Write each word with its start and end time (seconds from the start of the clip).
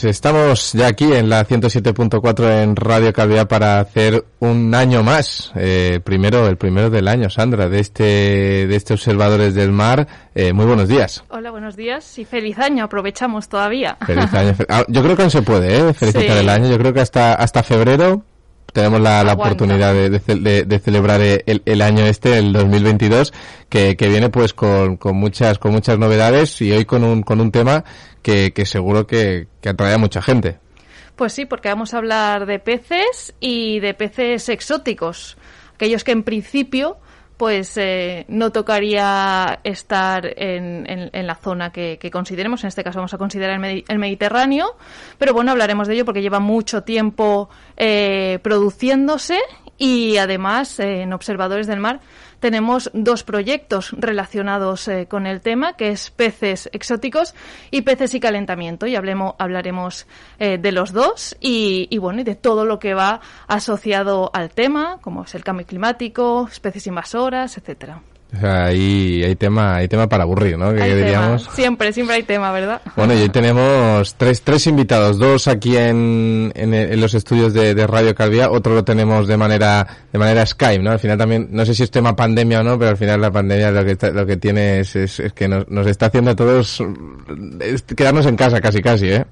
Pues 0.00 0.14
estamos 0.14 0.72
ya 0.74 0.86
aquí 0.86 1.12
en 1.12 1.28
la 1.28 1.44
107.4 1.44 2.62
en 2.62 2.76
Radio 2.76 3.12
Calvidad 3.12 3.48
para 3.48 3.80
hacer 3.80 4.24
un 4.38 4.72
año 4.72 5.02
más, 5.02 5.50
eh, 5.56 5.98
primero 6.04 6.46
el 6.46 6.56
primero 6.56 6.88
del 6.88 7.08
año, 7.08 7.28
Sandra, 7.30 7.68
de 7.68 7.80
este 7.80 8.04
de 8.68 8.76
este 8.76 8.94
Observadores 8.94 9.56
del 9.56 9.72
Mar. 9.72 10.06
Eh, 10.36 10.52
muy 10.52 10.66
buenos 10.66 10.86
días. 10.88 11.24
Hola, 11.30 11.50
buenos 11.50 11.74
días 11.74 12.16
y 12.16 12.24
feliz 12.24 12.58
año. 12.60 12.84
Aprovechamos 12.84 13.48
todavía. 13.48 13.96
Feliz 14.06 14.32
año. 14.34 14.54
Ah, 14.68 14.84
Yo 14.86 15.02
creo 15.02 15.16
que 15.16 15.22
aún 15.22 15.32
se 15.32 15.42
puede, 15.42 15.76
¿eh? 15.78 15.92
Felicitar 15.94 16.22
Sí. 16.36 16.42
el 16.42 16.48
año. 16.48 16.68
Yo 16.68 16.78
creo 16.78 16.92
que 16.92 17.00
hasta 17.00 17.34
hasta 17.34 17.64
febrero 17.64 18.22
tenemos 18.72 19.00
la, 19.00 19.24
la 19.24 19.32
oportunidad 19.32 19.94
de, 19.94 20.10
de 20.10 20.20
de- 20.36 20.62
de 20.62 20.78
celebrar 20.78 21.20
el, 21.22 21.62
el 21.64 21.82
año 21.82 22.04
este, 22.04 22.38
el 22.38 22.52
2022, 22.52 23.32
que, 23.68 23.96
que 23.96 24.08
viene 24.08 24.28
pues 24.28 24.54
con, 24.54 24.96
con 24.96 25.16
muchas 25.16 25.58
con 25.58 25.72
muchas 25.72 25.98
novedades 25.98 26.60
y 26.62 26.70
hoy 26.70 26.84
con 26.84 27.02
un 27.02 27.22
con 27.22 27.40
un 27.40 27.50
tema 27.50 27.82
que, 28.54 28.66
seguro 28.66 29.06
que, 29.06 29.48
que 29.60 29.68
atrae 29.70 29.94
a 29.94 29.98
mucha 29.98 30.20
gente. 30.22 30.58
Pues 31.16 31.32
sí, 31.32 31.46
porque 31.46 31.68
vamos 31.68 31.94
a 31.94 31.98
hablar 31.98 32.46
de 32.46 32.58
peces 32.58 33.34
y 33.40 33.80
de 33.80 33.94
peces 33.94 34.48
exóticos, 34.48 35.36
aquellos 35.74 36.04
que 36.04 36.12
en 36.12 36.22
principio 36.22 36.98
pues 37.36 37.76
eh, 37.76 38.24
no 38.26 38.50
tocaría 38.50 39.60
estar 39.62 40.26
en, 40.26 40.90
en- 40.90 41.10
en 41.12 41.26
la 41.28 41.36
zona 41.36 41.70
que, 41.70 41.96
consideremos, 42.12 42.64
en 42.64 42.68
este 42.68 42.82
caso 42.82 42.98
vamos 42.98 43.14
a 43.14 43.18
considerar 43.18 43.60
el 43.64 43.98
Mediterráneo, 44.00 44.76
pero 45.18 45.32
bueno, 45.32 45.52
hablaremos 45.52 45.86
de 45.86 45.94
ello 45.94 46.04
porque 46.04 46.20
lleva 46.20 46.40
mucho 46.40 46.82
tiempo 46.82 47.48
eh, 47.76 48.40
produciéndose 48.42 49.38
y 49.76 50.16
además 50.16 50.80
eh, 50.80 51.02
en 51.02 51.12
Observadores 51.12 51.68
del 51.68 51.78
Mar 51.78 52.00
tenemos 52.40 52.90
dos 52.94 53.24
proyectos 53.24 53.92
relacionados 53.98 54.88
eh, 54.88 55.06
con 55.08 55.26
el 55.26 55.40
tema, 55.40 55.74
que 55.74 55.90
es 55.90 56.10
peces 56.10 56.68
exóticos 56.72 57.34
y 57.70 57.82
peces 57.82 58.14
y 58.14 58.20
calentamiento. 58.20 58.86
Y 58.86 58.96
hablemos, 58.96 59.34
hablaremos 59.38 60.06
eh, 60.38 60.58
de 60.58 60.72
los 60.72 60.92
dos 60.92 61.36
y, 61.40 61.88
y, 61.90 61.98
bueno, 61.98 62.20
y 62.20 62.24
de 62.24 62.34
todo 62.34 62.64
lo 62.64 62.78
que 62.78 62.94
va 62.94 63.20
asociado 63.46 64.30
al 64.32 64.50
tema, 64.50 64.98
como 65.00 65.24
es 65.24 65.34
el 65.34 65.44
cambio 65.44 65.66
climático, 65.66 66.48
especies 66.50 66.86
invasoras, 66.86 67.56
etcétera. 67.58 68.02
O 68.36 68.40
sea, 68.40 68.66
hay, 68.66 69.24
hay 69.24 69.36
tema, 69.36 69.76
hay 69.76 69.88
tema 69.88 70.06
para 70.06 70.24
aburrir, 70.24 70.58
¿no? 70.58 70.74
Que 70.74 70.82
Hay 70.82 70.90
tema. 70.90 71.02
diríamos. 71.02 71.48
Siempre, 71.54 71.92
siempre 71.94 72.16
hay 72.16 72.24
tema, 72.24 72.52
¿verdad? 72.52 72.82
Bueno, 72.94 73.14
y 73.14 73.22
hoy 73.22 73.30
tenemos 73.30 74.14
tres, 74.16 74.42
tres 74.42 74.66
invitados, 74.66 75.18
dos 75.18 75.48
aquí 75.48 75.78
en, 75.78 76.52
en, 76.54 76.74
en 76.74 77.00
los 77.00 77.14
estudios 77.14 77.54
de, 77.54 77.74
de 77.74 77.86
Radio 77.86 78.14
Calvía, 78.14 78.50
otro 78.50 78.74
lo 78.74 78.84
tenemos 78.84 79.26
de 79.28 79.38
manera, 79.38 79.86
de 80.12 80.18
manera 80.18 80.44
Skype, 80.44 80.82
¿no? 80.82 80.90
Al 80.90 80.98
final 80.98 81.16
también, 81.16 81.48
no 81.52 81.64
sé 81.64 81.74
si 81.74 81.84
es 81.84 81.90
tema 81.90 82.14
pandemia 82.14 82.60
o 82.60 82.64
no, 82.64 82.78
pero 82.78 82.90
al 82.90 82.96
final 82.98 83.18
la 83.18 83.30
pandemia 83.30 83.70
lo 83.70 83.82
que, 83.84 83.92
está- 83.92 84.10
lo 84.10 84.26
que 84.26 84.36
tiene 84.36 84.80
es, 84.80 84.94
es, 84.94 85.20
es 85.20 85.32
que 85.32 85.48
nos, 85.48 85.66
nos 85.70 85.86
está 85.86 86.06
haciendo 86.06 86.32
a 86.32 86.36
todos 86.36 86.82
quedarnos 87.96 88.26
en 88.26 88.36
casa 88.36 88.60
casi 88.60 88.82
casi, 88.82 89.08
¿eh? 89.08 89.24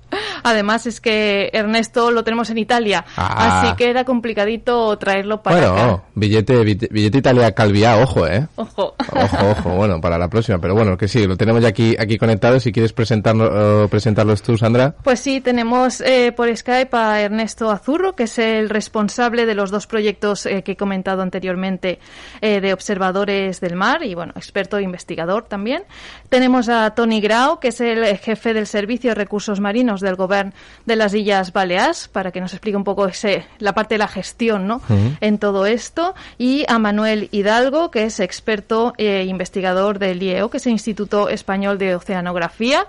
Además 0.43 0.87
es 0.87 1.01
que 1.01 1.51
Ernesto 1.53 2.11
lo 2.11 2.25
tenemos 2.25 2.51
en 2.51 2.59
Italia, 2.59 3.05
Ah. 3.17 3.61
así 3.63 3.77
que 3.77 3.91
era 3.91 4.05
complicadito 4.05 4.97
traerlo 4.99 5.43
para 5.43 5.57
bueno, 5.71 5.75
acá. 5.95 6.03
billete, 6.15 6.57
billete, 6.65 6.89
billete 6.91 7.19
Italia 7.19 7.53
Calvía, 7.53 7.99
ojo, 7.99 8.27
¿eh? 8.27 8.47
Ojo. 8.57 8.86
Ojo, 9.13 9.51
ojo, 9.51 9.71
bueno, 9.71 10.01
para 10.01 10.19
la 10.19 10.29
próxima, 10.29 10.59
pero 10.59 10.75
bueno, 10.75 10.97
que 10.97 11.09
sí, 11.09 11.27
lo 11.27 11.37
tenemos 11.37 11.63
ya 11.63 11.69
aquí, 11.69 11.97
aquí 11.99 12.19
conectado, 12.19 12.61
si 12.61 12.73
quieres 12.73 12.93
presentarlo, 12.93 13.85
eh, 13.85 13.89
presentarlos 13.89 14.43
tú, 14.43 14.57
Sandra. 14.57 14.95
Pues 15.03 15.21
sí, 15.21 15.41
tenemos 15.41 16.01
eh, 16.01 16.33
por 16.33 16.55
Skype 16.55 16.97
a 16.97 17.21
Ernesto 17.21 17.71
Azurro, 17.71 18.15
que 18.15 18.25
es 18.25 18.39
el 18.39 18.69
responsable 18.69 19.47
de 19.47 19.55
los 19.55 19.71
dos 19.71 19.87
proyectos 19.87 20.47
eh, 20.47 20.63
que 20.63 20.73
he 20.73 20.77
comentado 20.77 21.23
anteriormente 21.23 21.99
eh, 22.41 22.61
de 22.61 22.73
observadores 22.73 23.61
del 23.61 23.77
mar 23.77 24.03
y, 24.03 24.15
bueno, 24.15 24.33
experto 24.37 24.79
e 24.79 24.83
investigador 24.83 25.45
también. 25.45 25.85
Tenemos 26.29 26.69
a 26.69 26.91
Tony 26.91 27.21
Grau, 27.21 27.61
que 27.61 27.69
es 27.69 27.81
el 27.81 28.05
jefe 28.19 28.55
del 28.55 28.67
Servicio 28.67 29.11
de 29.11 29.15
Recursos 29.15 29.61
Marinos 29.61 30.01
del 30.01 30.17
Gobierno 30.17 30.53
de 30.85 30.97
las 30.97 31.15
Islas 31.15 31.53
Baleares, 31.53 32.09
para 32.09 32.33
que 32.33 32.41
nos 32.41 32.53
explique 32.53 32.77
un 32.77 32.85
poco 32.85 33.07
ese, 33.07 33.45
la 33.59 33.75
parte 33.75 33.95
de 33.95 33.99
la 33.99 34.09
gestión 34.09 34.67
¿no? 34.67 34.81
en 35.21 35.39
todo 35.39 35.67
esto. 35.67 36.15
Y 36.37 36.65
a 36.69 36.79
Manuel 36.79 37.29
Hidalgo, 37.33 37.91
que 37.91 38.05
es 38.05 38.21
experto 38.21 38.76
e 38.99 39.25
investigador 39.25 39.99
del 39.99 40.23
IEO, 40.23 40.51
que 40.51 40.59
es 40.59 40.67
el 40.67 40.73
Instituto 40.73 41.29
Español 41.29 41.79
de 41.79 41.95
Oceanografía. 41.95 42.87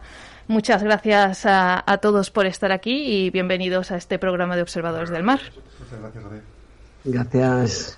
Muchas 0.48 0.82
gracias 0.84 1.46
a, 1.46 1.84
a 1.86 1.98
todos 1.98 2.32
por 2.32 2.46
estar 2.46 2.72
aquí 2.72 3.04
y 3.06 3.30
bienvenidos 3.30 3.92
a 3.92 3.98
este 3.98 4.18
programa 4.18 4.56
de 4.56 4.62
Observadores 4.62 5.10
del 5.10 5.24
Mar. 5.24 5.40
Gracias. 7.04 7.98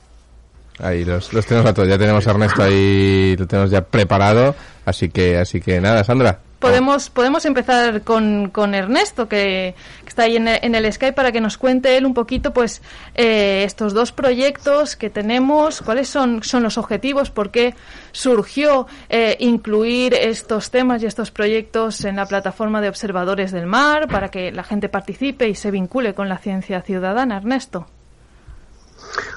Ahí 0.79 1.03
los, 1.03 1.33
los 1.33 1.45
tenemos 1.45 1.69
a 1.69 1.73
todos, 1.73 1.89
ya 1.89 1.97
tenemos 1.97 2.25
a 2.25 2.31
Ernesto 2.31 2.63
ahí, 2.63 3.35
lo 3.37 3.45
tenemos 3.47 3.69
ya 3.69 3.81
preparado, 3.81 4.55
así 4.85 5.09
que, 5.09 5.37
así 5.37 5.59
que 5.59 5.81
nada, 5.81 6.03
Sandra. 6.03 6.39
Podemos, 6.59 7.09
podemos 7.09 7.45
empezar 7.45 8.01
con, 8.01 8.49
con 8.49 8.75
Ernesto, 8.75 9.29
que, 9.29 9.75
está 10.05 10.23
ahí 10.23 10.35
en 10.35 10.47
el, 10.49 10.59
en 10.61 10.75
el 10.75 10.91
Skype, 10.91 11.13
para 11.13 11.31
que 11.31 11.39
nos 11.39 11.57
cuente 11.57 11.95
él 11.95 12.05
un 12.05 12.13
poquito, 12.13 12.51
pues, 12.53 12.81
eh, 13.15 13.63
estos 13.65 13.93
dos 13.93 14.11
proyectos 14.11 14.97
que 14.97 15.09
tenemos, 15.09 15.81
cuáles 15.81 16.09
son, 16.09 16.43
son 16.43 16.63
los 16.63 16.77
objetivos, 16.77 17.31
por 17.31 17.51
qué 17.51 17.75
surgió 18.11 18.87
eh, 19.07 19.37
incluir 19.39 20.13
estos 20.13 20.69
temas 20.69 21.01
y 21.01 21.05
estos 21.05 21.31
proyectos 21.31 22.03
en 22.03 22.17
la 22.17 22.25
plataforma 22.25 22.81
de 22.81 22.89
observadores 22.89 23.51
del 23.51 23.65
mar, 23.65 24.09
para 24.09 24.29
que 24.29 24.51
la 24.51 24.63
gente 24.63 24.89
participe 24.89 25.47
y 25.47 25.55
se 25.55 25.71
vincule 25.71 26.13
con 26.13 26.27
la 26.27 26.37
ciencia 26.39 26.81
ciudadana. 26.81 27.37
Ernesto. 27.37 27.87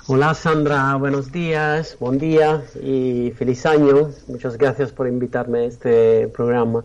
Hola 0.08 0.34
Sandra, 0.34 0.96
buenos 0.96 1.30
días, 1.30 1.96
buen 2.00 2.18
día 2.18 2.64
y 2.82 3.30
feliz 3.36 3.64
año. 3.66 4.10
Muchas 4.26 4.58
gracias 4.58 4.92
por 4.92 5.06
invitarme 5.06 5.60
a 5.60 5.64
este 5.64 6.28
programa. 6.28 6.82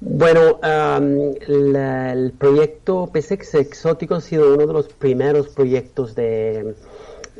Bueno, 0.00 0.60
um, 0.62 1.34
el 1.46 2.32
proyecto 2.36 3.10
PSEX 3.12 3.54
Exótico 3.54 4.16
ha 4.16 4.20
sido 4.20 4.54
uno 4.54 4.66
de 4.66 4.72
los 4.72 4.88
primeros 4.88 5.48
proyectos 5.48 6.14
de, 6.14 6.74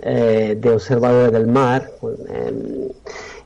eh, 0.03 0.57
de 0.61 0.71
observadores 0.71 1.33
del 1.33 1.47
mar. 1.47 1.91
En, 2.29 2.93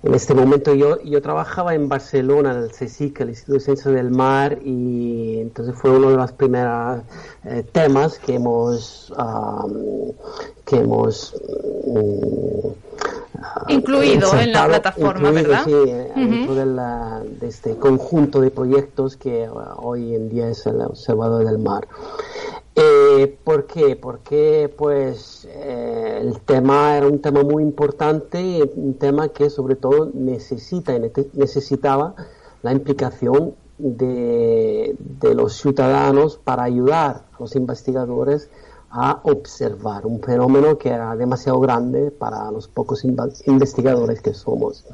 en 0.05 0.15
este 0.15 0.35
momento 0.35 0.75
yo, 0.75 1.01
yo 1.03 1.23
trabajaba 1.23 1.75
en 1.75 1.89
Barcelona, 1.89 2.53
en 2.53 2.59
el 2.65 2.71
CSIC, 2.73 3.21
el 3.21 3.29
Instituto 3.31 3.55
de 3.55 3.61
Ciencias 3.61 3.95
del 3.95 4.11
Mar, 4.11 4.59
y 4.65 5.39
entonces 5.41 5.75
fue 5.77 5.91
uno 5.91 6.11
de 6.11 6.17
los 6.17 6.33
primeros 6.33 7.03
eh, 7.45 7.65
temas 7.71 8.19
que 8.19 8.35
hemos, 8.35 9.11
um, 9.17 10.11
que 10.65 10.77
hemos 10.79 11.35
mm, 11.87 12.69
Incluido 13.69 14.29
en 14.39 14.53
la 14.53 14.67
plataforma, 14.69 15.29
incluido, 15.31 15.49
¿verdad? 15.51 15.65
Sí, 15.65 15.73
eh, 15.91 16.13
dentro 16.17 16.55
de, 16.55 16.67
la- 16.67 17.23
de 17.41 17.49
este 17.49 17.77
conjunto 17.77 18.41
de 18.41 18.51
proyectos 18.51 19.17
que 19.17 19.49
uh, 19.49 19.59
hoy 19.79 20.15
en 20.15 20.29
día 20.29 20.49
es 20.49 20.65
el 20.67 20.81
Observador 20.81 21.45
del 21.45 21.59
Mar. 21.59 21.87
Eh, 22.75 23.39
¿Por 23.45 23.67
qué? 23.67 23.97
Porque 23.97 24.73
pues 24.77 25.47
eh, 25.51 26.19
el 26.23 26.41
tema 26.41 26.97
era 26.97 27.07
un 27.07 27.21
tema 27.21 27.43
muy 27.43 27.63
importante, 27.63 28.71
un 28.77 28.95
tema 28.95 29.29
que 29.29 29.51
sobre 29.51 29.77
todo 29.77 30.11
necesita 30.15 30.97
nete- 30.97 31.29
necesitaba 31.35 32.15
la 32.63 32.73
implicación 32.73 33.55
de, 33.77 34.97
de 34.99 35.35
los 35.35 35.55
ciudadanos 35.55 36.39
para 36.39 36.63
ayudar 36.63 37.25
a 37.33 37.41
los 37.41 37.57
investigadores 37.57 38.49
a 38.91 39.21
observar 39.25 40.07
un 40.07 40.21
fenómeno 40.21 40.79
que 40.79 40.91
era 40.91 41.15
demasiado 41.17 41.61
grande 41.61 42.11
para 42.11 42.51
los 42.51 42.69
pocos 42.69 43.05
investigadores 43.05 44.21
que 44.23 44.33
somos. 44.33 44.85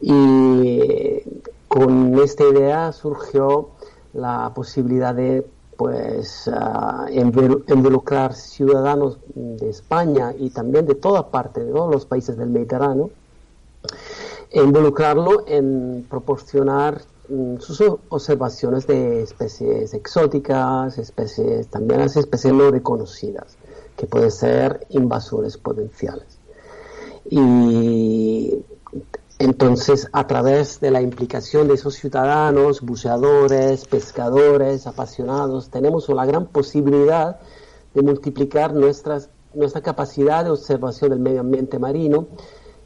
Y 0.00 1.22
con 1.68 2.18
esta 2.18 2.44
idea 2.44 2.92
surgió 2.92 3.70
la 4.12 4.52
posibilidad 4.54 5.14
de 5.14 5.46
pues 5.76 6.48
ah, 6.52 7.06
invol- 7.10 7.64
involucrar 7.68 8.34
ciudadanos 8.34 9.18
de 9.34 9.68
España 9.68 10.34
y 10.38 10.50
también 10.50 10.86
de 10.86 10.94
toda 10.94 11.30
parte, 11.30 11.64
de 11.64 11.72
todos 11.72 11.92
los 11.92 12.06
países 12.06 12.36
del 12.36 12.50
Mediterráneo, 12.50 13.10
involucrarlo 14.52 15.44
en 15.46 16.06
proporcionar 16.08 17.02
mm, 17.28 17.58
sus 17.58 17.80
observaciones 18.08 18.86
de 18.86 19.22
especies 19.22 19.92
exóticas, 19.94 20.98
especies, 20.98 21.68
también 21.68 22.00
las 22.00 22.16
especies 22.16 22.54
no 22.54 22.70
reconocidas, 22.70 23.56
que 23.96 24.06
pueden 24.06 24.30
ser 24.30 24.86
invasores 24.90 25.56
potenciales. 25.58 26.38
Y 27.28 28.64
entonces, 29.38 30.08
a 30.12 30.26
través 30.26 30.80
de 30.80 30.90
la 30.90 31.02
implicación 31.02 31.68
de 31.68 31.74
esos 31.74 31.94
ciudadanos, 31.94 32.80
buceadores, 32.80 33.84
pescadores, 33.84 34.86
apasionados, 34.86 35.68
tenemos 35.68 36.08
una 36.08 36.24
gran 36.24 36.46
posibilidad 36.46 37.38
de 37.92 38.02
multiplicar 38.02 38.72
nuestras, 38.72 39.28
nuestra 39.52 39.82
capacidad 39.82 40.42
de 40.42 40.50
observación 40.50 41.10
del 41.10 41.20
medio 41.20 41.40
ambiente 41.40 41.78
marino 41.78 42.28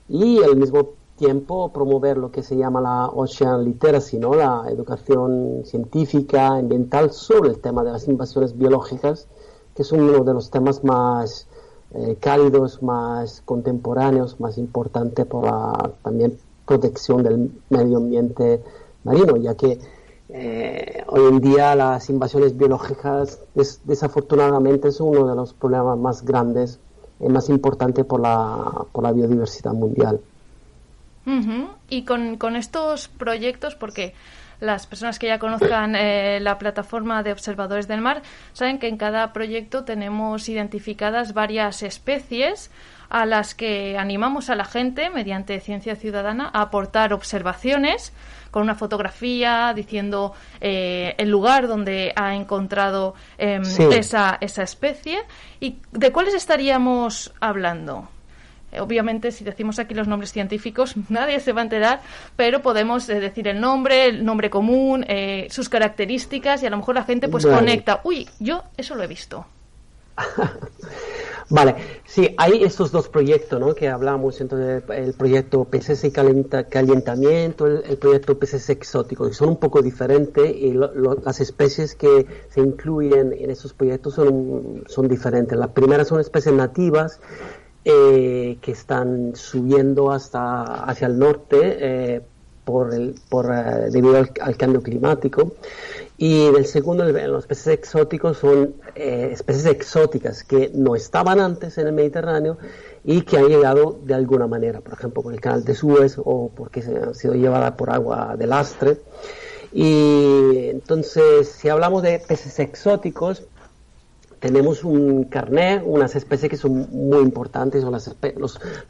y 0.09 0.43
al 0.43 0.57
mismo 0.57 0.95
tiempo 1.15 1.73
promover 1.73 2.17
lo 2.17 2.33
que 2.33 2.43
se 2.43 2.57
llama 2.57 2.81
la 2.81 3.07
Ocean 3.07 3.65
Literacy, 3.65 4.19
¿no? 4.19 4.35
la 4.35 4.65
educación 4.69 5.63
científica, 5.65 6.49
ambiental 6.49 7.13
sobre 7.13 7.51
el 7.51 7.61
tema 7.61 7.85
de 7.85 7.93
las 7.93 8.09
invasiones 8.09 8.57
biológicas, 8.57 9.29
que 9.75 9.83
es 9.83 9.93
uno 9.93 10.25
de 10.25 10.35
los 10.35 10.51
temas 10.51 10.83
más 10.83 11.47
eh, 11.95 12.17
cálidos, 12.21 12.83
más 12.83 13.43
contemporáneos, 13.45 14.39
más 14.41 14.59
importante 14.59 15.25
por 15.25 15.45
la 15.45 15.91
también 16.03 16.39
protección 16.67 17.23
del 17.23 17.51
medio 17.69 17.97
ambiente 17.99 18.63
marino, 19.05 19.37
ya 19.37 19.55
que 19.57 19.79
eh, 20.29 21.05
hoy 21.09 21.23
en 21.29 21.41
día 21.41 21.75
las 21.75 22.09
invasiones 22.09 22.57
biológicas 22.57 23.41
des- 23.55 23.81
desafortunadamente 23.85 24.93
son 24.93 25.09
uno 25.09 25.27
de 25.29 25.35
los 25.35 25.53
problemas 25.55 25.99
más 25.99 26.25
grandes 26.25 26.79
y 27.19 27.29
más 27.29 27.49
importantes 27.49 28.05
por 28.05 28.21
la, 28.21 28.85
por 28.93 29.03
la 29.03 29.11
biodiversidad 29.13 29.73
mundial. 29.73 30.21
Y 31.89 32.05
con, 32.05 32.37
con 32.39 32.57
estos 32.57 33.09
proyectos, 33.09 33.75
porque 33.75 34.15
las 34.61 34.87
personas 34.87 35.19
que 35.19 35.27
ya 35.27 35.39
conozcan 35.39 35.97
eh, 35.97 36.39
la 36.41 36.59
plataforma 36.59 37.23
de 37.23 37.33
observadores 37.33 37.89
del 37.89 38.01
mar 38.01 38.23
saben 38.53 38.79
que 38.79 38.89
en 38.89 38.97
cada 38.97 39.33
proyecto 39.33 39.85
tenemos 39.85 40.49
identificadas 40.49 41.35
varias 41.35 41.83
especies 41.83 42.71
a 43.09 43.27
las 43.27 43.55
que 43.55 43.99
animamos 43.99 44.51
a 44.51 44.55
la 44.55 44.65
gente 44.65 45.11
mediante 45.11 45.59
ciencia 45.61 45.97
ciudadana 45.97 46.51
a 46.53 46.63
aportar 46.63 47.13
observaciones 47.13 48.13
con 48.53 48.63
una 48.63 48.75
fotografía 48.75 49.73
diciendo 49.75 50.33
eh, 50.61 51.15
el 51.19 51.29
lugar 51.29 51.67
donde 51.67 52.13
ha 52.15 52.35
encontrado 52.35 53.15
em, 53.39 53.65
Sí. 53.65 53.83
esa, 53.93 54.39
esa 54.41 54.63
especie 54.63 55.19
y 55.59 55.79
de 55.93 56.13
cuáles 56.13 56.35
estaríamos 56.35 57.33
hablando. 57.41 58.09
Obviamente, 58.79 59.33
si 59.33 59.43
decimos 59.45 59.79
aquí 59.79 59.95
los 59.95 60.07
nombres 60.07 60.33
científicos, 60.33 60.95
nadie 61.09 61.41
se 61.41 61.53
va 61.53 61.63
a 61.63 61.65
enterar, 61.65 62.01
pero 62.37 62.61
podemos 62.63 63.09
eh, 63.09 63.19
decir 63.21 63.49
el 63.49 63.61
nombre, 63.61 64.07
el 64.07 64.25
nombre 64.25 64.51
común, 64.51 65.05
eh, 65.09 65.49
sus 65.51 65.69
características 65.69 66.63
y 66.63 66.67
a 66.67 66.71
lo 66.71 66.77
mejor 66.77 66.95
la 66.95 67.05
gente 67.05 67.29
pues 67.29 67.45
Vale. 67.45 67.57
conecta. 67.59 68.01
Uy, 68.05 68.29
yo 68.39 68.63
eso 68.77 68.95
lo 68.95 69.03
he 69.03 69.07
visto. 69.07 69.45
Vale, 71.53 71.75
sí, 72.05 72.33
hay 72.39 72.63
estos 72.63 72.93
dos 72.93 73.09
proyectos 73.09 73.59
¿no? 73.59 73.75
que 73.75 73.89
hablamos, 73.89 74.41
entonces 74.41 74.85
el 74.91 75.15
proyecto 75.15 75.65
PCS 75.65 76.05
y 76.05 76.11
calienta- 76.13 76.65
calentamiento, 76.69 77.67
el, 77.67 77.83
el 77.89 77.97
proyecto 77.97 78.39
PCS 78.39 78.71
exótico, 78.71 79.27
que 79.27 79.35
son 79.35 79.49
un 79.49 79.57
poco 79.57 79.83
diferentes 79.83 80.49
y 80.55 80.71
lo- 80.73 80.95
lo- 80.95 81.15
las 81.25 81.41
especies 81.41 81.97
que 81.97 82.25
se 82.51 82.61
incluyen 82.61 83.33
en 83.37 83.51
esos 83.51 83.73
proyectos 83.73 84.15
son, 84.15 84.85
son 84.87 85.09
diferentes. 85.09 85.59
Las 85.59 85.71
primeras 85.71 86.07
son 86.07 86.21
especies 86.21 86.55
nativas 86.55 87.19
eh, 87.85 88.59
que 88.61 88.73
están 88.73 89.35
subiendo 89.35 90.11
hasta 90.11 90.85
hacia 90.85 91.07
el 91.07 91.19
norte 91.19 91.59
eh, 91.63 92.21
por 92.65 92.93
eh, 92.93 93.15
debido 93.91 94.19
al, 94.19 94.57
cambio 94.59 94.83
climático. 94.83 95.55
Y 96.19 96.51
del 96.53 96.67
segundo, 96.67 97.05
los 97.05 97.47
peces 97.47 97.69
exóticos 97.69 98.37
son 98.37 98.75
especies 98.95 99.65
exóticas 99.65 100.45
que 100.45 100.71
no 100.75 100.95
estaban 100.95 101.41
antes 101.41 101.79
en 101.79 101.87
el 101.87 101.95
Mediterráneo 101.95 102.59
y 103.03 103.23
que 103.23 103.39
han 103.39 103.49
llegado 103.49 103.99
de 104.05 104.13
alguna 104.13 104.47
manera, 104.47 104.83
por 104.83 104.93
ejemplo, 104.93 105.23
por 105.23 105.33
el 105.33 105.41
canal 105.41 105.65
de 105.65 105.75
Suez 105.75 106.17
o 106.23 106.51
porque 106.55 106.83
se 106.83 106.95
han 106.95 107.15
sido 107.15 107.33
llevadas 107.33 107.73
por 107.73 107.89
agua 107.89 108.37
de 108.39 108.47
lastre. 108.47 108.99
Y 109.73 110.69
entonces, 110.69 111.49
si 111.49 111.71
hablamos 111.71 112.03
de 112.03 112.19
peces 112.19 112.59
exóticos, 112.59 113.45
tenemos 114.41 114.85
un 114.85 115.25
carnet, 115.25 115.83
unas 115.85 116.17
especies 116.17 116.51
que 116.51 116.57
son 116.57 116.89
muy 116.91 117.21
importantes, 117.21 117.83
son 117.83 117.93
las, 117.93 118.09
espe- 118.11 118.35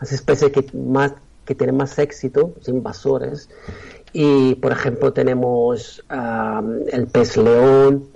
las 0.00 0.12
especies 0.12 0.52
que 0.52 0.64
más 0.76 1.12
que 1.44 1.54
tienen 1.54 1.76
más 1.76 1.98
éxito, 1.98 2.54
invasores. 2.68 3.50
Y 4.12 4.54
por 4.56 4.72
ejemplo 4.72 5.12
tenemos 5.12 6.04
el 6.92 7.06
pez 7.08 7.36
león, 7.36 8.06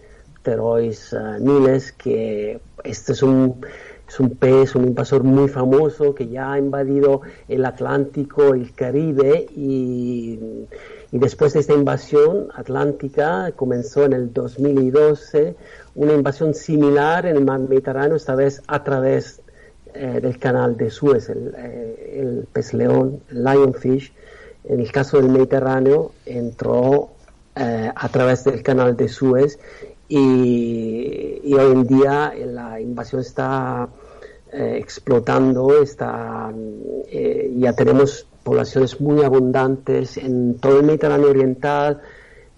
Pterois 0.42 1.12
ah, 1.14 1.38
niles, 1.40 1.92
que 1.92 2.60
este 2.84 3.12
es 3.12 3.22
un, 3.22 3.64
es 4.08 4.20
un 4.20 4.31
pez, 4.31 4.75
un 4.75 4.84
invasor 4.84 5.25
muy 5.25 5.48
famoso 5.48 6.14
que 6.14 6.28
ya 6.28 6.52
ha 6.52 6.58
invadido 6.58 7.22
el 7.48 7.64
Atlántico, 7.64 8.54
el 8.54 8.72
Caribe 8.75 9.46
y, 9.56 10.38
y 11.14 11.19
después 11.20 11.52
de 11.52 11.61
esta 11.61 11.75
invasión 11.75 12.49
atlántica 12.56 13.52
comenzó 13.55 14.05
en 14.05 14.14
el 14.14 14.32
2012 14.32 15.55
una 15.94 16.12
invasión 16.12 16.55
similar 16.55 17.25
en 17.26 17.37
el 17.37 17.44
mar 17.44 17.61
Mediterráneo, 17.61 18.16
esta 18.16 18.34
vez 18.34 18.61
a 18.66 18.82
través 18.82 19.40
eh, 19.94 20.19
del 20.20 20.40
canal 20.40 20.76
de 20.76 20.90
Suez, 20.90 21.28
el, 21.28 21.55
eh, 21.56 22.19
el 22.20 22.48
pez 22.53 22.74
león, 22.74 23.20
lionfish, 23.31 24.12
en 24.65 24.81
el 24.81 24.91
caso 24.91 25.19
del 25.19 25.29
Mediterráneo 25.29 26.10
entró 26.27 27.10
eh, 27.55 27.93
a 27.94 28.08
través 28.08 28.43
del 28.43 28.65
canal 28.65 28.96
de 28.96 29.08
Suez 29.08 29.60
y, 30.08 31.43
y 31.44 31.55
hoy 31.55 31.72
en 31.74 31.86
día 31.86 32.32
eh, 32.34 32.44
la 32.44 32.81
invasión 32.81 33.20
está 33.20 33.89
explotando, 34.53 35.82
está, 35.82 36.53
ya 37.56 37.72
tenemos 37.72 38.24
poblaciones 38.44 39.01
muy 39.01 39.22
abundantes 39.24 40.17
en 40.17 40.58
todo 40.60 40.79
el 40.81 40.86
Mediterráneo 40.86 41.31
Oriental, 41.31 42.01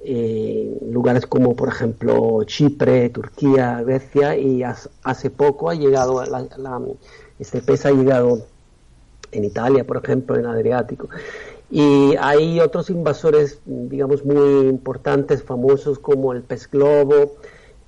eh, 0.05 0.79
lugares 0.91 1.27
como 1.27 1.57
por 1.57 1.69
ejemplo 1.69 2.43
Chipre, 2.45 3.09
Turquía, 3.09 3.83
Grecia 3.83 4.37
y 4.37 4.63
hace 4.63 5.31
poco 5.31 5.71
ha 5.71 5.75
llegado, 5.75 6.23
la- 6.25 6.81
este 7.39 7.61
pez 7.63 7.87
ha 7.87 7.91
llegado 7.93 8.43
en 9.33 9.45
Italia, 9.45 9.85
por 9.85 9.97
ejemplo, 9.99 10.37
en 10.37 10.47
Adriático. 10.47 11.09
Y 11.71 12.15
hay 12.21 12.61
otros 12.61 12.91
invasores, 12.91 13.59
digamos, 13.65 14.25
muy 14.25 14.69
importantes, 14.69 15.43
famosos 15.43 15.99
como 15.99 16.33
el 16.33 16.43
pez 16.43 16.71
globo. 16.71 17.33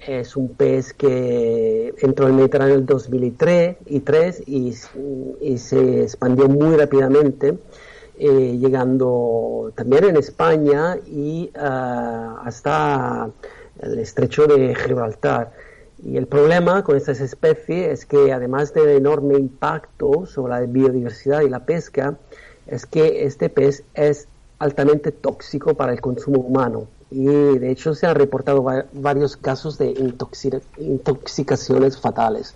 Es 0.05 0.37
un 0.37 0.49
pez 0.51 0.93
que 0.93 1.95
entró 1.99 2.27
en 2.27 2.33
el 2.33 2.37
Mediterráneo 2.39 2.75
en 2.75 2.81
el 2.81 2.87
2003 2.87 3.77
y, 3.87 4.01
tres, 4.01 4.43
y, 4.47 4.75
y 5.41 5.59
se 5.59 6.03
expandió 6.03 6.49
muy 6.49 6.77
rápidamente, 6.77 7.59
eh, 8.19 8.59
llegando 8.59 9.73
también 9.77 10.05
en 10.05 10.17
España 10.17 10.97
y 11.07 11.51
ah, 11.57 12.43
hasta 12.45 13.31
el 13.81 13.99
estrecho 13.99 14.47
de 14.47 14.75
Gibraltar. 14.75 15.53
Y 16.05 16.17
el 16.17 16.27
problema 16.27 16.85
con 16.85 16.97
estas 16.97 17.21
especies 17.21 17.89
es 18.01 18.07
que 18.07 18.33
además 18.33 18.73
del 18.73 18.91
enorme 18.91 19.37
impacto 19.39 20.27
sobre 20.27 20.53
la 20.53 20.61
biodiversidad 20.61 21.41
y 21.43 21.49
la 21.49 21.65
pesca, 21.65 22.17
es 22.67 22.87
que 22.87 23.25
este 23.25 23.49
pez 23.49 23.83
es 23.95 24.29
altamente 24.59 25.11
tóxico 25.13 25.75
para 25.75 25.93
el 25.93 26.01
consumo 26.01 26.41
humano. 26.41 26.87
Y 27.11 27.25
de 27.25 27.71
hecho 27.71 27.95
se 27.95 28.07
han 28.07 28.15
reportado 28.17 28.63
va- 28.63 28.85
varios 28.93 29.37
casos 29.37 29.79
de 29.79 29.95
intoxi- 29.95 30.61
intoxicaciones 30.79 31.99
fatales. 31.99 32.55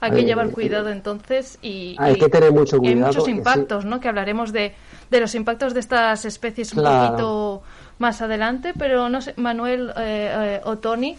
Hay 0.00 0.10
que 0.10 0.18
Hay- 0.18 0.24
llevar 0.24 0.50
cuidado 0.50 0.88
entonces 0.90 1.58
y, 1.62 1.96
Hay 1.98 2.14
y- 2.14 2.18
que 2.18 2.28
tener 2.28 2.52
mucho 2.52 2.76
y 2.76 2.86
hay 2.88 2.92
cuidado, 2.94 3.06
muchos 3.12 3.24
sí. 3.24 3.30
impactos, 3.30 3.84
¿no? 3.84 4.00
Que 4.00 4.08
hablaremos 4.08 4.52
de, 4.52 4.74
de 5.10 5.20
los 5.20 5.34
impactos 5.34 5.74
de 5.74 5.80
estas 5.80 6.24
especies 6.24 6.72
un 6.74 6.80
Claro. 6.80 7.06
poquito 7.10 7.62
más 7.98 8.20
adelante, 8.22 8.74
pero 8.78 9.08
no 9.08 9.20
sé, 9.20 9.32
Manuel 9.36 9.90
eh, 9.96 10.58
eh, 10.58 10.60
o 10.64 10.76
Tony, 10.78 11.16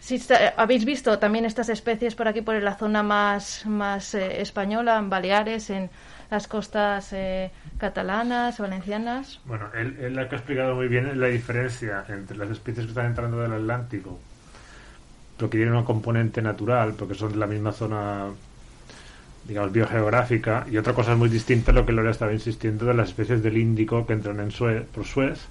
si 0.00 0.16
está- 0.16 0.54
habéis 0.56 0.84
visto 0.84 1.18
también 1.18 1.44
estas 1.44 1.68
especies 1.68 2.14
por 2.14 2.28
aquí, 2.28 2.42
por 2.42 2.60
la 2.62 2.74
zona 2.76 3.02
más, 3.02 3.64
más 3.66 4.14
eh, 4.14 4.40
española, 4.40 4.98
en 4.98 5.08
Baleares, 5.10 5.70
en 5.70 5.88
las 6.30 6.48
costas 6.48 7.12
eh, 7.12 7.52
catalanas, 7.78 8.58
valencianas. 8.58 9.40
Bueno, 9.44 9.66
él, 9.74 9.96
él 10.00 10.14
lo 10.16 10.28
que 10.28 10.34
ha 10.34 10.38
explicado 10.38 10.74
muy 10.74 10.88
bien 10.88 11.06
es 11.06 11.16
la 11.16 11.28
diferencia 11.28 12.04
entre 12.08 12.36
las 12.36 12.50
especies 12.50 12.86
que 12.86 12.90
están 12.90 13.06
entrando 13.06 13.38
del 13.38 13.52
Atlántico, 13.52 14.18
pero 15.36 15.50
que 15.50 15.58
tienen 15.58 15.74
un 15.74 15.84
componente 15.84 16.40
natural, 16.40 16.94
porque 16.94 17.14
son 17.14 17.32
de 17.32 17.38
la 17.38 17.46
misma 17.46 17.72
zona, 17.72 18.26
digamos, 19.44 19.72
biogeográfica, 19.72 20.66
y 20.70 20.78
otra 20.78 20.94
cosa 20.94 21.14
muy 21.14 21.28
distinta 21.28 21.72
a 21.72 21.74
lo 21.74 21.84
que 21.84 21.92
Lorea 21.92 22.10
estaba 22.10 22.32
insistiendo 22.32 22.86
de 22.86 22.94
las 22.94 23.08
especies 23.08 23.42
del 23.42 23.58
Índico 23.58 24.06
que 24.06 24.14
entran 24.14 24.40
en 24.40 24.50
Suez, 24.50 24.84
por 24.86 25.04
Suez, 25.04 25.46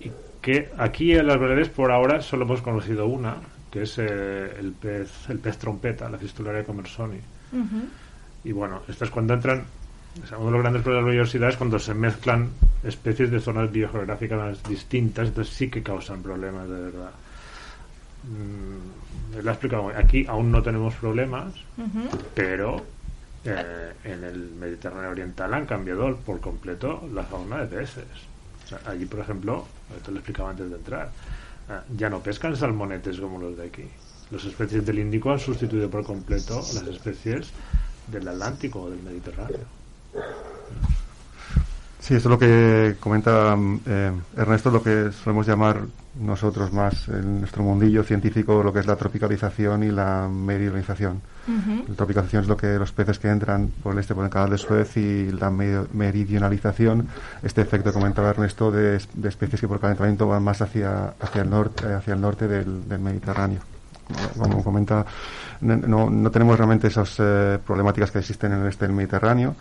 y 0.00 0.10
que 0.40 0.70
aquí 0.78 1.12
en 1.12 1.26
las 1.26 1.38
Baleares 1.38 1.68
por 1.68 1.90
ahora 1.90 2.20
solo 2.22 2.44
hemos 2.44 2.62
conocido 2.62 3.06
una, 3.06 3.36
que 3.70 3.82
es 3.82 3.98
eh, 3.98 4.56
el 4.58 4.72
pez 4.72 5.30
el 5.30 5.38
pez 5.38 5.58
trompeta, 5.58 6.08
la 6.08 6.18
fistularia 6.18 6.64
comersoni. 6.64 7.18
Y 8.44 8.52
bueno, 8.52 8.82
esto 8.88 9.04
es 9.04 9.10
cuando 9.10 9.34
entran, 9.34 9.64
o 10.22 10.26
sea, 10.26 10.38
uno 10.38 10.46
de 10.46 10.52
los 10.52 10.62
grandes 10.62 10.82
problemas 10.82 11.04
de 11.04 11.10
la 11.10 11.12
biodiversidad 11.12 11.48
es 11.48 11.56
cuando 11.56 11.78
se 11.78 11.94
mezclan 11.94 12.50
especies 12.84 13.30
de 13.30 13.40
zonas 13.40 13.70
biogeográficas 13.70 14.62
distintas, 14.64 15.28
entonces 15.28 15.54
sí 15.54 15.70
que 15.70 15.82
causan 15.82 16.22
problemas 16.22 16.68
de 16.68 16.80
verdad. 16.80 17.10
Mm, 18.24 19.38
él 19.38 19.48
ha 19.48 19.52
explicado, 19.52 19.88
aquí 19.96 20.26
aún 20.28 20.52
no 20.52 20.62
tenemos 20.62 20.94
problemas, 20.94 21.52
pero 22.34 22.84
eh, 23.44 23.92
en 24.04 24.24
el 24.24 24.50
Mediterráneo 24.50 25.10
Oriental 25.10 25.52
han 25.54 25.66
cambiado 25.66 26.16
por 26.16 26.40
completo 26.40 27.08
la 27.12 27.24
fauna 27.24 27.58
de 27.58 27.66
peces. 27.66 28.04
O 28.64 28.68
sea, 28.68 28.80
allí, 28.86 29.06
por 29.06 29.20
ejemplo, 29.20 29.66
esto 29.96 30.10
lo 30.10 30.18
explicaba 30.18 30.50
antes 30.50 30.70
de 30.70 30.76
entrar, 30.76 31.10
eh, 31.68 31.80
ya 31.96 32.08
no 32.08 32.20
pescan 32.20 32.56
salmonetes 32.56 33.18
como 33.18 33.40
los 33.40 33.56
de 33.56 33.66
aquí. 33.66 33.88
Las 34.30 34.44
especies 34.44 34.86
del 34.86 34.98
Índico 34.98 35.30
han 35.30 35.38
sustituido 35.38 35.90
por 35.90 36.04
completo 36.04 36.56
las 36.56 36.86
especies 36.86 37.50
del 38.06 38.28
Atlántico 38.28 38.82
o 38.82 38.90
del 38.90 39.02
Mediterráneo. 39.02 39.66
Sí, 42.02 42.14
eso 42.16 42.28
es 42.28 42.30
lo 42.32 42.38
que 42.38 42.96
comenta 42.98 43.56
eh, 43.86 44.10
Ernesto, 44.36 44.72
lo 44.72 44.82
que 44.82 45.12
solemos 45.12 45.46
llamar 45.46 45.82
nosotros 46.20 46.72
más 46.72 47.06
en 47.08 47.40
nuestro 47.40 47.62
mundillo 47.62 48.02
científico, 48.02 48.60
lo 48.60 48.72
que 48.72 48.80
es 48.80 48.86
la 48.86 48.96
tropicalización 48.96 49.84
y 49.84 49.92
la 49.92 50.28
meridionalización. 50.28 51.20
La 51.88 51.94
tropicalización 51.94 52.42
es 52.42 52.48
lo 52.48 52.56
que 52.56 52.76
los 52.76 52.90
peces 52.90 53.20
que 53.20 53.28
entran 53.28 53.68
por 53.84 53.92
el 53.92 54.00
este, 54.00 54.16
por 54.16 54.24
el 54.24 54.30
canal 54.30 54.50
de 54.50 54.58
Suez, 54.58 54.96
y 54.96 55.30
la 55.30 55.48
meridionalización, 55.50 57.06
este 57.42 57.60
efecto 57.62 57.90
que 57.92 57.98
comentaba 58.00 58.30
Ernesto 58.30 58.72
de, 58.72 58.96
es- 58.96 59.08
de 59.14 59.28
especies 59.28 59.60
que 59.60 59.68
por 59.68 59.78
calentamiento 59.78 60.26
van 60.26 60.42
más 60.42 60.60
hacia, 60.60 61.14
hacia 61.20 61.42
el 61.42 61.50
norte, 61.50 61.86
eh, 61.86 61.94
hacia 61.94 62.14
el 62.14 62.20
norte 62.20 62.48
del, 62.48 62.88
del 62.88 62.98
Mediterráneo. 62.98 63.60
Como 64.36 64.62
comenta, 64.64 65.06
no, 65.60 66.10
no 66.10 66.30
tenemos 66.32 66.58
realmente 66.58 66.88
esas 66.88 67.14
eh, 67.20 67.58
problemáticas 67.64 68.10
que 68.10 68.18
existen 68.18 68.52
en 68.52 68.62
el 68.62 68.66
este 68.68 68.86
del 68.86 68.94
Mediterráneo, 68.96 69.54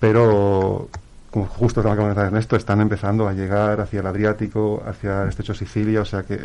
pero 0.00 0.88
como 1.34 1.46
justo 1.46 1.82
como 1.82 1.96
comentaba 1.96 2.28
Ernesto, 2.28 2.54
están 2.54 2.80
empezando 2.80 3.26
a 3.26 3.32
llegar 3.32 3.80
hacia 3.80 3.98
el 3.98 4.06
Adriático, 4.06 4.80
hacia 4.86 5.24
el 5.24 5.30
estrecho 5.30 5.52
de 5.52 5.58
Sicilia, 5.58 6.00
o 6.02 6.04
sea 6.04 6.22
que 6.22 6.38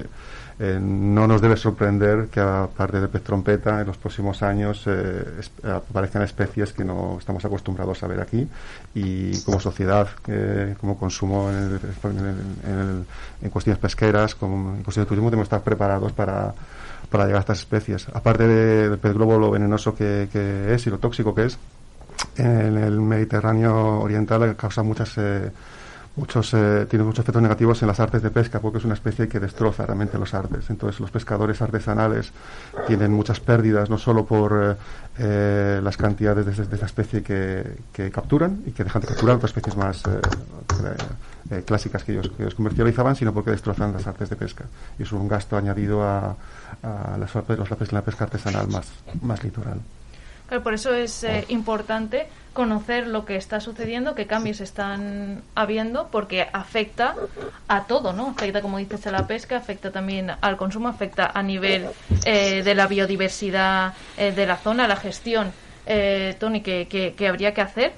eh, 0.62 0.80
no 0.82 1.28
nos 1.28 1.42
debe 1.42 1.56
sorprender 1.58 2.26
que 2.32 2.40
aparte 2.40 3.00
del 3.00 3.08
pez 3.08 3.22
trompeta 3.22 3.82
en 3.82 3.86
los 3.86 3.98
próximos 3.98 4.42
años 4.42 4.82
eh, 4.88 5.24
aparezcan 5.64 6.24
especies 6.24 6.74
que 6.74 6.84
no 6.84 7.18
estamos 7.20 7.46
acostumbrados 7.46 8.02
a 8.02 8.08
ver 8.08 8.20
aquí 8.20 8.48
y 8.96 9.40
como 9.44 9.60
sociedad, 9.60 10.08
eh, 10.28 10.76
como 10.82 10.98
consumo 10.98 11.52
en, 11.52 11.56
el- 11.56 11.80
en 12.68 12.80
el- 12.80 13.06
en 13.44 13.50
cuestiones 13.52 13.80
pesqueras, 13.80 14.34
como 14.34 14.72
en 14.76 14.82
cuestiones 14.84 15.06
de 15.06 15.10
turismo, 15.10 15.30
tenemos 15.30 15.48
que 15.48 15.56
estar 15.56 15.64
preparados 15.64 16.14
para, 16.14 16.52
para 17.12 17.26
llegar 17.26 17.38
a 17.38 17.42
estas 17.42 17.60
especies. 17.60 18.08
Aparte 18.12 18.48
de- 18.48 18.90
del 18.90 18.98
pez 18.98 19.14
globo, 19.14 19.38
lo 19.38 19.52
venenoso 19.52 19.94
que 19.94 20.28
es 20.74 20.88
y 20.88 20.90
lo 20.90 20.98
tóxico 20.98 21.36
que 21.36 21.46
es, 21.46 21.60
en 22.40 22.78
el 22.78 23.00
Mediterráneo 23.02 24.00
oriental 24.00 24.56
causa 24.56 24.84
muchas 24.84 25.18
eh, 25.18 25.52
muchos 26.16 26.54
eh, 26.54 26.86
tiene 26.90 27.06
muchos 27.06 27.24
efectos 27.24 27.42
negativos 27.42 27.82
en 27.82 27.88
las 27.88 28.00
artes 28.00 28.22
de 28.22 28.30
pesca 28.30 28.60
porque 28.60 28.80
es 28.80 28.86
una 28.86 28.94
especie 28.94 29.28
que 29.28 29.40
destroza 29.40 29.86
realmente 29.86 30.18
los 30.18 30.34
artes. 30.34 30.70
Entonces 30.70 31.00
los 31.00 31.12
pescadores 31.12 31.62
artesanales 31.62 32.32
tienen 32.88 33.12
muchas 33.12 33.40
pérdidas 33.40 33.90
no 33.90 33.98
solo 33.98 34.26
por 34.26 34.60
eh, 34.62 34.76
eh, 35.22 35.82
las 35.84 35.98
cantidades 35.98 36.46
de, 36.46 36.66
de 36.66 36.86
especie 36.86 37.22
que, 37.22 38.10
capturan 38.10 38.64
y 38.66 38.72
que 38.72 38.86
dejan 38.86 39.02
de 39.02 39.10
capturar 39.10 39.36
otras 39.36 39.50
especies 39.50 39.76
más 39.76 40.02
eh, 40.06 40.22
eh, 41.52 41.64
clásicas 41.66 42.06
que 42.06 42.14
ellos, 42.14 42.30
que 42.30 42.44
ellos 42.44 42.56
comercializaban 42.56 43.18
sino 43.18 43.34
porque 43.34 43.52
destrozan 43.52 43.92
las 43.92 44.08
artes 44.08 44.30
de 44.30 44.38
pesca. 44.38 44.64
Y 44.98 45.04
es 45.04 45.12
un 45.12 45.28
gasto 45.28 45.58
añadido 45.58 46.04
a, 46.04 46.38
las, 47.18 47.36
la 47.92 48.02
pesca, 48.02 48.24
artesanal 48.24 48.70
más, 48.70 48.88
más 49.22 49.44
litoral 49.44 49.80
por 50.64 50.74
eso 50.74 50.94
es 50.94 51.24
eh, 51.24 51.46
importante 51.50 52.28
conocer 52.54 53.08
lo 53.08 53.26
que 53.26 53.36
está 53.36 53.60
sucediendo, 53.60 54.16
qué 54.16 54.26
cambios 54.26 54.60
están 54.60 55.44
habiendo, 55.56 56.10
porque 56.12 56.48
afecta 56.52 57.16
a 57.68 57.86
todo, 57.86 58.12
¿no? 58.14 58.30
Afecta, 58.36 58.62
como 58.62 58.78
dices, 58.80 59.06
a 59.08 59.12
la 59.12 59.28
pesca, 59.28 59.58
afecta 59.58 59.92
también 59.92 60.32
al 60.42 60.58
consumo, 60.58 60.88
afecta 60.90 61.32
a 61.34 61.44
nivel 61.44 61.88
eh, 62.26 62.64
de 62.64 62.76
la 62.76 62.88
biodiversidad 62.88 63.94
eh, 64.18 64.32
de 64.32 64.46
la 64.48 64.58
zona, 64.58 64.88
la 64.88 64.96
gestión, 64.98 65.52
eh, 65.86 66.36
Tony, 66.40 66.62
que, 66.62 66.88
que- 66.88 67.14
que 67.14 67.28
habría 67.28 67.54
que 67.54 67.62
hacer. 67.62 67.94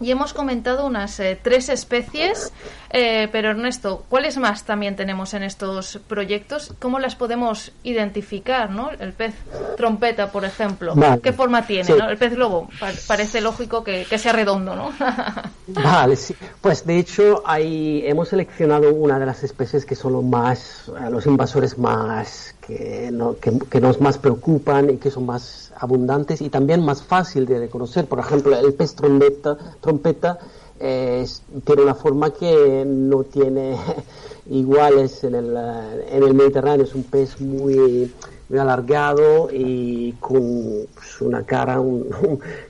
Y 0.00 0.10
hemos 0.10 0.32
comentado 0.32 0.86
unas 0.86 1.20
eh, 1.20 1.38
tres 1.42 1.68
especies, 1.68 2.52
eh, 2.88 3.28
pero 3.32 3.50
Ernesto, 3.50 4.04
¿cuáles 4.08 4.38
más 4.38 4.64
también 4.64 4.96
tenemos 4.96 5.34
en 5.34 5.42
estos 5.42 5.98
proyectos? 6.08 6.72
¿Cómo 6.78 6.98
las 6.98 7.16
podemos 7.16 7.72
identificar? 7.82 8.70
¿no? 8.70 8.90
El 8.98 9.12
pez 9.12 9.34
trompeta, 9.76 10.32
por 10.32 10.46
ejemplo, 10.46 10.94
Vale. 10.94 11.20
¿qué 11.20 11.34
forma 11.34 11.66
tiene? 11.66 11.84
Sí. 11.84 11.92
¿no? 11.98 12.08
El 12.08 12.16
pez 12.16 12.34
globo, 12.34 12.68
pa- 12.80 12.92
parece 13.06 13.42
lógico 13.42 13.84
que, 13.84 14.06
que 14.08 14.16
sea 14.18 14.32
redondo, 14.32 14.74
¿no? 14.74 14.90
Vale, 15.66 16.16
sí. 16.16 16.34
Pues 16.62 16.86
de 16.86 16.98
hecho 16.98 17.42
ahí 17.44 18.02
hemos 18.06 18.28
seleccionado 18.30 18.94
una 18.94 19.18
de 19.18 19.26
las 19.26 19.44
especies 19.44 19.84
que 19.84 19.94
son 19.96 20.14
los 20.14 20.24
más, 20.24 20.84
eh, 20.88 21.10
los 21.10 21.26
invasores 21.26 21.76
más 21.76 22.54
que, 22.66 23.10
no- 23.12 23.36
que, 23.38 23.52
que 23.70 23.80
nos 23.80 24.00
más 24.00 24.16
preocupan 24.16 24.88
y 24.90 24.96
que 24.96 25.10
son 25.10 25.26
más 25.26 25.69
abundantes 25.80 26.40
y 26.42 26.50
también 26.50 26.84
más 26.84 27.02
fácil 27.02 27.46
de 27.46 27.58
reconocer. 27.58 28.06
Por 28.06 28.18
ejemplo, 28.18 28.56
el 28.56 28.74
pez 28.74 28.94
trompeta, 28.94 29.56
trompeta 29.80 30.38
eh, 30.78 31.26
tiene 31.64 31.82
una 31.82 31.94
forma 31.94 32.30
que 32.30 32.84
no 32.86 33.24
tiene 33.24 33.76
iguales 34.50 35.24
en 35.24 35.34
el, 35.34 35.56
eh, 35.56 36.16
en 36.16 36.22
el 36.22 36.34
Mediterráneo. 36.34 36.84
Es 36.84 36.94
un 36.94 37.04
pez 37.04 37.40
muy, 37.40 38.12
muy 38.50 38.58
alargado 38.58 39.48
y 39.52 40.12
con 40.20 40.86
pues, 40.94 41.20
una 41.22 41.44
cara 41.44 41.80
un- 41.80 42.06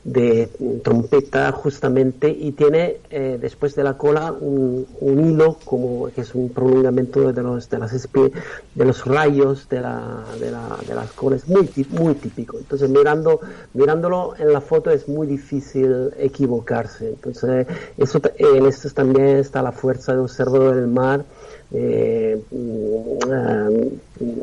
de 0.05 0.51
trompeta 0.85 1.51
justamente 1.53 2.29
y 2.29 2.53
tiene 2.53 2.99
eh, 3.11 3.39
después 3.41 3.75
de 3.75 3.85
la 3.85 3.97
cola 3.97 4.33
un, 4.33 4.87
un 5.01 5.31
hilo 5.31 5.59
como 5.65 6.11
que 6.13 6.21
es 6.21 6.35
un 6.35 6.53
prolongamiento 6.53 7.33
de 7.33 7.43
los 7.43 7.69
de 7.69 7.79
las 7.79 7.93
espe- 7.95 8.33
de 8.75 8.85
los 8.85 9.05
rayos 9.07 9.69
de, 9.69 9.81
la, 9.81 10.25
de, 10.39 10.51
la, 10.51 10.79
de 10.87 10.95
las 10.95 11.13
colas. 11.13 11.49
Muy 11.49 11.69
muy 11.91 12.15
típico. 12.15 12.59
Entonces 12.59 12.89
mirando 12.91 13.41
mirándolo 13.73 14.35
en 14.39 14.53
la 14.53 14.61
foto 14.61 14.91
es 14.91 15.09
muy 15.09 15.27
difícil 15.27 16.11
equivocarse. 16.19 17.09
Entonces 17.11 17.67
eso 17.97 18.21
en 18.37 18.67
esto 18.67 18.89
también 18.91 19.39
está 19.39 19.63
la 19.63 19.73
fuerza 19.73 20.13
de 20.15 20.21
observador 20.21 20.75
del 20.77 20.89
mar 20.89 21.25
eh, 21.73 22.43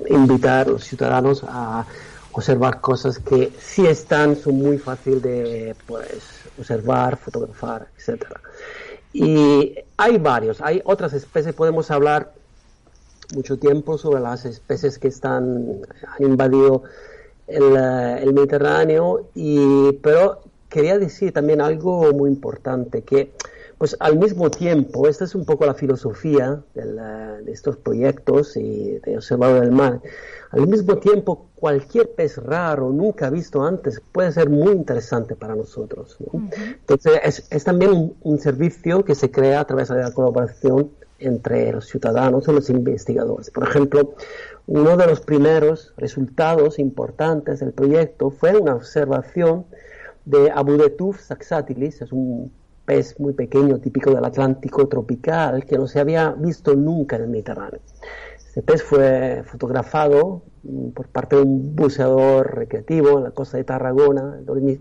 invitar 0.09 0.67
a 0.67 0.71
los 0.71 0.83
ciudadanos 0.83 1.43
a 1.47 1.85
observar 2.31 2.79
cosas 2.81 3.19
que 3.19 3.51
si 3.59 3.85
están 3.85 4.35
son 4.35 4.57
muy 4.57 4.77
fácil 4.77 5.21
de 5.21 5.75
pues 5.85 6.21
observar, 6.57 7.17
fotografar, 7.17 7.87
etcétera. 7.97 8.39
Y 9.11 9.75
hay 9.97 10.17
varios, 10.17 10.61
hay 10.61 10.81
otras 10.85 11.13
especies, 11.13 11.55
podemos 11.55 11.89
hablar 11.91 12.33
mucho 13.33 13.57
tiempo 13.57 13.97
sobre 13.97 14.21
las 14.21 14.45
especies 14.45 14.99
que 14.99 15.07
están 15.09 15.81
han 16.07 16.23
invadido 16.23 16.83
el, 17.47 17.75
eh, 17.75 18.19
el 18.21 18.33
Mediterráneo 18.33 19.29
y 19.35 19.93
pero 20.03 20.43
quería 20.69 20.97
decir 20.97 21.33
también 21.33 21.61
algo 21.61 22.13
muy 22.13 22.29
importante 22.29 23.01
que 23.01 23.31
pues 23.77 23.95
al 23.99 24.17
mismo 24.17 24.49
tiempo 24.49 25.07
esta 25.07 25.25
es 25.25 25.35
un 25.35 25.45
poco 25.45 25.65
la 25.65 25.73
filosofía 25.73 26.61
de 26.73 27.51
estos 27.51 27.77
proyectos 27.77 28.57
y 28.57 28.99
de 28.99 29.17
observador 29.17 29.61
del 29.61 29.71
mar 29.71 30.01
al 30.51 30.67
mismo 30.67 30.97
tiempo 30.97 31.49
cualquier 31.55 32.11
pez 32.11 32.37
raro 32.37 32.89
nunca 32.89 33.29
visto 33.29 33.63
antes 33.63 34.01
puede 34.11 34.31
ser 34.31 34.49
muy 34.49 34.71
interesante 34.71 35.35
para 35.35 35.55
nosotros 35.55 36.17
¿no? 36.19 36.49
entonces 36.53 37.19
es, 37.23 37.47
es 37.49 37.63
también 37.63 37.91
un, 37.91 38.15
un 38.21 38.39
servicio 38.39 39.05
que 39.05 39.15
se 39.15 39.29
crea 39.29 39.59
a 39.59 39.65
través 39.65 39.89
de 39.89 39.97
la 39.97 40.11
colaboración 40.11 40.91
entre 41.19 41.71
los 41.71 41.87
ciudadanos 41.87 42.47
y 42.47 42.51
los 42.51 42.69
investigadores. 42.69 43.49
Por 43.49 43.67
ejemplo, 43.67 44.13
uno 44.67 44.97
de 44.97 45.07
los 45.07 45.21
primeros 45.21 45.93
resultados 45.97 46.77
importantes 46.79 47.59
del 47.59 47.73
proyecto 47.73 48.29
fue 48.29 48.55
una 48.57 48.75
observación 48.75 49.65
de 50.25 50.51
Abudetuf 50.51 51.21
saxatilis, 51.21 52.01
es 52.01 52.11
un 52.11 52.51
pez 52.87 53.19
muy 53.19 53.33
pequeño 53.33 53.79
típico 53.79 54.11
del 54.11 54.23
Atlántico 54.23 54.87
tropical 54.87 55.65
que 55.65 55.77
no 55.77 55.87
se 55.87 55.99
había 55.99 56.31
visto 56.31 56.73
nunca 56.73 57.17
en 57.17 57.23
el 57.23 57.29
Mediterráneo. 57.29 57.81
Este 58.37 58.61
pez 58.61 58.81
fue 58.81 59.43
fotografado 59.45 60.43
mm, 60.63 60.91
por 60.91 61.09
parte 61.09 61.35
de 61.35 61.41
un 61.41 61.75
buceador 61.75 62.55
recreativo 62.55 63.17
en 63.17 63.25
la 63.25 63.31
costa 63.31 63.57
de 63.57 63.65
Tarragona 63.65 64.39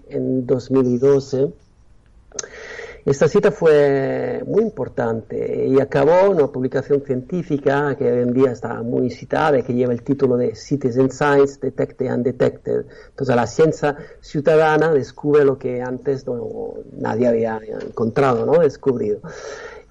en 0.08 0.46
2012 0.46 1.52
esta 3.06 3.28
cita 3.28 3.52
fue 3.52 4.42
muy 4.44 4.62
importante 4.62 5.64
y 5.68 5.80
acabó 5.80 6.28
una 6.28 6.48
publicación 6.48 7.04
científica 7.06 7.94
que 7.96 8.10
hoy 8.10 8.22
en 8.22 8.32
día 8.32 8.50
está 8.50 8.82
muy 8.82 9.10
citada 9.10 9.62
que 9.62 9.74
lleva 9.74 9.92
el 9.92 10.02
título 10.02 10.36
de 10.36 10.56
Citizen 10.56 11.12
Science 11.12 11.60
Detected 11.62 12.08
and 12.08 12.24
Detected. 12.24 12.84
Entonces 13.10 13.36
la 13.36 13.46
ciencia 13.46 13.96
ciudadana 14.20 14.90
descubre 14.90 15.44
lo 15.44 15.56
que 15.56 15.80
antes 15.82 16.26
no, 16.26 16.74
nadie 16.98 17.28
había 17.28 17.60
encontrado, 17.80 18.44
¿no? 18.44 18.58
descubrido. 18.58 19.20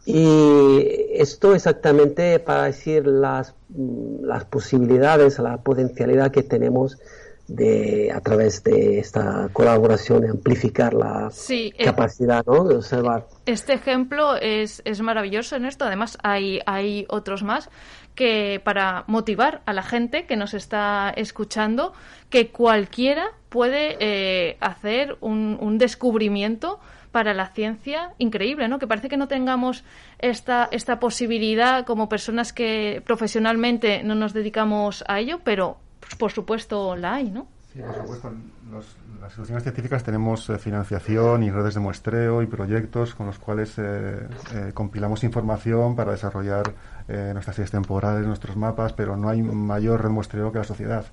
Y 0.06 0.86
esto 1.14 1.56
exactamente 1.56 2.40
para 2.40 2.66
decir 2.66 3.08
las, 3.08 3.56
mm, 3.70 4.26
las 4.26 4.44
posibilidades, 4.44 5.40
la 5.40 5.64
potencialidad 5.64 6.32
que 6.32 6.44
tenemos 6.44 6.98
de 7.48 8.12
a 8.12 8.22
través 8.22 8.64
de 8.64 9.00
esta 9.00 9.50
colaboración 9.54 10.30
amplificar 10.30 10.94
la 10.94 11.30
Sí, 11.32 11.74
eh, 11.78 11.86
capacidad 11.86 12.44
¿no? 12.46 12.64
de 12.64 12.76
observar. 12.76 13.28
Este 13.46 13.74
ejemplo 13.74 14.36
es, 14.36 14.82
es 14.86 15.02
maravilloso 15.02 15.56
en 15.56 15.66
esto. 15.66 15.86
Además, 15.86 16.18
hay, 16.24 16.60
hay 16.66 17.06
otros 17.10 17.44
más 17.44 17.70
que 18.16 18.62
para 18.64 19.04
motivar 19.08 19.62
a 19.66 19.74
la 19.74 19.84
gente 19.84 20.26
que 20.26 20.38
nos 20.38 20.54
está 20.54 21.14
escuchando 21.16 21.94
que 22.30 22.50
cualquiera 22.50 23.28
puede 23.50 23.98
eh, 24.00 24.58
hacer 24.62 25.18
un, 25.22 25.58
un 25.60 25.78
descubrimiento 25.78 26.80
para 27.12 27.34
la 27.34 27.48
ciencia 27.48 28.12
increíble, 28.18 28.68
¿no? 28.68 28.78
Que 28.78 28.88
parece 28.88 29.08
que 29.08 29.16
no 29.16 29.30
tengamos 29.30 29.86
esta, 30.20 30.68
esta 30.72 31.00
posibilidad 31.00 31.86
como 31.86 32.10
personas 32.10 32.52
que 32.52 33.02
profesionalmente 33.06 34.04
no 34.04 34.16
nos 34.16 34.34
dedicamos 34.34 35.04
a 35.08 35.20
ello, 35.22 35.40
pero 35.46 35.78
por 36.18 36.32
supuesto 36.32 36.96
la 36.96 37.16
hay, 37.16 37.32
¿no? 37.32 37.48
Sí, 37.74 37.82
por 37.82 37.94
supuesto. 37.96 38.32
Los- 38.72 38.96
las 39.22 39.32
instituciones 39.32 39.64
científicas 39.64 40.04
tenemos 40.04 40.50
eh, 40.50 40.58
financiación 40.58 41.44
y 41.44 41.52
redes 41.52 41.74
de 41.74 41.80
muestreo 41.82 42.42
y 42.42 42.46
proyectos 42.48 43.16
con 43.16 43.26
los 43.28 43.38
cuales 43.40 43.74
eh, 43.78 44.28
eh, 44.54 44.72
compilamos 44.74 45.24
información 45.24 45.96
para 45.96 46.12
desarrollar 46.12 46.74
eh, 47.08 47.32
nuestras 47.34 47.56
series 47.58 47.72
temporales, 47.72 48.26
nuestros 48.26 48.56
mapas, 48.56 48.94
pero 48.94 49.18
no 49.18 49.30
hay 49.30 49.42
mayor 49.42 50.04
red 50.04 50.10
muestreo 50.10 50.52
que 50.52 50.60
la 50.60 50.64
sociedad. 50.64 51.06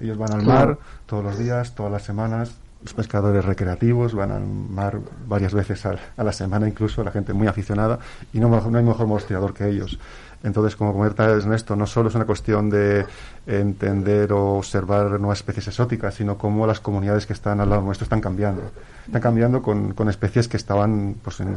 Ellos 0.00 0.16
van 0.18 0.32
al 0.32 0.42
mar 0.44 0.78
todos 1.06 1.24
los 1.24 1.36
días, 1.38 1.74
todas 1.74 1.90
las 1.92 2.02
semanas. 2.02 2.54
Los 2.82 2.92
pescadores 2.94 3.44
recreativos 3.44 4.14
van 4.14 4.30
al 4.30 4.44
mar 4.46 4.98
varias 5.26 5.54
veces 5.54 5.86
al- 5.86 5.98
a, 6.16 6.22
la 6.24 6.32
semana, 6.32 6.68
incluso 6.68 7.02
la 7.02 7.10
gente 7.12 7.32
muy 7.32 7.46
aficionada, 7.46 7.98
y 8.32 8.40
no, 8.40 8.48
no 8.48 8.78
hay 8.78 8.84
mejor 8.84 9.06
muestreador 9.06 9.54
que 9.54 9.66
ellos. 9.68 9.98
Entonces, 10.42 10.76
como 10.76 10.92
comenta 10.92 11.24
Ernesto, 11.30 11.74
no 11.76 11.86
solo 11.86 12.10
es 12.10 12.14
una 12.14 12.26
cuestión 12.26 12.68
de 12.68 13.06
entender 13.46 14.32
o 14.32 14.56
observar 14.56 15.18
nuevas 15.20 15.38
especies 15.38 15.68
exóticas, 15.68 16.14
sino 16.14 16.38
cómo 16.38 16.66
las 16.66 16.80
comunidades 16.80 17.26
que 17.26 17.32
están 17.34 17.60
al 17.60 17.68
lado 17.70 17.82
nuestro 17.82 18.04
están 18.04 18.20
cambiando. 18.20 18.62
Están 19.06 19.20
cambiando 19.20 19.60
con, 19.60 19.92
con 19.92 20.08
especies 20.08 20.48
que 20.48 20.56
estaban 20.56 21.16
pues, 21.22 21.40
en, 21.40 21.48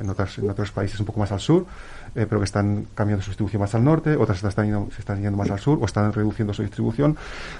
en- 0.00 0.08
otras- 0.08 0.38
en 0.38 0.48
otros 0.48 0.70
países 0.72 0.98
un 1.00 1.04
poco 1.06 1.20
más 1.20 1.30
al 1.30 1.40
sur, 1.40 1.66
eh, 2.14 2.26
pero 2.26 2.40
que 2.40 2.44
están 2.46 2.86
cambiando 2.94 3.22
su 3.22 3.30
distribución 3.30 3.60
más 3.60 3.74
al 3.74 3.84
norte, 3.84 4.16
otras 4.16 4.42
están, 4.42 4.64
yendo, 4.66 4.88
se 4.94 5.00
están 5.00 5.20
yendo 5.20 5.36
más 5.36 5.50
al 5.50 5.58
sur 5.60 5.78
o 5.82 5.84
están 5.84 6.12
reduciendo 6.14 6.54
su 6.54 6.62
distribución, 6.62 7.16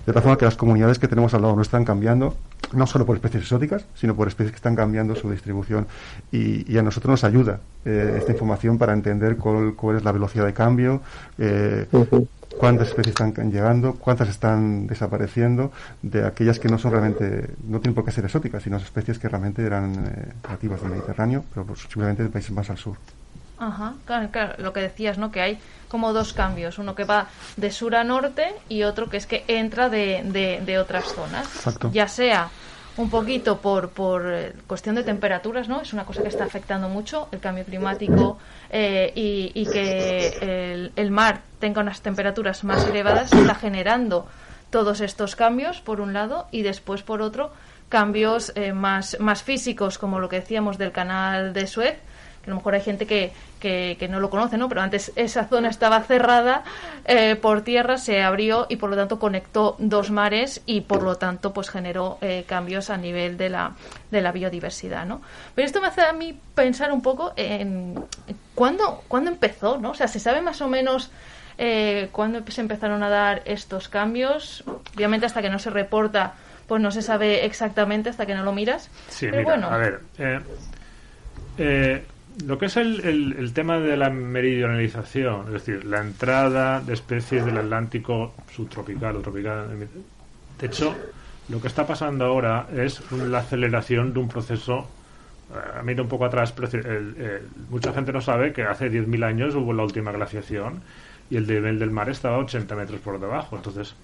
de 0.06 0.12
tal 0.14 0.22
forma 0.22 0.38
que 0.38 0.46
las 0.46 0.56
comunidades 0.56 0.98
que 0.98 1.08
tenemos 1.08 1.34
al 1.34 1.42
lado 1.42 1.54
no 1.54 1.60
están 1.62 1.84
cambiando, 1.84 2.34
no 2.72 2.86
solo 2.86 3.04
por 3.04 3.16
especies 3.16 3.42
exóticas, 3.42 3.84
sino 3.94 4.14
por 4.16 4.28
especies 4.28 4.52
que 4.52 4.56
están 4.56 4.76
cambiando 4.76 5.14
su 5.14 5.30
distribución. 5.30 5.86
Y, 6.30 6.78
a 6.78 6.82
nosotros 6.82 7.10
nos 7.10 7.24
ayuda 7.24 7.60
eh, 7.84 8.16
esta 8.18 8.32
información 8.32 8.78
para 8.78 8.94
entender 8.94 9.36
cuál, 9.36 9.74
cuál 9.74 9.96
es 9.98 10.04
la 10.04 10.12
velocidad 10.12 10.46
de 10.46 10.54
cambio, 10.54 11.02
eh. 11.38 11.86
Cuántas 12.58 12.88
especies 12.88 13.14
están 13.20 13.50
llegando, 13.50 13.94
cuántas 13.94 14.28
están 14.28 14.86
desapareciendo, 14.86 15.72
de 16.02 16.26
aquellas 16.26 16.58
que 16.58 16.68
no 16.68 16.78
son 16.78 16.92
realmente, 16.92 17.50
no 17.66 17.80
tienen 17.80 17.94
por 17.94 18.04
qué 18.04 18.10
ser 18.10 18.24
exóticas, 18.24 18.62
sino 18.62 18.76
especies 18.76 19.18
que 19.18 19.28
realmente 19.28 19.64
eran 19.64 19.92
eh, 20.06 20.32
nativas 20.48 20.80
del 20.80 20.90
Mediterráneo, 20.90 21.44
pero 21.52 21.66
pues, 21.66 21.80
simplemente 21.80 22.22
de 22.22 22.28
países 22.28 22.52
más 22.52 22.70
al 22.70 22.78
sur. 22.78 22.96
Ajá, 23.58 23.94
claro, 24.06 24.28
claro, 24.32 24.54
lo 24.58 24.72
que 24.72 24.80
decías, 24.80 25.18
¿no? 25.18 25.30
Que 25.30 25.40
hay 25.40 25.58
como 25.88 26.12
dos 26.12 26.32
cambios, 26.32 26.78
uno 26.78 26.94
que 26.94 27.04
va 27.04 27.28
de 27.56 27.70
sur 27.70 27.94
a 27.94 28.02
norte 28.02 28.54
y 28.68 28.82
otro 28.82 29.08
que 29.08 29.18
es 29.18 29.26
que 29.26 29.44
entra 29.46 29.88
de, 29.88 30.22
de, 30.24 30.60
de 30.64 30.78
otras 30.78 31.04
zonas. 31.04 31.46
Exacto. 31.54 31.90
Ya 31.92 32.08
sea 32.08 32.50
un 32.96 33.08
poquito 33.08 33.58
por, 33.58 33.90
por 33.90 34.32
eh, 34.32 34.52
cuestión 34.66 34.94
de 34.94 35.02
temperaturas, 35.02 35.68
¿no? 35.68 35.80
Es 35.80 35.92
una 35.92 36.04
cosa 36.04 36.22
que 36.22 36.28
está 36.28 36.44
afectando 36.44 36.88
mucho 36.88 37.28
el 37.32 37.40
cambio 37.40 37.64
climático 37.64 38.38
eh, 38.70 39.12
y, 39.14 39.52
y 39.54 39.66
que 39.66 40.90
el, 40.96 41.10
mar 41.10 41.40
tenga 41.58 41.80
unas 41.80 42.02
temperaturas 42.02 42.64
más 42.64 42.86
elevadas 42.86 43.32
está 43.32 43.54
generando 43.54 44.26
todos 44.70 45.00
estos 45.00 45.36
cambios, 45.36 45.80
por 45.80 46.00
un 46.00 46.12
lado, 46.12 46.46
y 46.50 46.62
después, 46.62 47.02
por 47.02 47.20
otro, 47.20 47.52
cambios 47.88 48.52
eh, 48.54 48.72
más, 48.72 49.18
más 49.20 49.42
físicos, 49.42 49.98
como 49.98 50.18
lo 50.18 50.28
que 50.30 50.40
decíamos 50.40 50.78
del 50.78 50.92
canal 50.92 51.52
de 51.52 51.66
Suez, 51.66 51.98
a 52.46 52.50
lo 52.50 52.56
mejor 52.56 52.74
hay 52.74 52.80
gente 52.80 53.06
que, 53.06 53.32
que, 53.60 53.96
que 53.98 54.08
no 54.08 54.18
lo 54.20 54.30
conoce, 54.30 54.56
¿no? 54.58 54.68
Pero 54.68 54.80
antes 54.80 55.12
esa 55.16 55.44
zona 55.46 55.68
estaba 55.68 56.00
cerrada 56.02 56.64
eh, 57.04 57.36
por 57.36 57.62
tierra, 57.62 57.98
se 57.98 58.22
abrió 58.22 58.66
y 58.68 58.76
por 58.76 58.90
lo 58.90 58.96
tanto 58.96 59.18
conectó 59.18 59.76
dos 59.78 60.10
mares 60.10 60.60
y 60.66 60.80
por 60.82 61.02
lo 61.02 61.16
tanto 61.16 61.52
pues 61.52 61.70
generó 61.70 62.18
eh, 62.20 62.44
cambios 62.46 62.90
a 62.90 62.96
nivel 62.96 63.36
de 63.36 63.48
la, 63.48 63.72
de 64.10 64.20
la 64.20 64.32
biodiversidad, 64.32 65.06
¿no? 65.06 65.22
Pero 65.54 65.66
esto 65.66 65.80
me 65.80 65.86
hace 65.86 66.02
a 66.02 66.12
mí 66.12 66.38
pensar 66.54 66.92
un 66.92 67.00
poco 67.02 67.32
en 67.36 67.94
cuándo, 68.54 69.04
cuándo 69.08 69.30
empezó, 69.30 69.78
¿no? 69.78 69.90
O 69.90 69.94
sea, 69.94 70.08
se 70.08 70.18
sabe 70.18 70.40
más 70.42 70.60
o 70.60 70.68
menos 70.68 71.10
eh, 71.58 72.08
cuándo 72.12 72.42
se 72.50 72.60
empezaron 72.60 73.02
a 73.02 73.08
dar 73.08 73.42
estos 73.44 73.88
cambios. 73.88 74.64
Obviamente 74.96 75.26
hasta 75.26 75.42
que 75.42 75.50
no 75.50 75.58
se 75.60 75.70
reporta, 75.70 76.34
pues 76.66 76.82
no 76.82 76.90
se 76.90 77.02
sabe 77.02 77.44
exactamente 77.44 78.08
hasta 78.10 78.26
que 78.26 78.34
no 78.34 78.42
lo 78.42 78.52
miras. 78.52 78.90
Sí, 79.08 79.26
Pero 79.26 79.36
mira, 79.38 79.44
bueno, 79.52 79.66
a 79.68 79.76
ver. 79.76 80.00
eh, 80.18 80.40
eh, 81.58 82.06
lo 82.46 82.58
que 82.58 82.66
es 82.66 82.76
el, 82.76 83.00
el- 83.04 83.32
el 83.38 83.52
tema 83.52 83.78
de 83.78 83.96
la 83.96 84.10
meridionalización, 84.10 85.46
es 85.48 85.52
decir, 85.52 85.84
la 85.84 86.00
entrada 86.00 86.80
de 86.80 86.92
especies 86.94 87.44
del 87.44 87.58
Atlántico 87.58 88.34
subtropical 88.50 89.16
o 89.16 89.20
tropical. 89.20 89.68
De 90.58 90.66
hecho, 90.66 90.94
lo 91.48 91.60
que 91.60 91.68
está 91.68 91.86
pasando 91.86 92.24
ahora 92.24 92.66
es 92.74 93.02
la 93.12 93.38
aceleración 93.38 94.12
de 94.12 94.20
un 94.20 94.28
proceso. 94.28 94.86
eh, 95.50 95.78
A 95.78 95.82
mí 95.82 95.92
un 95.94 96.08
poco 96.08 96.24
atrás, 96.24 96.52
pero 96.52 96.68
el- 96.68 97.16
el- 97.20 97.42
mucha 97.70 97.92
gente 97.92 98.12
no 98.12 98.20
sabe 98.20 98.52
que 98.52 98.62
hace 98.64 98.88
10.000 98.88 99.22
años 99.24 99.54
hubo 99.54 99.72
la 99.72 99.82
última 99.84 100.12
glaciación 100.12 100.80
y 101.30 101.36
el 101.36 101.46
nivel 101.46 101.78
del 101.78 101.90
mar 101.90 102.08
estaba 102.08 102.36
a 102.36 102.38
80 102.40 102.74
metros 102.76 103.00
por 103.00 103.20
debajo. 103.20 103.56
Entonces, 103.56 103.94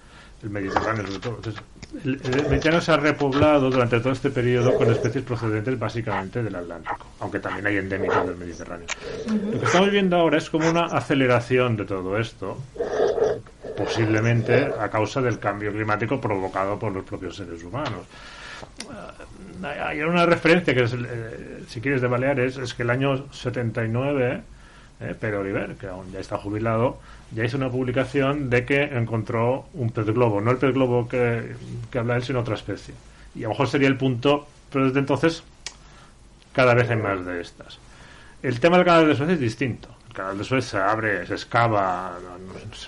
el 0.43 0.49
Mediterráneo 0.49 1.05
sobre 1.05 1.19
todo. 1.19 1.35
Entonces, 1.37 1.63
el, 2.03 2.19
el 2.23 2.49
Mediterráneo 2.49 2.81
se 2.81 2.91
ha 2.91 2.97
repoblado 2.97 3.69
durante 3.69 3.99
todo 3.99 4.13
este 4.13 4.29
periodo 4.29 4.75
con 4.77 4.91
especies 4.91 5.23
procedentes 5.23 5.77
básicamente 5.77 6.43
del 6.43 6.55
Atlántico, 6.55 7.05
aunque 7.19 7.39
también 7.39 7.65
hay 7.67 7.77
endémicos 7.77 8.27
del 8.27 8.37
Mediterráneo. 8.37 8.87
Lo 9.51 9.59
que 9.59 9.65
estamos 9.65 9.91
viendo 9.91 10.15
ahora 10.17 10.37
es 10.37 10.49
como 10.49 10.69
una 10.69 10.85
aceleración 10.85 11.75
de 11.77 11.85
todo 11.85 12.17
esto, 12.17 12.57
posiblemente 13.77 14.69
a 14.79 14.89
causa 14.89 15.21
del 15.21 15.39
cambio 15.39 15.71
climático 15.71 16.19
provocado 16.19 16.77
por 16.77 16.91
los 16.91 17.03
propios 17.03 17.35
seres 17.35 17.63
humanos. 17.63 18.05
Eh, 19.63 19.65
Hay 19.67 20.01
una 20.01 20.25
referencia 20.25 20.73
que 20.73 20.83
es, 20.83 20.93
eh, 20.93 21.63
si 21.67 21.81
quieres, 21.81 22.01
de 22.01 22.07
Baleares, 22.07 22.57
es 22.57 22.73
que 22.73 22.83
el 22.83 22.89
año 22.89 23.31
79, 23.31 24.41
eh, 24.99 25.15
Pedro 25.19 25.41
Oliver, 25.41 25.75
que 25.75 25.87
aún 25.87 26.11
ya 26.11 26.19
está 26.19 26.37
jubilado, 26.37 26.99
ya 27.31 27.43
hizo 27.43 27.57
una 27.57 27.69
publicación 27.69 28.49
de 28.49 28.65
que 28.65 28.83
encontró 28.83 29.67
un 29.73 29.91
pez 29.91 30.05
globo, 30.07 30.41
no 30.41 30.51
el 30.51 30.57
pez 30.57 30.73
globo 30.73 31.07
que, 31.07 31.55
que 31.91 31.99
habla 31.99 32.15
él, 32.15 32.23
sino 32.23 32.39
otra 32.39 32.55
especie. 32.55 32.93
Y 33.35 33.39
a 33.39 33.43
lo 33.43 33.49
mejor 33.49 33.67
sería 33.67 33.87
el 33.87 33.97
punto, 33.97 34.47
pero 34.71 34.85
desde 34.85 34.99
entonces 34.99 35.43
cada 36.53 36.73
vez 36.73 36.89
hay 36.89 36.97
más 36.97 37.25
de 37.25 37.41
estas. 37.41 37.79
El 38.41 38.59
tema 38.59 38.77
del 38.77 38.85
canal 38.85 39.07
de 39.07 39.15
Suez 39.15 39.29
es 39.29 39.39
distinto. 39.39 39.89
El 40.07 40.13
canal 40.13 40.37
de 40.37 40.43
Suez 40.43 40.65
se 40.65 40.77
abre, 40.77 41.25
se 41.25 41.33
excava 41.33 42.17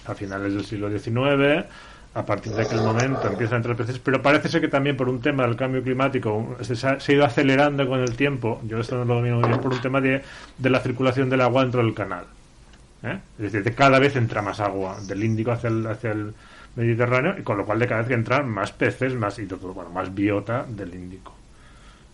a 0.06 0.16
finales 0.16 0.54
del 0.54 0.66
siglo 0.66 0.90
XIX. 0.90 1.66
A 2.14 2.26
partir 2.26 2.52
de 2.54 2.64
aquel 2.64 2.82
momento 2.82 3.28
empiezan 3.30 3.54
a 3.54 3.58
entrar 3.58 3.78
peces, 3.78 3.98
pero 4.00 4.22
parece 4.22 4.50
ser 4.50 4.60
que 4.60 4.68
también 4.68 4.98
por 4.98 5.08
un 5.08 5.22
tema 5.22 5.44
del 5.48 5.56
cambio 5.56 5.82
climático 5.82 6.58
se 6.60 6.74
ha, 6.86 7.00
se 7.00 7.12
ha 7.12 7.16
ido 7.16 7.26
acelerando 7.26 7.88
con 7.88 8.02
el 8.02 8.18
tiempo. 8.18 8.60
Yo 8.68 8.80
esto 8.80 8.98
no 8.98 9.06
lo 9.06 9.16
domino 9.16 9.38
muy 9.40 9.48
bien 9.48 9.62
por 9.62 9.72
un 9.74 9.80
tema 9.82 10.02
de, 10.02 10.22
de 10.58 10.70
la 10.70 10.82
circulación 10.82 11.30
del 11.30 11.40
agua 11.40 11.62
dentro 11.62 11.82
del 11.82 11.94
canal. 11.94 12.26
¿eh? 13.04 13.18
Es 13.38 13.44
decir, 13.44 13.64
de 13.64 13.74
cada 13.74 13.98
vez 13.98 14.16
entra 14.18 14.42
más 14.42 14.60
agua 14.60 14.98
del 15.08 15.24
Índico 15.24 15.52
hacia 15.54 15.70
el, 15.70 15.88
hacia 15.88 16.12
el 16.12 16.34
Mediterráneo, 16.76 17.36
y 17.38 17.44
con 17.44 17.58
lo 17.58 17.66
cual 17.66 17.80
de 17.80 17.88
cada 17.88 18.02
vez 18.02 18.10
que 18.10 18.14
entran 18.16 18.50
más 18.50 18.74
peces, 18.74 19.14
más 19.14 19.40
y 19.40 19.46
todo, 19.46 19.74
bueno, 19.74 19.90
más 19.90 20.14
biota 20.14 20.66
del 20.68 20.94
Índico. 20.94 21.34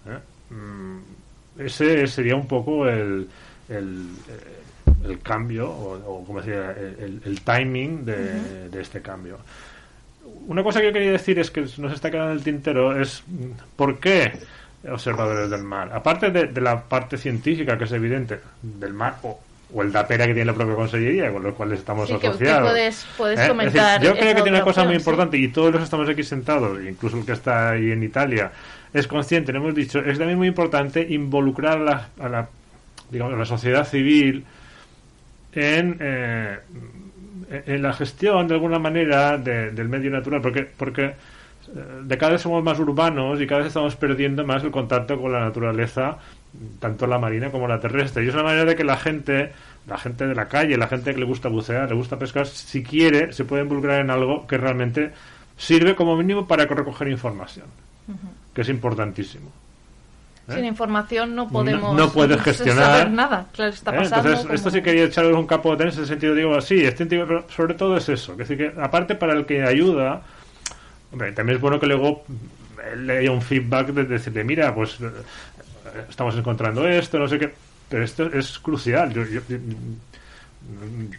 ¿eh? 0.05 0.53
Mm, 0.53 1.61
ese 1.61 2.05
sería 2.05 2.35
un 2.35 2.47
poco 2.47 2.87
el, 2.87 3.27
el, 3.67 4.09
eh, 4.29 5.05
el 5.09 5.19
cambio, 5.21 5.69
o, 5.69 5.93
o 6.19 6.23
como 6.23 6.39
decía, 6.39 6.71
el, 6.71 7.19
el- 7.25 7.41
timing 7.41 8.05
de, 8.05 8.69
de 8.69 8.81
este 8.81 9.01
cambio. 9.01 9.37
Una 10.47 10.63
cosa 10.63 10.79
que 10.79 10.87
yo 10.87 10.93
quería 10.93 11.11
decir 11.11 11.37
es 11.39 11.51
que 11.51 11.61
nos 11.77 11.93
está 11.93 12.09
quedando 12.09 12.31
en 12.31 12.37
el 12.37 12.43
tintero 12.43 12.99
es 12.99 13.23
mm, 13.27 13.75
¿por 13.75 13.99
qué 13.99 14.31
observadores 14.89 15.49
del 15.49 15.63
mar? 15.63 15.91
Aparte 15.93 16.31
de, 16.31 16.45
de 16.47 16.61
la 16.61 16.81
parte 16.83 17.17
científica 17.17 17.77
que 17.77 17.83
es 17.83 17.91
evidente 17.91 18.39
del 18.61 18.93
mar 18.93 19.17
o, 19.23 19.39
o 19.73 19.81
el 19.81 19.91
DAPERA 19.91 20.25
que 20.27 20.33
tiene 20.33 20.45
la 20.45 20.53
propia 20.53 20.75
consellería 20.75 21.31
con 21.33 21.43
los 21.43 21.53
cuales 21.55 21.79
estamos 21.79 22.07
Sí, 22.07 22.13
asociados. 22.15 22.71
puedes- 22.71 23.07
puedes 23.17 23.39
¿Eh? 23.39 23.47
Yo 24.01 24.13
creo 24.15 24.35
que 24.35 24.41
tiene 24.41 24.57
una 24.57 24.61
cosa 24.63 24.83
muy 24.85 24.93
sí. 24.93 24.99
importante 24.99 25.37
y 25.37 25.49
todos 25.49 25.71
los 25.71 25.79
que 25.79 25.83
estamos 25.85 26.07
aquí 26.07 26.23
sentados, 26.23 26.79
incluso 26.87 27.17
el 27.17 27.25
que 27.25 27.33
está 27.33 27.71
ahí 27.71 27.91
en 27.91 28.01
Italia, 28.03 28.51
es 28.93 29.05
consciente, 29.07 29.51
lo 29.51 29.59
hemos 29.59 29.75
dicho, 29.75 29.99
es 29.99 30.17
también 30.17 30.37
muy 30.37 30.47
importante 30.47 31.05
involucrar 31.09 31.79
a 31.79 31.81
la, 31.83 32.09
a 32.21 32.29
la, 32.29 32.47
digamos, 33.11 33.33
a 33.33 33.37
la 33.37 33.45
sociedad 33.45 33.85
civil 33.85 34.45
en, 35.53 35.97
eh, 35.99 36.59
en 37.49 37.81
la 37.81 37.93
gestión 37.93 38.47
de 38.47 38.53
alguna 38.55 38.79
manera 38.79 39.37
de- 39.37 39.71
del 39.71 39.87
medio 39.89 40.11
natural, 40.11 40.41
porque, 40.41 40.63
porque 40.65 41.05
eh, 41.05 41.13
de 42.03 42.17
cada 42.17 42.33
vez 42.33 42.41
somos 42.41 42.63
más 42.63 42.79
urbanos 42.79 43.39
y 43.41 43.47
cada 43.47 43.59
vez 43.59 43.67
estamos 43.67 43.95
perdiendo 43.95 44.45
más 44.45 44.63
el 44.63 44.71
contacto 44.71 45.19
con 45.21 45.31
la 45.31 45.39
naturaleza, 45.41 46.17
tanto 46.79 47.07
la 47.07 47.19
marina 47.19 47.49
como 47.49 47.67
la 47.67 47.79
terrestre. 47.79 48.23
Y 48.25 48.27
es 48.29 48.33
una 48.33 48.43
manera 48.43 48.65
de 48.65 48.75
que 48.75 48.83
la 48.83 48.97
gente, 48.97 49.51
la 49.87 49.97
gente 49.97 50.25
de 50.27 50.35
la 50.35 50.47
calle, 50.47 50.77
la 50.77 50.87
gente 50.87 51.13
que 51.13 51.19
le 51.19 51.25
gusta 51.25 51.49
bucear, 51.49 51.89
le 51.89 51.95
gusta 51.95 52.17
pescar, 52.19 52.45
si 52.47 52.83
quiere, 52.83 53.31
se 53.33 53.45
puede 53.45 53.63
involucrar 53.63 54.01
en 54.01 54.09
algo 54.09 54.45
que 54.47 54.57
realmente 54.57 55.11
sirve 55.57 55.95
como 55.95 56.15
mínimo 56.15 56.47
para 56.47 56.65
recoger 56.65 57.07
información, 57.09 57.65
que 58.53 58.61
es 58.61 58.69
importantísimo. 58.69 59.51
¿Eh? 60.49 60.53
Sin 60.55 60.65
información 60.65 61.35
no 61.35 61.47
podemos 61.49 61.93
No- 61.93 62.05
no 62.05 62.11
puedes 62.11 62.41
gestionar. 62.41 62.85
saber 62.85 63.11
nada. 63.11 63.47
Claro, 63.53 63.71
está 63.73 63.91
¿Eh? 63.91 63.97
pasando. 63.97 64.29
Entonces, 64.29 64.51
esto 64.55 64.69
sí 64.71 64.81
quería 64.81 65.03
echarle 65.03 65.33
un 65.33 65.45
capote 65.45 65.83
en 65.83 65.89
ese 65.89 66.05
sentido. 66.05 66.33
Digo 66.33 66.55
así, 66.55 66.83
este 66.85 67.05
tipo- 67.05 67.25
pero 67.27 67.45
sobre 67.49 67.73
todo 67.73 67.97
es 67.97 68.07
eso. 68.09 68.31
Es 68.33 68.37
decir, 68.39 68.57
que 68.57 68.81
aparte 68.81 69.15
para 69.15 69.33
el 69.33 69.45
que 69.45 69.63
ayuda, 69.63 70.21
hombre, 71.11 71.31
también 71.33 71.57
es 71.57 71.61
bueno 71.61 71.79
que 71.79 71.87
luego 71.87 72.23
eh, 72.81 72.95
le 72.95 73.17
haya 73.17 73.31
un 73.31 73.41
feedback 73.41 73.87
de 73.87 74.05
decirle, 74.05 74.43
mira, 74.43 74.73
pues 74.73 74.97
eh, 75.01 75.09
estamos 76.09 76.35
encontrando 76.37 76.87
esto, 76.87 77.19
no 77.19 77.27
sé 77.27 77.39
qué. 77.39 77.53
Pero 77.89 78.03
esto 78.03 78.25
es 78.33 78.59
crucial. 78.59 79.13
Yo, 79.13 79.23
yo, 79.23 79.39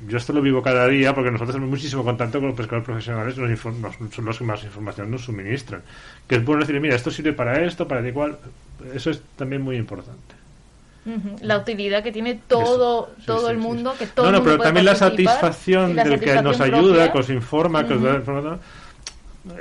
yo 0.06 0.16
esto 0.18 0.32
lo 0.32 0.42
vivo 0.42 0.62
cada 0.62 0.86
día 0.88 1.14
porque 1.14 1.30
nosotros 1.30 1.54
tenemos 1.54 1.70
muchísimo 1.70 2.04
contacto 2.04 2.38
con 2.38 2.48
los 2.48 2.56
pescadores 2.56 2.84
profesionales, 2.84 3.36
nos- 3.38 4.14
son 4.14 4.24
los 4.24 4.38
que 4.38 4.44
más 4.44 4.62
información 4.64 5.10
nos 5.10 5.24
suministran. 5.24 5.82
Que 6.26 6.36
es 6.36 6.44
bueno 6.44 6.60
decir, 6.60 6.80
mira, 6.80 6.94
esto 6.94 7.10
sirve 7.10 7.32
para 7.32 7.64
esto, 7.64 7.88
para 7.88 8.06
igual. 8.06 8.38
Eso 8.94 9.10
es 9.10 9.22
también 9.36 9.62
muy 9.62 9.76
importante. 9.76 10.34
La 11.40 11.56
utilidad 11.56 12.02
que 12.02 12.12
tiene 12.12 12.34
todo. 12.34 13.10
Sí, 13.18 13.22
todo 13.26 13.46
sí, 13.46 13.52
el 13.52 13.56
sí. 13.56 13.62
mundo, 13.62 13.94
que 13.98 14.06
todo 14.06 14.30
no, 14.30 14.30
el 14.30 14.34
no, 14.34 14.40
mundo 14.40 14.52
pero 14.52 14.62
también 14.64 14.84
la 14.84 14.94
satisfacción 14.94 15.96
la 15.96 16.04
del 16.04 16.20
que 16.20 16.42
nos 16.42 16.60
ayuda, 16.60 17.10
que 17.10 17.18
os 17.18 17.30
informa, 17.30 17.86
que 17.86 17.94
os 17.94 18.02
da 18.02 18.14
información. 18.16 18.60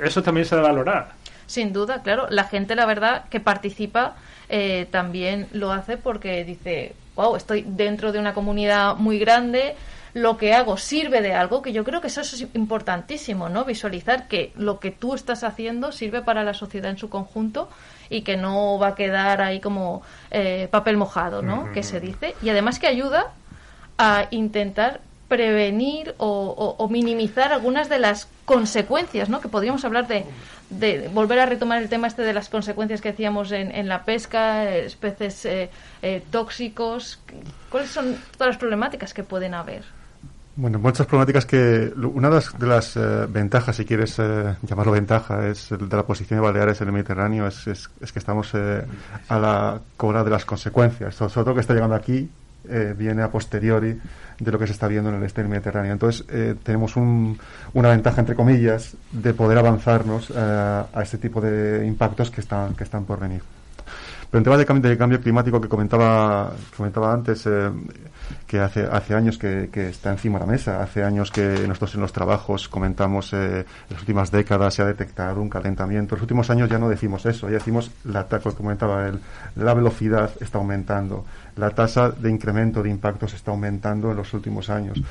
Eso 0.02 0.22
también 0.22 0.44
se 0.44 0.56
debe 0.56 0.68
valorar. 0.68 1.12
Sin 1.46 1.72
duda, 1.72 2.02
claro. 2.02 2.26
La 2.28 2.44
gente, 2.44 2.74
la 2.74 2.84
verdad, 2.84 3.24
que 3.30 3.40
participa 3.40 4.16
eh, 4.50 4.86
también 4.90 5.48
lo 5.52 5.72
hace 5.72 5.96
porque 5.96 6.44
dice, 6.44 6.94
wow, 7.18 7.34
estoy 7.34 7.64
dentro 7.66 8.12
de 8.12 8.20
una 8.20 8.32
comunidad 8.32 8.94
muy 8.96 9.18
grande, 9.18 9.74
lo 10.14 10.36
que 10.36 10.54
hago 10.54 10.76
sirve 10.76 11.20
de 11.20 11.34
algo, 11.34 11.62
que 11.62 11.72
yo 11.72 11.82
creo 11.82 12.00
que 12.00 12.06
eso 12.06 12.20
es 12.20 12.46
importantísimo, 12.54 13.48
¿no? 13.48 13.64
Visualizar 13.64 14.28
que 14.28 14.52
lo 14.56 14.78
que 14.78 14.92
tú 14.92 15.14
estás 15.14 15.42
haciendo 15.42 15.90
sirve 15.90 16.22
para 16.22 16.44
la 16.44 16.54
sociedad 16.54 16.90
en 16.92 16.96
su 16.96 17.08
conjunto 17.10 17.68
y 18.08 18.22
que 18.22 18.36
no 18.36 18.78
va 18.78 18.88
a 18.88 18.94
quedar 18.94 19.42
ahí 19.42 19.58
como 19.58 20.02
eh, 20.30 20.68
papel 20.70 20.96
mojado, 20.96 21.42
¿no? 21.42 21.72
Que 21.72 21.82
se 21.82 21.98
dice. 21.98 22.36
Y 22.40 22.50
además 22.50 22.78
que 22.78 22.86
ayuda 22.86 23.26
a 23.98 24.28
intentar 24.30 25.00
prevenir 25.26 26.14
o, 26.18 26.26
o- 26.28 26.82
o 26.82 26.88
minimizar 26.88 27.52
algunas 27.52 27.88
de 27.88 27.98
las 27.98 28.28
consecuencias, 28.44 29.28
¿no? 29.28 29.40
Que 29.40 29.48
podríamos 29.48 29.84
hablar 29.84 30.06
de, 30.06 30.24
de 30.70 31.08
volver 31.08 31.38
a 31.38 31.46
retomar 31.46 31.82
el 31.82 31.88
tema 31.88 32.06
este 32.06 32.22
de 32.22 32.32
las 32.32 32.48
consecuencias 32.48 33.00
que 33.00 33.10
decíamos 33.10 33.52
en, 33.52 33.70
en 33.70 33.88
la 33.88 34.04
pesca, 34.04 34.68
especies 34.70 35.44
eh, 35.46 35.70
eh, 36.02 36.22
tóxicos. 36.30 37.20
¿Cuáles 37.70 37.90
son 37.90 38.16
todas 38.32 38.48
las 38.48 38.56
problemáticas 38.58 39.14
que 39.14 39.24
pueden 39.24 39.54
haber? 39.54 39.82
Bueno, 40.56 40.78
muchas 40.80 41.06
problemáticas 41.06 41.46
que 41.46 41.92
una 41.96 42.28
de 42.28 42.34
las, 42.34 42.58
de 42.58 42.66
las, 42.66 42.96
eh, 42.96 43.26
ventajas, 43.28 43.76
si 43.76 43.84
quieres 43.84 44.18
eh, 44.18 44.56
llamarlo 44.62 44.92
ventaja, 44.92 45.46
es 45.46 45.68
de 45.70 45.96
la 45.96 46.04
posición 46.04 46.40
de 46.40 46.46
Baleares 46.46 46.80
en 46.80 46.88
el 46.88 46.92
Mediterráneo, 46.92 47.46
es, 47.46 47.66
es, 47.68 48.12
que 48.12 48.18
estamos 48.18 48.52
a 48.54 49.38
la 49.38 49.80
cola 49.96 50.24
de 50.24 50.30
las 50.30 50.44
consecuencias. 50.44 51.14
Sobre 51.14 51.32
todo 51.32 51.54
que 51.54 51.60
está 51.60 51.74
llegando 51.74 51.94
aquí 51.94 52.28
eh, 52.68 52.94
viene 52.96 53.22
a 53.22 53.30
posteriori 53.30 53.98
de 54.38 54.52
lo 54.52 54.58
que 54.58 54.66
se 54.66 54.72
está 54.72 54.86
viendo 54.88 55.10
en 55.10 55.16
el 55.16 55.22
este 55.24 55.40
del 55.42 55.50
Mediterráneo. 55.50 55.92
Entonces 55.92 56.24
eh, 56.28 56.54
tenemos 56.62 56.96
un- 56.96 57.38
una 57.74 57.88
ventaja, 57.90 58.20
entre 58.20 58.34
comillas, 58.34 58.96
de 59.10 59.34
poder 59.34 59.58
avanzarnos 59.58 60.30
eh, 60.30 60.34
a 60.36 61.02
este 61.02 61.18
tipo 61.18 61.40
de 61.40 61.84
impactos 61.86 62.30
que 62.30 62.40
están, 62.40 62.74
que 62.74 62.84
están 62.84 63.04
por 63.04 63.18
venir. 63.20 63.42
Pero 64.30 64.38
en 64.40 64.44
temas 64.44 64.58
de 64.58 64.66
cambio, 64.66 64.90
de 64.90 64.98
cambio 64.98 65.20
climático 65.20 65.60
que 65.60 65.68
comentaba, 65.68 66.52
comentaba 66.76 67.12
antes, 67.12 67.46
eh, 67.46 67.70
que 68.46 68.60
hace, 68.60 68.84
hace 68.90 69.14
años 69.14 69.38
que, 69.38 69.68
que 69.72 69.88
está 69.88 70.10
encima 70.10 70.38
de 70.38 70.46
la 70.46 70.52
mesa, 70.52 70.82
hace 70.82 71.04
años 71.04 71.30
que 71.30 71.66
nosotros 71.66 71.94
en 71.94 72.00
los 72.00 72.12
trabajos 72.12 72.68
comentamos, 72.68 73.32
eh, 73.32 73.64
las 73.90 74.00
últimas 74.00 74.30
décadas 74.30 74.74
se 74.74 74.82
ha 74.82 74.86
detectado 74.86 75.40
un 75.40 75.48
calentamiento. 75.48 76.14
En 76.14 76.18
los 76.18 76.22
últimos 76.22 76.50
años 76.50 76.68
ya 76.68 76.78
no 76.78 76.88
decimos 76.88 77.26
eso, 77.26 77.48
ya 77.48 77.54
decimos 77.54 77.90
la, 78.04 78.26
como 78.26 78.54
comentaba 78.54 79.08
él, 79.08 79.20
la 79.56 79.74
velocidad 79.74 80.30
está 80.40 80.58
aumentando, 80.58 81.24
la 81.56 81.70
tasa 81.70 82.10
de 82.10 82.30
incremento 82.30 82.82
de 82.82 82.90
impactos 82.90 83.34
está 83.34 83.50
aumentando 83.50 84.10
en 84.10 84.16
los 84.16 84.32
últimos 84.34 84.70
años. 84.70 85.02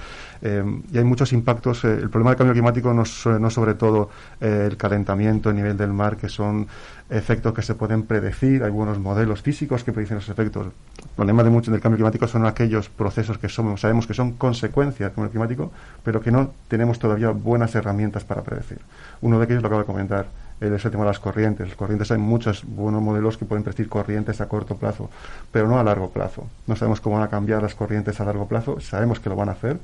Eh, 0.42 0.64
y 0.92 0.98
hay 0.98 1.04
muchos 1.04 1.34
impactos. 1.34 1.84
eh, 1.84 1.94
el 1.94 2.10
problema 2.10 2.32
del 2.32 2.38
cambio 2.38 2.54
climático 2.54 2.94
no 2.94 3.04
no 3.40 3.50
sobre 3.50 3.74
todo 3.74 4.10
eh, 4.40 4.68
el 4.70 4.78
calentamiento, 4.78 5.50
el 5.50 5.56
nivel 5.56 5.78
del 5.78 5.92
mar, 5.92 6.18
que 6.18 6.30
son 6.30 6.68
efectos 7.10 7.54
que 7.54 7.62
se 7.62 7.76
pueden 7.76 8.04
predecir. 8.04 8.64
Hay 8.64 8.72
buenos 8.72 9.00
modelos 9.00 9.42
físicos 9.42 9.84
que 9.84 9.92
predicen 9.92 10.18
esos 10.18 10.30
efectos. 10.30 10.68
El 10.68 11.10
problema 11.16 11.44
de 11.44 11.50
mucho 11.50 11.72
del 11.72 11.82
cambio 11.82 11.98
climático 11.98 12.28
son 12.28 12.46
aquellos 12.46 12.90
procesos 13.08 13.38
que 13.38 13.48
somos, 13.48 13.80
sabemos 13.82 14.06
que 14.06 14.14
son 14.14 14.34
consecuencias 14.34 15.08
del 15.10 15.16
cambio 15.16 15.32
climático, 15.32 15.72
pero 16.04 16.20
que 16.22 16.30
no 16.32 16.52
tenemos 16.68 17.00
todavía 17.00 17.30
buenas 17.30 17.74
herramientas 17.76 18.24
para 18.26 18.42
predecir. 18.42 18.80
Uno 19.22 19.40
de 19.40 19.46
ellos 19.46 19.62
lo 19.62 19.68
acabo 19.68 19.82
de 19.82 19.86
comentar, 19.88 20.26
es 20.60 20.84
el 20.86 20.92
tema 20.92 21.04
de 21.04 21.10
las 21.12 21.20
corrientes. 21.20 21.68
Las 21.68 21.78
corrientes 21.78 22.12
hay 22.12 22.18
muchos 22.18 22.64
buenos 22.66 23.02
modelos 23.02 23.38
que 23.38 23.46
pueden 23.46 23.64
predecir 23.64 23.88
corrientes 23.88 24.42
a 24.42 24.48
corto 24.48 24.76
plazo, 24.76 25.10
pero 25.52 25.68
no 25.70 25.80
a 25.80 25.84
largo 25.84 26.10
plazo. 26.10 26.48
No 26.68 26.76
sabemos 26.76 27.00
cómo 27.00 27.16
van 27.18 27.26
a 27.26 27.30
cambiar 27.30 27.62
las 27.62 27.76
corrientes 27.76 28.20
a 28.20 28.26
largo 28.26 28.48
plazo, 28.48 28.80
sabemos 28.82 29.20
que 29.22 29.30
lo 29.30 29.36
van 29.38 29.50
a 29.50 29.54
hacer, 29.54 29.78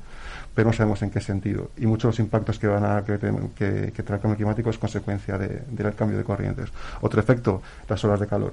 pero 0.54 0.68
no 0.68 0.72
sabemos 0.74 1.00
en 1.02 1.10
qué 1.10 1.20
sentido. 1.20 1.70
Y 1.78 1.86
muchos 1.86 2.02
de 2.08 2.08
los 2.10 2.18
impactos 2.20 2.58
que 2.58 2.66
van 2.66 2.84
a 2.84 3.04
que, 3.04 3.18
que- 3.18 3.92
que 3.94 4.02
trae 4.02 4.16
el 4.18 4.22
cambio 4.22 4.36
climático 4.36 4.68
es 4.70 4.78
consecuencia 4.78 5.38
de- 5.38 5.62
del 5.70 5.94
cambio 5.94 6.18
de 6.18 6.24
corrientes. 6.24 6.68
Otro 7.00 7.20
efecto, 7.20 7.62
las 7.88 8.04
olas 8.04 8.20
de 8.20 8.26
calor. 8.26 8.52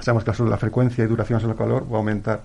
Sabemos 0.00 0.24
que 0.24 0.44
la, 0.44 0.56
frecuencia 0.56 1.04
y 1.04 1.06
duración 1.06 1.40
del 1.40 1.56
calor 1.56 1.86
va 1.90 1.96
a 1.96 1.98
aumentar, 1.98 2.42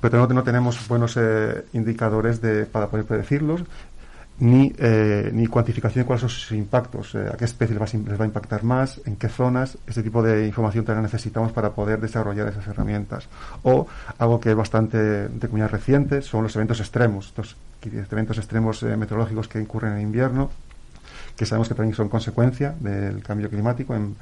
pero 0.00 0.18
no, 0.18 0.34
no 0.34 0.42
tenemos 0.42 0.86
buenos 0.88 1.16
eh, 1.16 1.64
indicadores 1.72 2.40
de, 2.40 2.64
para 2.66 2.86
poder 2.88 3.04
predecirlos 3.06 3.64
ni, 4.38 4.72
eh, 4.78 5.30
ni 5.32 5.46
cuantificación 5.46 6.02
de 6.02 6.06
cuáles 6.06 6.22
son 6.22 6.30
sus 6.30 6.52
impactos, 6.52 7.14
eh, 7.14 7.28
a 7.32 7.36
qué 7.36 7.44
especie 7.44 7.78
les 7.78 8.18
va, 8.20 8.24
a 8.24 8.26
impactar 8.26 8.64
más, 8.64 9.00
en 9.04 9.16
qué 9.16 9.28
zonas, 9.28 9.78
ese 9.86 10.02
tipo 10.02 10.22
de 10.22 10.46
información 10.46 10.84
también 10.84 11.02
necesitamos 11.04 11.52
para 11.52 11.70
poder 11.70 12.00
desarrollar 12.00 12.48
esas 12.48 12.66
herramientas. 12.66 13.28
O 13.62 13.86
algo 14.18 14.40
que 14.40 14.50
es 14.50 14.56
bastante 14.56 14.96
de 15.28 15.48
comunidad 15.48 15.70
reciente 15.70 16.22
son 16.22 16.42
los 16.44 16.56
eventos 16.56 16.80
extremos, 16.80 17.28
estos 17.28 17.56
eventos 18.10 18.38
extremos 18.38 18.82
eh, 18.82 18.96
meteorológicos 18.96 19.48
que 19.48 19.60
incurren 19.60 19.94
en 19.94 20.00
invierno, 20.02 20.50
que 21.36 21.46
sabemos 21.46 21.68
que 21.68 21.74
también 21.74 21.94
son 21.94 22.08
consecuencia 22.08 22.74
del 22.80 23.22
cambio 23.22 23.48
climático 23.48 23.94
en- 23.94 24.16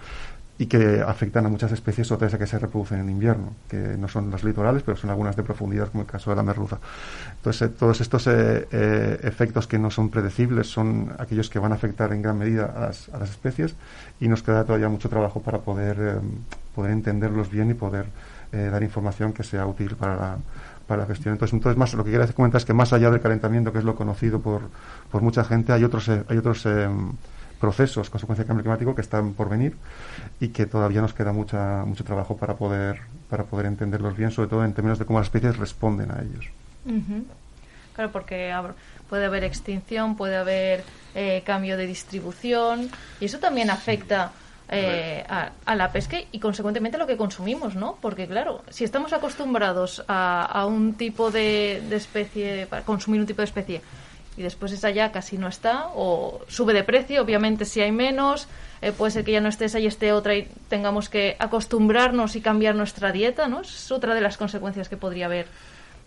y 0.61 0.67
que 0.67 1.01
afectan 1.01 1.47
a 1.47 1.49
muchas 1.49 1.73
especies 1.73 2.13
otras 2.13 2.37
que 2.37 2.47
se 2.47 2.59
reproducen 2.59 3.01
en 3.01 3.09
invierno, 3.09 3.55
que 3.67 3.79
no 3.79 4.09
son 4.09 4.31
las 4.31 4.45
litorales, 4.45 4.83
pero 4.83 4.95
son 4.95 5.09
algunas 5.09 5.35
de 5.35 5.43
profundidad, 5.43 5.89
como 5.89 6.03
el 6.03 6.07
caso 6.07 6.29
de 6.29 6.37
la 6.37 6.43
merluza. 6.43 6.79
Entonces, 7.37 7.63
eh, 7.63 7.73
todos 7.79 7.99
estos 8.03 8.27
eh, 8.27 8.69
eh, 8.71 9.21
efectos 9.23 9.67
que 9.67 9.79
no 9.79 9.91
son 9.91 10.11
predecibles 10.11 10.67
son 10.67 11.15
aquellos 11.19 11.49
que 11.49 11.59
van 11.59 11.73
a 11.73 11.77
afectar 11.77 12.13
en 12.13 12.21
gran 12.21 12.37
medida 12.37 12.67
a 12.77 12.81
las, 12.89 13.09
especies 13.31 13.75
y 14.21 14.29
nos 14.29 14.43
queda 14.43 14.65
todavía 14.65 14.91
mucho 14.91 15.09
trabajo 15.09 15.41
para 15.41 15.61
poder, 15.61 15.97
eh, 15.99 16.21
poder 16.75 16.91
entenderlos 16.91 17.51
bien 17.51 17.71
y 17.71 17.75
poder 17.75 18.05
dar 18.53 18.83
información 18.83 19.33
que 19.33 19.45
sea 19.45 19.65
útil 19.65 19.97
para 19.97 20.17
la, 20.17 20.37
para 20.87 21.03
la 21.03 21.07
gestión. 21.07 21.33
Entonces, 21.33 21.55
entonces 21.55 21.79
más, 21.79 21.95
lo 21.95 22.05
que 22.05 22.11
quería 22.11 22.27
comentar 22.35 22.59
es 22.59 22.67
que 22.67 22.75
más 22.75 22.93
allá 22.93 23.11
del 23.11 23.21
calentamiento, 23.23 23.73
que 23.73 23.79
es 23.79 23.85
lo 23.85 23.95
conocido 23.95 24.41
por, 24.41 24.63
por 25.11 25.23
mucha 25.23 25.43
gente, 25.45 25.73
hay 25.73 25.85
otros, 25.85 26.09
hay 26.09 26.37
otros 26.37 26.67
procesos, 27.61 28.11
consecuencia 28.11 28.43
del 28.43 28.49
cambio 28.49 28.65
climático, 28.65 28.95
que 28.95 29.03
están 29.03 29.35
por 29.35 29.49
venir 29.49 29.77
y 30.41 30.49
que 30.49 30.67
todavía 30.67 31.01
nos 31.01 31.13
queda 31.13 31.33
mucha, 31.33 31.85
mucho 31.85 32.03
trabajo 32.03 32.37
para 32.37 32.55
poder, 32.57 33.01
para 33.29 33.45
poder 33.45 33.67
entenderlos 33.67 34.17
bien, 34.17 34.31
sobre 34.31 34.49
todo 34.49 34.65
en 34.65 34.73
términos 34.73 34.99
de 34.99 35.05
cómo 35.05 35.21
las 35.21 35.27
especies 35.27 35.57
responden 35.59 36.11
a 36.11 36.23
ellos. 36.23 36.47
Ujú. 36.87 37.25
Claro, 37.95 38.11
porque 38.13 38.53
puede 39.09 39.27
haber 39.27 39.45
extinción, 39.45 40.17
puede 40.17 40.37
haber 40.37 40.85
eh, 41.15 41.43
cambio 41.45 41.77
de 41.77 41.87
distribución 41.87 42.89
y 43.21 43.27
eso 43.27 43.39
también 43.39 43.69
afecta 43.69 44.33
eh, 44.71 45.25
a, 45.29 45.51
a 45.67 45.77
la 45.77 45.91
pesca 45.93 46.19
y 46.31 46.39
consecuentemente 46.39 46.97
a 46.97 47.01
lo 47.01 47.07
que 47.07 47.17
consumimos, 47.17 47.75
¿no? 47.75 47.99
Porque 48.01 48.27
claro, 48.27 48.63
si 48.71 48.85
estamos 48.85 49.13
acostumbrados 49.13 50.03
a, 50.09 50.45
a 50.47 50.65
un 50.65 50.95
tipo 50.95 51.31
de, 51.31 51.83
de 51.89 51.97
especie, 51.97 52.67
para 52.69 52.83
consumir 52.83 53.21
un 53.21 53.27
tipo 53.27 53.43
de 53.43 53.47
especie 53.47 53.83
y 54.41 54.43
después 54.43 54.73
esa 54.73 54.91
ya 54.91 55.13
casi 55.13 55.37
no 55.39 55.49
está 55.49 55.89
o 55.95 56.41
sube 56.49 56.73
de 56.73 56.83
precio, 56.83 57.21
obviamente 57.23 57.65
si 57.67 57.81
hay 57.83 57.93
menos, 57.93 58.49
eh, 58.81 58.91
puede 58.91 59.11
ser 59.13 59.23
que 59.25 59.33
ya 59.33 59.41
no 59.43 59.49
esté 59.51 59.67
esa 59.67 59.79
y 59.79 59.87
esté 59.87 60.13
otra 60.13 60.35
y 60.35 60.49
tengamos 60.71 61.09
que 61.11 61.37
acostumbrarnos 61.39 62.35
y 62.37 62.41
cambiar 62.41 62.75
nuestra 62.75 63.13
dieta, 63.13 63.47
¿no? 63.49 63.61
Es 63.61 63.93
otra 63.93 64.15
de 64.15 64.23
las 64.23 64.39
consecuencias 64.39 64.89
que 64.89 64.97
podría 64.97 65.27
haber 65.27 65.47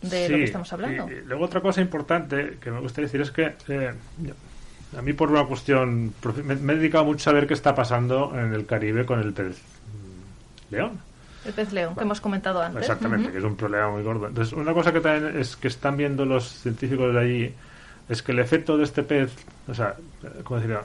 de 0.01 0.27
lo 0.29 0.37
que 0.37 0.43
estamos 0.45 0.73
hablando. 0.73 1.07
y- 1.09 1.13
y 1.13 1.21
luego 1.21 1.45
otra 1.45 1.61
cosa 1.61 1.79
importante 1.79 2.57
que 2.59 2.71
me 2.71 2.79
gustaría 2.79 3.05
decir 3.05 3.21
es 3.21 3.29
que 3.31 3.53
eh, 3.69 3.93
a 4.97 5.01
mí 5.01 5.13
por 5.13 5.29
una 5.31 5.45
cuestión 5.45 6.13
me, 6.43 6.55
me 6.55 6.73
he 6.73 6.75
dedicado 6.77 7.05
mucho 7.05 7.29
a 7.29 7.33
ver 7.33 7.45
qué 7.47 7.53
está 7.53 7.73
pasando 7.75 8.31
en 8.37 8.53
el 8.53 8.65
Caribe 8.65 9.05
con 9.05 9.19
el 9.19 9.31
pez 9.31 9.61
león. 10.71 10.99
El 11.45 11.53
pez 11.53 11.73
león, 11.73 11.93
que 11.95 12.01
hemos 12.03 12.21
comentado 12.21 12.61
antes. 12.61 12.81
Exactamente, 12.81 13.31
que 13.31 13.37
es 13.37 13.43
un 13.43 13.55
problema 13.57 13.89
muy 13.91 14.01
gordo. 14.01 14.27
Entonces, 14.27 14.53
una 14.53 14.73
cosa 14.73 14.91
que 14.93 15.01
también 15.01 15.37
es 15.39 15.55
que 15.57 15.67
están 15.67 15.97
viendo 15.97 16.25
los 16.25 16.47
científicos 16.47 17.13
de 17.13 17.19
allí 17.19 17.53
es 18.09 18.21
que 18.21 18.31
el 18.31 18.39
efecto 18.39 18.77
de 18.77 18.83
este 18.83 19.03
pez, 19.03 19.33
o 19.67 19.73
sea, 19.73 19.95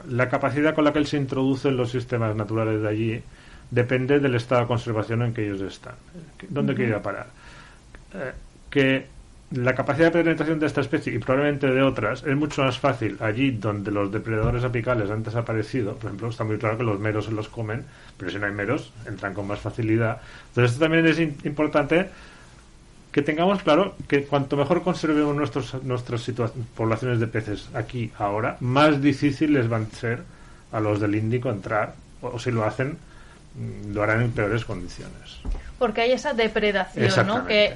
la 0.09 0.29
capacidad 0.29 0.75
con 0.75 0.85
la 0.85 0.93
que 0.93 1.01
él 1.01 1.07
se 1.07 1.17
introduce 1.17 1.69
en 1.69 1.77
los 1.77 1.91
sistemas 1.91 2.35
naturales 2.37 2.81
de 2.81 2.89
allí 2.89 3.23
depende 3.71 4.21
del 4.21 4.35
estado 4.35 4.63
de 4.63 4.67
conservación 4.67 5.23
en 5.23 5.35
que 5.35 5.45
ellos 5.45 5.61
están. 5.61 5.95
¿Dónde 6.49 6.95
a 6.95 7.03
parar? 7.03 7.27
Eh, 8.15 8.33
que 8.71 9.07
la 9.51 9.75
capacidad 9.75 10.13
de 10.13 10.23
penetración 10.23 10.59
de 10.59 10.67
esta 10.67 10.83
especie 10.83 11.15
y 11.15 11.19
probablemente 11.19 11.67
de 11.69 11.83
otras 11.83 12.23
es 12.23 12.37
mucho 12.37 12.63
más 12.63 12.79
fácil 12.79 13.17
allí 13.21 13.51
donde 13.53 13.91
los 13.91 14.13
depredadores 14.13 14.63
apicales 14.63 15.11
han 15.11 15.23
desaparecido. 15.23 15.95
Por 15.95 16.07
ejemplo, 16.07 16.29
está 16.29 16.45
muy 16.45 16.59
claro 16.59 16.77
que 16.77 16.85
los 16.85 17.01
meros 17.01 17.25
se 17.25 17.33
los 17.33 17.49
comen, 17.49 17.85
pero 18.17 18.31
si 18.31 18.39
no 18.39 18.47
hay 18.47 18.53
meros, 18.53 18.93
entran 19.07 19.35
con 19.35 19.47
más 19.47 19.61
facilidad. 19.61 20.21
Entonces, 20.49 20.73
esto 20.73 20.85
también 20.85 21.07
es 21.07 21.19
importante 21.19 22.11
que 23.19 23.23
tengamos 23.23 23.65
claro 23.65 23.97
que 24.07 24.23
cuanto 24.23 24.57
mejor 24.57 24.85
conservemos 24.85 25.35
nuestros, 25.35 25.83
nuestras 25.83 26.31
poblaciones 26.77 27.19
de 27.19 27.27
peces 27.27 27.69
aquí, 27.75 28.13
ahora, 28.17 28.57
más 28.61 29.03
difíciles 29.03 29.69
van 29.69 29.89
a 29.93 29.97
ser 29.97 30.23
a 30.71 30.79
los 30.79 31.01
del 31.01 31.17
Índico 31.17 31.51
entrar, 31.51 31.95
o, 32.23 32.29
o 32.29 32.39
si 32.39 32.53
lo 32.53 32.65
hacen, 32.65 32.97
mm, 33.57 33.93
lo 33.93 34.05
harán 34.05 34.23
en 34.23 34.31
peores 34.31 34.65
condiciones. 34.65 35.41
Porque 35.81 36.03
hay 36.03 36.13
esa 36.13 36.33
depredación, 36.33 37.27
¿no? 37.27 37.45
Que 37.45 37.75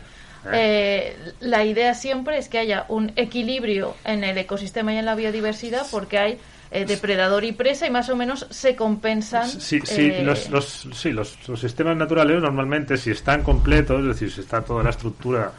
eh, 0.53 1.17
la 1.41 1.65
idea 1.65 1.95
siempre 1.95 2.39
es 2.39 2.49
que 2.49 2.59
haya 2.59 2.85
un 2.89 3.11
equilibrio 3.17 3.97
en 4.05 4.23
el 4.23 4.39
ecosistema 4.39 4.95
y 4.95 4.99
en 4.99 5.07
la 5.07 5.17
biodiversidad 5.17 5.87
porque 5.91 6.19
hay 6.19 6.39
eh, 6.73 6.85
depredador 6.87 7.45
y 7.45 7.53
presa 7.53 7.87
y 7.87 7.91
más 7.91 8.09
o 8.09 8.17
menos 8.17 8.47
se 8.51 8.75
compensan. 8.75 9.49
Sí, 9.49 9.81
sí, 9.85 10.01
eh, 10.13 10.23
los, 10.25 10.49
los, 10.51 10.89
sí 10.95 11.13
los, 11.13 11.37
los 11.49 11.61
sistemas 11.61 11.97
naturales 11.97 12.41
normalmente 12.41 12.97
si 12.97 13.11
están 13.11 13.43
completos, 13.43 14.01
es 14.01 14.07
decir, 14.07 14.33
si 14.33 14.41
está 14.41 14.63
toda 14.63 14.83
la 14.83 14.91
estructura, 14.91 15.53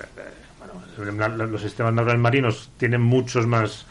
eh, 0.00 0.04
eh, 0.18 1.14
bueno, 1.28 1.46
los 1.46 1.60
sistemas 1.62 1.92
naturales 1.92 2.20
marinos 2.22 2.70
tienen 2.76 3.00
muchos 3.02 3.46
más 3.46 3.86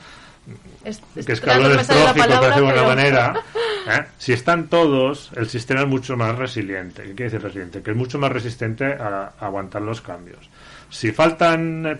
es- 0.83 1.01
es- 1.15 1.25
que 1.25 1.31
escalones 1.33 1.88
tróficos, 1.88 2.12
por 2.12 2.17
palabra, 2.17 2.47
decirlo 2.49 2.67
de 2.73 2.79
alguna 2.79 2.95
manera. 2.95 3.33
¿eh? 3.88 4.05
Si 4.17 4.33
están 4.33 4.67
todos, 4.67 5.31
el 5.36 5.47
sistema 5.49 5.81
es 5.81 5.88
mucho 5.88 6.17
más 6.17 6.38
resiliente. 6.38 7.03
¿Qué 7.03 7.09
quiere 7.09 7.23
decir 7.25 7.41
resiliente? 7.41 7.81
Que 7.81 7.91
es 7.91 7.97
mucho 7.97 8.17
más 8.19 8.31
resistente 8.31 8.86
a, 8.93 9.33
a 9.39 9.45
aguantar 9.45 9.81
los 9.81 10.01
cambios. 10.01 10.49
Si 10.89 11.12
faltan 11.12 11.99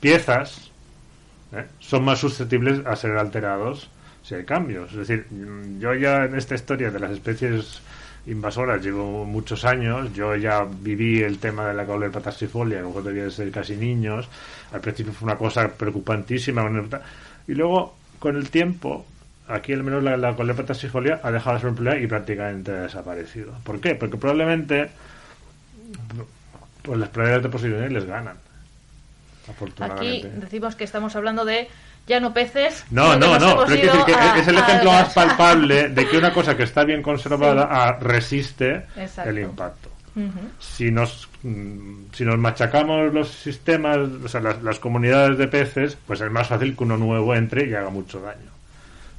piezas, 0.00 0.70
¿eh? 1.56 1.66
son 1.78 2.04
más 2.04 2.18
susceptibles 2.18 2.84
a 2.86 2.96
ser 2.96 3.16
alterados 3.16 3.90
si 4.22 4.34
hay 4.34 4.44
cambios. 4.44 4.90
Es 4.92 4.98
decir, 4.98 5.26
yo 5.78 5.94
ya 5.94 6.24
en 6.24 6.34
esta 6.34 6.54
historia 6.54 6.90
de 6.90 6.98
las 6.98 7.12
especies 7.12 7.80
invasoras 8.26 8.84
llevo 8.84 9.24
muchos 9.24 9.64
años, 9.64 10.12
yo 10.12 10.34
ya 10.34 10.64
viví 10.64 11.22
el 11.22 11.38
tema 11.38 11.68
de 11.68 11.74
la 11.74 11.86
caulerpa 11.86 12.20
taxifolia, 12.20 12.80
luego 12.80 13.02
debía 13.02 13.24
de 13.24 13.30
ser 13.30 13.50
casi 13.52 13.76
niños, 13.76 14.28
al 14.72 14.80
principio 14.80 15.12
fue 15.12 15.26
una 15.26 15.38
cosa 15.38 15.68
preocupantísima, 15.68 16.68
y 17.46 17.54
luego 17.54 17.94
con 18.18 18.36
el 18.36 18.50
tiempo, 18.50 19.06
aquí 19.46 19.72
al 19.72 19.84
menos 19.84 20.02
la, 20.02 20.16
la 20.16 20.30
ha 20.30 20.32
dejado 20.32 21.54
de 21.54 21.60
ser 21.60 21.70
un 21.70 21.76
problema 21.76 21.98
y 21.98 22.06
prácticamente 22.08 22.72
ha 22.72 22.82
desaparecido. 22.82 23.52
¿Por 23.62 23.80
qué? 23.80 23.94
Porque 23.94 24.16
probablemente 24.16 24.88
pues 26.82 26.98
las 26.98 27.08
probabilidades 27.08 27.44
de 27.44 27.48
posiciones 27.48 27.92
les 27.92 28.06
ganan. 28.06 28.36
Aquí 29.80 30.22
decimos 30.34 30.74
que 30.76 30.84
estamos 30.84 31.14
hablando 31.16 31.44
de 31.44 31.68
ya 32.06 32.20
no 32.20 32.32
peces. 32.32 32.84
No, 32.90 33.16
no, 33.16 33.38
no, 33.38 33.64
pero 33.66 33.82
decir 33.82 33.90
que 34.06 34.14
a- 34.14 34.38
es 34.38 34.48
el 34.48 34.58
ejemplo 34.58 34.92
más 34.92 35.12
palpable 35.12 35.88
de 35.88 36.08
que 36.08 36.16
una 36.18 36.32
cosa 36.32 36.56
que 36.56 36.62
está 36.62 36.84
bien 36.84 37.02
conservada 37.02 37.98
resiste 38.00 38.86
Exacto. 38.96 39.30
el 39.30 39.38
impacto. 39.40 39.90
Si 40.58 40.90
nos, 40.90 41.28
mm, 41.42 42.04
si 42.12 42.24
nos 42.24 42.38
machacamos 42.38 43.12
los 43.12 43.28
sistemas, 43.28 43.98
o 44.24 44.28
sea, 44.28 44.40
las, 44.40 44.62
las 44.62 44.78
comunidades 44.78 45.36
de 45.36 45.46
peces, 45.46 45.98
pues 46.06 46.20
es 46.22 46.30
más 46.30 46.48
fácil 46.48 46.74
que 46.74 46.84
uno 46.84 46.96
nuevo 46.96 47.34
entre 47.34 47.66
y 47.66 47.74
haga 47.74 47.90
mucho 47.90 48.20
daño. 48.20 48.50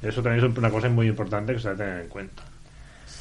Eso 0.02 0.22
también 0.22 0.44
es 0.44 0.58
una 0.58 0.70
cosa 0.70 0.88
muy 0.88 1.06
importante 1.06 1.52
que 1.54 1.60
se 1.60 1.68
debe 1.68 1.84
tener 1.84 2.00
en 2.02 2.08
cuenta. 2.08 2.42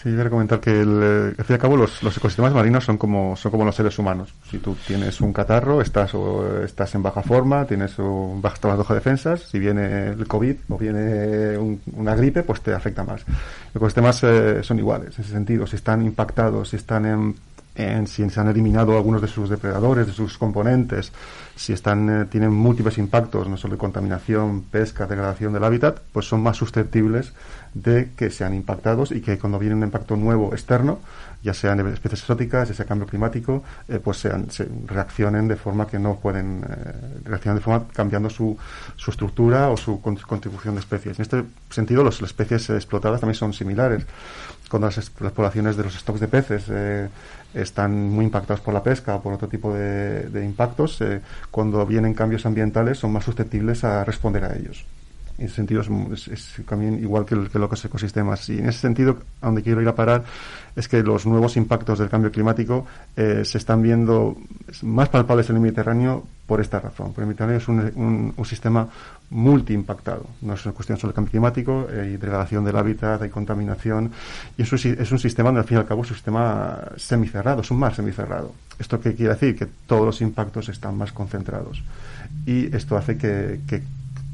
Sí, 0.03 0.11
voy 0.15 0.25
a 0.25 0.29
comentar 0.29 0.59
que 0.59 0.79
el, 0.81 0.99
eh, 1.01 1.35
al 1.39 1.43
fin 1.43 1.45
y 1.49 1.53
al 1.53 1.59
cabo 1.59 1.75
los, 1.75 2.03
los 2.03 2.15
ecosistemas 2.15 2.53
marinos 2.53 2.83
son 2.85 2.97
como 2.99 3.35
son 3.35 3.51
como 3.51 3.65
los 3.65 3.75
seres 3.75 3.97
humanos. 3.97 4.31
Si 4.49 4.59
tú 4.59 4.75
tienes 4.85 5.19
un 5.21 5.33
catarro, 5.33 5.81
estás 5.81 6.13
o, 6.13 6.61
estás 6.63 6.93
en 6.93 7.01
baja 7.01 7.23
forma, 7.23 7.65
tienes 7.65 7.97
un 7.97 8.39
baja, 8.39 8.55
estás 8.55 8.77
bajo 8.77 8.93
defensas, 8.93 9.41
si 9.41 9.57
viene 9.57 10.09
el 10.09 10.27
COVID 10.27 10.55
o 10.69 10.77
viene 10.77 11.57
un- 11.57 11.81
una 11.93 12.15
gripe, 12.15 12.43
pues 12.43 12.61
te 12.61 12.73
afecta 12.75 13.03
más. 13.03 13.21
Los 13.27 13.75
ecosistemas 13.77 14.23
eh, 14.23 14.61
son 14.61 14.77
iguales 14.77 15.17
en 15.17 15.23
ese 15.25 15.33
sentido. 15.33 15.65
Si 15.65 15.75
están 15.77 16.03
impactados, 16.03 16.69
si 16.69 16.75
están 16.75 17.05
en, 17.07 17.35
en- 17.77 18.07
si 18.07 18.27
se 18.29 18.39
han 18.39 18.47
eliminado 18.49 18.97
algunos 18.97 19.21
de 19.21 19.27
sus 19.27 19.49
depredadores, 19.49 20.07
de 20.07 20.13
sus 20.13 20.37
componentes, 20.37 21.11
si 21.55 21.73
están 21.73 22.09
eh, 22.09 22.25
tienen 22.25 22.51
múltiples 22.51 22.97
impactos, 22.97 23.47
no 23.47 23.55
solo 23.57 23.75
de 23.75 23.79
contaminación, 23.79 24.63
pesca, 24.63 25.05
degradación 25.07 25.53
del 25.53 25.63
hábitat, 25.63 25.99
pues 26.11 26.27
son 26.27 26.41
más 26.41 26.57
susceptibles 26.57 27.33
de 27.73 28.09
que 28.17 28.29
sean 28.31 28.53
impactados 28.53 29.11
y 29.11 29.21
que 29.21 29.37
cuando 29.37 29.59
viene 29.59 29.75
un 29.75 29.83
impacto 29.83 30.15
nuevo 30.15 30.51
externo, 30.53 30.99
ya 31.43 31.53
sean 31.53 31.79
especies 31.87 32.21
exóticas, 32.21 32.67
ya 32.67 32.73
sea 32.73 32.85
cambio 32.85 33.05
climático, 33.07 33.63
eh, 33.87 33.99
pues 34.03 34.17
sean, 34.17 34.49
se 34.49 34.67
reaccionen 34.87 35.47
de 35.47 35.55
forma 35.55 35.85
que 35.87 35.99
no 35.99 36.15
pueden 36.15 36.63
eh, 36.67 37.29
de 37.53 37.59
forma 37.61 37.85
cambiando 37.93 38.29
su, 38.29 38.57
su 38.95 39.11
estructura 39.11 39.69
o 39.69 39.77
su 39.77 40.01
con- 40.01 40.15
contribución 40.17 40.73
de 40.75 40.79
especies. 40.81 41.19
En 41.19 41.23
este 41.23 41.43
sentido, 41.69 42.03
los- 42.03 42.21
las 42.21 42.31
especies 42.31 42.69
explotadas 42.71 43.21
también 43.21 43.35
son 43.35 43.53
similares. 43.53 44.05
Cuando 44.69 44.87
las, 44.87 44.97
las 45.21 45.31
poblaciones 45.31 45.77
de 45.77 45.83
los 45.83 45.93
stocks 45.93 46.19
de 46.19 46.27
peces 46.27 46.63
eh, 46.69 47.07
están 47.61 48.09
muy 48.09 48.25
impactados 48.25 48.61
por 48.61 48.73
la 48.73 48.83
pesca 48.83 49.15
o 49.15 49.21
por 49.21 49.33
otro 49.33 49.47
tipo 49.47 49.73
de, 49.73 50.43
impactos, 50.45 51.01
eh, 51.01 51.21
cuando 51.51 51.85
vienen 51.85 52.13
cambios 52.13 52.45
ambientales 52.45 52.97
son 52.99 53.11
más 53.13 53.23
susceptibles 53.23 53.83
a 53.83 54.03
responder 54.03 54.43
a 54.45 54.55
ellos. 54.55 54.85
En 55.39 55.45
ese 55.45 55.55
sentido 55.57 55.81
es, 56.13 56.55
también 56.67 56.95
igual 56.99 57.23
que, 57.23 57.35
que 57.51 57.59
los 57.59 57.85
ecosistemas. 57.85 58.49
Y 58.49 58.57
en 58.57 58.69
ese 58.69 58.79
sentido, 58.79 59.17
a 59.39 59.45
donde 59.45 59.61
quiero 59.61 59.79
ir 59.83 59.87
a 59.87 59.93
parar 59.93 60.23
es 60.75 60.87
que 60.87 61.03
los 61.03 61.27
nuevos 61.27 61.57
impactos 61.57 61.99
del 61.99 62.09
cambio 62.09 62.31
climático 62.31 62.87
eh, 63.15 63.43
se 63.45 63.59
están 63.59 63.83
viendo 63.83 64.35
más 64.81 65.09
palpables 65.09 65.47
en 65.51 65.57
el 65.57 65.61
Mediterráneo 65.61 66.23
por 66.47 66.59
esta 66.59 66.79
razón. 66.79 67.07
Porque 67.13 67.21
el 67.21 67.27
Mediterráneo 67.27 67.57
es 67.59 67.67
un- 67.67 68.33
un 68.35 68.45
sistema 68.45 68.87
multiimpactado. 69.29 70.25
No 70.41 70.53
es 70.53 70.65
una 70.65 70.73
cuestión 70.73 70.97
solo 70.97 71.11
de 71.11 71.15
cambio 71.15 71.31
climático, 71.31 71.87
hay 71.91 72.17
degradación 72.17 72.63
del 72.63 72.77
hábitat, 72.77 73.21
hay 73.21 73.29
contaminación. 73.29 74.11
Y 74.57 74.61
es 74.63 74.71
un, 74.71 74.77
si- 74.77 74.95
es 74.97 75.11
un 75.11 75.19
sistema, 75.19 75.49
al 75.49 75.63
fin 75.65 75.77
y 75.77 75.79
al 75.81 75.85
cabo, 75.85 76.03
es 76.03 76.09
un 76.11 76.15
sistema 76.15 76.79
semicerrado, 76.97 77.61
es 77.61 77.71
un 77.71 77.79
mar 77.79 77.93
semicerrado. 77.93 78.53
¿Esto 78.79 78.99
qué 78.99 79.15
quiere 79.15 79.33
decir? 79.33 79.55
Que 79.57 79.65
todos 79.85 80.05
los 80.05 80.21
impactos 80.21 80.69
están 80.69 80.97
más 80.97 81.11
concentrados. 81.11 81.83
Y 82.45 82.73
esto 82.75 82.95
hace 82.97 83.17
que, 83.17 83.59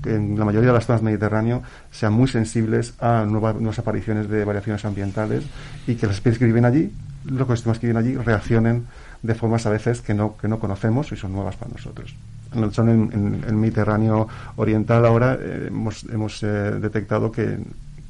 en 0.05 0.37
la 0.37 0.43
mayoría 0.45 0.67
de 0.67 0.73
las 0.73 0.85
zonas 0.85 1.01
del 1.01 1.05
Mediterráneo 1.11 1.63
sean 1.89 2.11
muy 2.13 2.27
sensibles 2.27 2.93
a 2.99 3.23
nuevas, 3.25 3.55
nuevas 3.55 3.79
apariciones 3.79 4.29
de 4.29 4.43
variaciones 4.43 4.83
ambientales 4.83 5.43
y 5.87 5.95
que 5.95 6.07
las 6.07 6.15
especies 6.17 6.39
que 6.39 6.45
viven 6.45 6.65
allí, 6.65 6.91
los 7.25 7.41
ecosistemas 7.43 7.79
que 7.79 7.87
viven 7.87 8.03
allí, 8.03 8.15
reaccionen 8.17 8.85
de 9.21 9.33
formas 9.33 9.65
a 9.65 9.69
veces 9.69 10.01
que 10.01 10.13
no, 10.13 10.35
que 10.35 10.49
no 10.49 10.59
conocemos 10.59 11.09
y 11.13 11.15
son 11.15 11.31
nuevas 11.31 11.55
para 11.55 11.71
nosotros. 11.71 12.13
En 12.55 12.63
el, 12.63 12.73
son 12.73 12.89
en, 12.89 13.43
el 13.47 13.55
Mediterráneo 13.55 14.27
oriental 14.55 15.05
ahora 15.05 15.37
eh, 15.39 15.65
hemos, 15.67 16.03
hemos 16.05 16.41
eh, 16.43 16.47
detectado 16.81 17.31
que, 17.31 17.57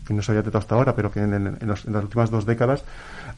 no 0.10 0.22
se 0.22 0.32
había 0.32 0.42
detectado 0.42 0.60
hasta 0.62 0.76
ahora, 0.76 0.96
pero 0.96 1.12
que 1.12 1.22
en, 1.22 1.58
los- 1.62 1.86
en 1.86 1.94
las 1.94 2.04
últimas 2.04 2.30
dos 2.30 2.46
décadas 2.46 2.84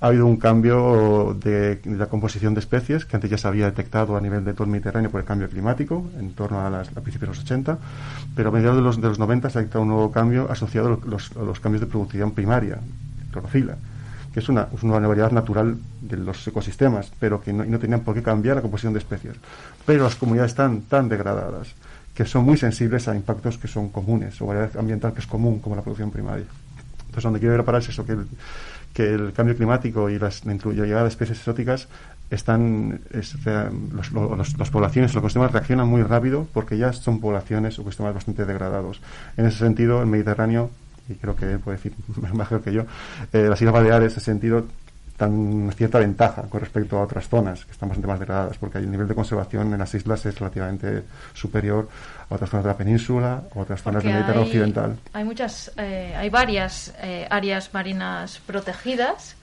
ha 0.02 0.08
habido 0.08 0.26
un 0.26 0.38
cambio 0.38 1.38
de, 1.40 1.80
la 1.86 2.08
composición 2.08 2.54
de 2.54 2.60
especies 2.60 3.06
que 3.06 3.16
antes 3.16 3.30
ya 3.30 3.38
se 3.38 3.48
había 3.48 3.66
detectado 3.66 4.18
a 4.18 4.22
nivel 4.22 4.44
de 4.44 4.54
todo 4.54 4.66
el 4.66 4.72
Mediterráneo 4.72 5.10
por 5.10 5.22
el 5.22 5.26
cambio 5.26 5.48
climático, 5.50 6.10
en 6.20 6.34
torno 6.34 6.60
a, 6.66 6.70
las, 6.70 6.90
principios 6.90 7.22
de 7.22 7.28
los 7.28 7.40
80, 7.40 7.78
pero 8.36 8.50
a 8.50 8.52
mediados 8.52 8.78
de 8.78 8.84
los, 8.84 9.00
de 9.00 9.08
los 9.08 9.20
90 9.20 9.50
se 9.50 9.58
ha 9.58 9.62
detectado 9.62 9.84
un 9.84 9.90
nuevo 9.90 10.12
cambio 10.12 10.52
asociado 10.52 11.00
a 11.02 11.08
los, 11.10 11.32
a 11.38 11.44
los 11.44 11.60
cambios 11.60 11.82
de 11.82 11.88
producción 11.88 12.32
primaria, 12.32 12.80
clorofila, 13.32 13.78
que 14.36 14.42
es 14.42 14.50
una, 14.50 14.68
es 14.76 14.84
una 14.84 15.00
variedad 15.00 15.32
natural 15.32 15.78
de 16.02 16.18
los 16.18 16.46
ecosistemas, 16.46 17.10
pero 17.22 17.40
que 17.42 17.54
no, 17.54 17.64
no 17.64 17.80
tenían 17.80 18.02
por 18.02 18.14
qué 18.16 18.22
cambiar 18.22 18.58
la 18.58 18.62
composición 18.62 18.92
de 18.92 19.00
especies. 19.00 19.34
Pero 19.86 20.04
las 20.04 20.16
comunidades 20.18 20.52
están 20.52 20.82
tan 20.82 21.08
degradadas 21.08 21.70
que 22.14 22.26
son 22.26 22.44
muy 22.44 22.58
sensibles 22.58 23.08
a 23.08 23.16
impactos 23.16 23.58
que 23.58 23.70
son 23.70 23.88
comunes, 23.90 24.42
o 24.42 24.46
variedad 24.48 24.76
ambiental 24.78 25.14
que 25.14 25.22
es 25.22 25.26
común, 25.26 25.60
como 25.60 25.78
la 25.78 25.82
producción 25.84 26.12
primaria. 26.12 26.44
Entonces, 27.00 27.24
donde 27.24 27.40
quiero 27.40 27.56
ir 27.56 27.62
a 27.62 27.64
parar 27.64 27.82
es 27.82 27.88
eso, 27.88 28.06
que 28.06 28.12
el, 28.12 28.28
que 28.94 29.14
el 29.14 29.32
cambio 29.32 29.56
climático 29.56 30.10
y 30.10 30.20
las, 30.20 30.44
la 30.46 30.54
llegada 30.54 31.04
de 31.04 31.10
especies 31.10 31.38
exóticas 31.40 31.88
están, 32.30 33.00
es- 33.12 33.36
los- 33.94 34.12
lo- 34.12 34.36
los- 34.36 34.58
las 34.58 34.70
poblaciones, 34.70 35.14
los 35.14 35.22
ecosistemas 35.22 35.54
reaccionan 35.54 35.88
muy 35.88 36.04
rápido 36.04 36.46
porque 36.54 36.78
ya 36.78 36.92
son 36.92 37.22
poblaciones 37.22 37.78
o 37.80 37.84
ecosistemas 37.84 38.14
bastante 38.14 38.46
degradados. 38.46 39.00
En 39.38 39.46
ese 39.46 39.60
sentido, 39.60 40.02
el 40.02 40.08
Mediterráneo, 40.08 40.72
y 41.08 41.16
creo 41.16 41.36
que 41.36 41.54
él 41.54 41.60
puede 41.60 41.78
decir 41.78 41.94
mejor 42.34 42.62
que 42.62 42.74
yo, 42.74 42.84
eh, 43.32 43.48
las 43.50 43.62
Islas 43.62 43.74
Baleares, 43.74 44.14
en 44.14 44.18
ese 44.18 44.20
sentido, 44.20 44.66
dan 45.18 45.72
cierta 45.76 46.00
ventaja 46.00 46.44
con 46.44 46.60
respecto 46.60 46.98
a 46.98 47.04
otras 47.04 47.30
zonas 47.30 47.64
que 47.64 47.72
están 47.72 47.88
bastante 47.90 48.08
más 48.08 48.20
degradadas, 48.20 48.58
porque 48.58 48.80
el 48.80 48.92
nivel 48.92 49.08
de 49.08 49.16
conservación 49.16 49.72
en 49.72 49.80
las 49.80 49.94
islas 49.94 50.26
es 50.26 50.38
relativamente 50.38 51.04
superior 51.34 51.88
a 52.30 52.36
otras 52.36 52.50
zonas 52.50 52.66
de 52.66 52.72
la 52.72 52.78
península 52.78 53.44
o 53.54 53.60
a 53.60 53.64
otras 53.64 53.82
zonas 53.82 54.04
del 54.04 54.14
Mediterráneo 54.14 54.44
hay, 54.44 54.48
occidental. 54.48 54.98
hay 55.14 55.24
muchas, 55.24 55.72
eh, 55.78 56.14
hay 56.18 56.30
varias 56.30 56.94
eh, 57.02 57.28
áreas 57.30 57.74
marinas 57.74 58.42
protegidas 58.46 59.38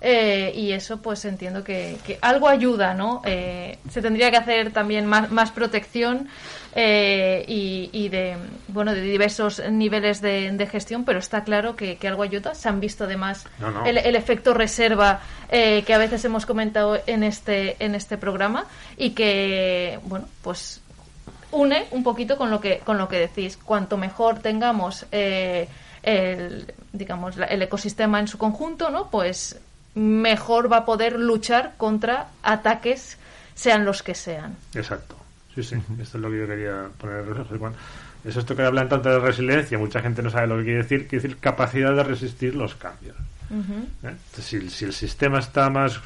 Eh, 0.00 0.52
y 0.54 0.72
eso 0.72 1.02
pues 1.02 1.24
entiendo 1.24 1.64
que, 1.64 1.98
que 2.06 2.18
algo 2.22 2.46
ayuda, 2.46 2.94
¿no? 2.94 3.20
Eh, 3.24 3.78
se 3.90 4.00
tendría 4.00 4.30
que 4.30 4.36
hacer 4.36 4.72
también 4.72 5.06
más, 5.06 5.30
más 5.32 5.50
protección 5.50 6.28
eh, 6.74 7.44
y, 7.48 7.90
y 7.92 8.08
de 8.08 8.36
bueno 8.68 8.92
de 8.94 9.00
diversos 9.00 9.62
niveles 9.70 10.20
de, 10.20 10.50
de 10.52 10.66
gestión, 10.66 11.04
pero 11.04 11.18
está 11.18 11.42
claro 11.44 11.76
que, 11.76 11.96
que 11.96 12.08
algo 12.08 12.22
ayuda. 12.22 12.54
Se 12.54 12.68
han 12.68 12.80
visto 12.80 13.04
además 13.04 13.46
No, 13.58 13.70
no. 13.70 13.86
El, 13.86 13.98
el 13.98 14.16
efecto 14.16 14.54
reserva 14.54 15.20
eh, 15.50 15.82
que 15.86 15.94
a 15.94 15.98
veces 15.98 16.24
hemos 16.24 16.46
comentado 16.46 17.00
en 17.06 17.22
este 17.22 17.76
en 17.84 17.94
este 17.94 18.18
programa 18.18 18.66
y 18.96 19.10
que 19.10 19.98
bueno 20.04 20.26
pues 20.42 20.80
une 21.50 21.86
un 21.90 22.02
poquito 22.02 22.36
con 22.36 22.50
lo 22.50 22.60
que 22.60 22.78
con 22.80 22.98
lo 22.98 23.08
que 23.08 23.18
decís. 23.18 23.56
Cuanto 23.56 23.96
mejor 23.96 24.40
tengamos 24.40 25.06
eh, 25.12 25.68
el 26.02 26.72
digamos 26.92 27.36
el 27.38 27.62
ecosistema 27.62 28.20
en 28.20 28.28
su 28.28 28.38
conjunto, 28.38 28.90
¿no? 28.90 29.10
Pues 29.10 29.58
mejor 29.94 30.70
va 30.70 30.78
a 30.78 30.84
poder 30.84 31.18
luchar 31.18 31.72
contra 31.76 32.28
ataques 32.42 33.18
sean 33.54 33.84
los 33.84 34.02
que 34.02 34.14
sean. 34.14 34.56
Exacto. 34.74 35.16
Sí, 35.54 35.62
sí. 35.62 35.76
Esto 36.00 36.18
es 36.18 36.22
lo 36.22 36.30
que 36.30 36.38
yo 36.38 36.46
quería 36.46 36.88
poner 36.98 37.20
en 37.20 37.34
reflejo. 37.34 37.58
Cuando- 37.58 37.78
Es 38.24 38.36
esto 38.36 38.54
que 38.56 38.62
hablan 38.62 38.88
tanto 38.88 39.08
de 39.10 39.18
resiliencia, 39.20 39.78
mucha 39.78 40.00
gente 40.00 40.22
no 40.22 40.30
sabe 40.30 40.48
lo 40.48 40.56
que 40.58 40.64
quiere 40.64 40.78
decir, 40.82 41.06
quiere 41.06 41.22
decir 41.22 41.38
capacidad 41.38 41.94
de 41.94 42.02
resistir 42.02 42.54
los 42.54 42.74
cambios. 42.74 43.16
¿eh? 43.16 43.86
Entonces, 44.02 44.44
si, 44.44 44.68
si 44.70 44.84
el 44.84 44.92
sistema 44.92 45.38
está 45.38 45.70
más 45.70 46.00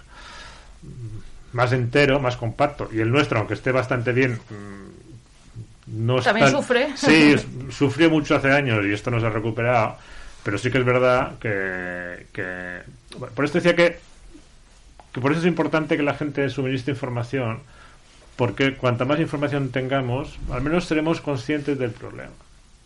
más 1.53 1.73
entero, 1.73 2.19
más 2.19 2.37
compacto, 2.37 2.89
y 2.93 3.01
el 3.01 3.11
nuestro, 3.11 3.39
aunque 3.39 3.55
esté 3.55 3.73
bastante 3.73 4.13
bien, 4.13 4.33
mm, 4.49 6.05
no 6.07 6.21
También 6.23 6.47
está- 6.49 6.59
sufre. 6.59 6.89
Sí, 6.97 7.35
sufrió 7.71 8.09
mucho 8.11 8.37
hace 8.37 8.51
años 8.51 8.85
y 8.87 8.93
esto 8.93 9.11
no 9.11 9.21
se 9.21 9.27
ha 9.27 9.31
recuperado, 9.31 9.97
pero 10.45 10.57
sí 10.59 10.71
que 10.71 10.79
es 10.79 10.85
verdad 10.85 11.39
que, 11.39 12.27
que 12.33 12.79
bueno, 13.19 13.35
por 13.35 13.45
esto 13.45 13.59
decía 13.59 13.75
que 13.77 13.99
que 15.13 15.21
por 15.21 15.33
eso 15.33 15.43
es 15.43 15.47
importante 15.47 15.95
que 15.99 16.03
la 16.03 16.15
gente 16.15 16.49
suministre 16.49 16.95
información, 16.95 17.61
porque 18.37 18.77
cuanta 18.77 19.05
más 19.05 19.21
información 19.21 19.71
tengamos, 19.71 20.39
al 20.51 20.63
menos 20.63 20.85
seremos 20.87 21.21
conscientes 21.21 21.79
del 21.79 21.91
problema. 21.91 22.33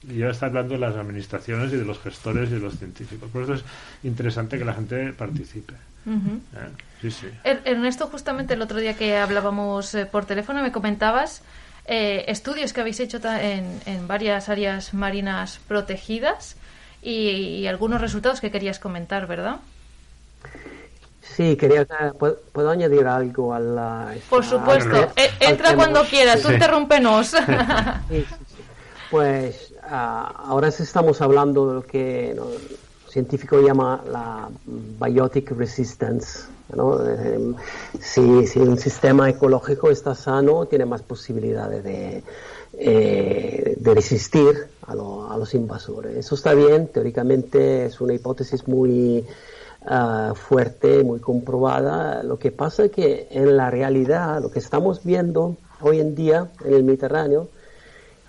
Y 0.08 0.18
ya 0.18 0.28
está 0.28 0.46
hablando 0.46 0.74
de 0.74 0.80
las 0.80 0.94
administraciones 0.94 1.72
y 1.72 1.76
de 1.76 1.84
los 1.84 1.98
gestores 1.98 2.50
y 2.50 2.54
de 2.54 2.60
los 2.60 2.78
científicos. 2.78 3.28
Por 3.30 3.42
eso 3.42 3.54
es 3.54 3.64
interesante 4.04 4.58
que 4.58 4.64
la 4.64 4.74
gente 4.74 5.12
participe. 5.12 5.74
¿eh? 5.74 6.68
Sí, 7.02 7.10
sí. 7.10 7.26
Er- 7.44 7.62
Ernesto, 7.64 8.06
justamente 8.06 8.54
el 8.54 8.62
otro 8.62 8.78
día 8.78 8.94
que 8.94 9.16
hablábamos 9.16 9.94
eh, 9.94 10.06
por 10.06 10.24
teléfono 10.26 10.62
me 10.62 10.70
comentabas 10.70 11.42
eh, 11.86 12.24
estudios 12.28 12.72
que 12.72 12.80
habéis 12.82 13.00
hecho 13.00 13.18
en, 13.24 13.80
en 13.86 14.06
varias 14.06 14.48
áreas 14.48 14.94
marinas 14.94 15.58
protegidas 15.66 16.56
y, 17.02 17.30
y 17.30 17.66
algunos 17.66 18.00
resultados 18.00 18.40
que 18.40 18.50
querías 18.52 18.78
comentar, 18.78 19.26
¿verdad? 19.26 19.56
Sí, 21.34 21.56
quería 21.56 21.86
¿puedo, 22.18 22.38
puedo 22.52 22.70
añadir 22.70 23.06
algo 23.06 23.52
a 23.52 23.60
la... 23.60 24.14
Por 24.30 24.42
esta- 24.44 24.58
supuesto. 24.58 24.94
al- 24.96 25.10
E- 25.16 25.30
entra 25.48 25.74
cuando 25.74 26.02
quieras, 26.04 26.40
tú 26.40 26.48
Sí. 26.48 26.54
interrúmpenos. 26.54 27.26
Sí, 27.28 27.36
sí, 28.08 28.24
sí. 28.28 28.62
Pues 29.10 29.74
ah, 29.82 30.44
ahora 30.48 30.68
estamos 30.68 31.20
hablando 31.20 31.68
de 31.68 31.74
lo 31.74 31.82
que 31.82 32.32
¿no? 32.34 32.44
el 32.44 33.10
científico 33.10 33.60
llama 33.60 34.02
la 34.10 34.48
biotic 34.64 35.50
resistance. 35.52 36.44
¿no? 36.74 36.98
Eh, 37.08 37.54
si, 38.00 38.46
si 38.46 38.58
un 38.58 38.76
sistema 38.78 39.28
ecológico 39.30 39.90
está 39.90 40.14
sano, 40.14 40.66
tiene 40.66 40.84
más 40.86 41.02
posibilidades 41.02 41.84
de, 41.84 42.22
eh, 42.78 43.74
de 43.78 43.94
resistir 43.94 44.66
a, 44.86 44.94
lo- 44.94 45.30
a 45.30 45.36
los 45.36 45.54
invasores. 45.54 46.16
Eso 46.16 46.34
está 46.34 46.54
bien, 46.54 46.88
teóricamente 46.88 47.86
es 47.86 48.00
una 48.00 48.14
hipótesis 48.14 48.66
muy 48.66 49.24
ah, 49.86 50.32
fuerte, 50.34 51.02
muy 51.04 51.20
comprobada. 51.20 52.22
Lo 52.22 52.38
que 52.38 52.50
pasa 52.50 52.84
es 52.84 52.90
que 52.90 53.28
en 53.30 53.56
la 53.56 53.70
realidad, 53.70 54.42
lo 54.42 54.50
que 54.50 54.58
estamos 54.58 55.04
viendo 55.04 55.56
hoy 55.80 56.00
en 56.00 56.14
día 56.14 56.50
en 56.64 56.74
el 56.74 56.84
Mediterráneo, 56.84 57.48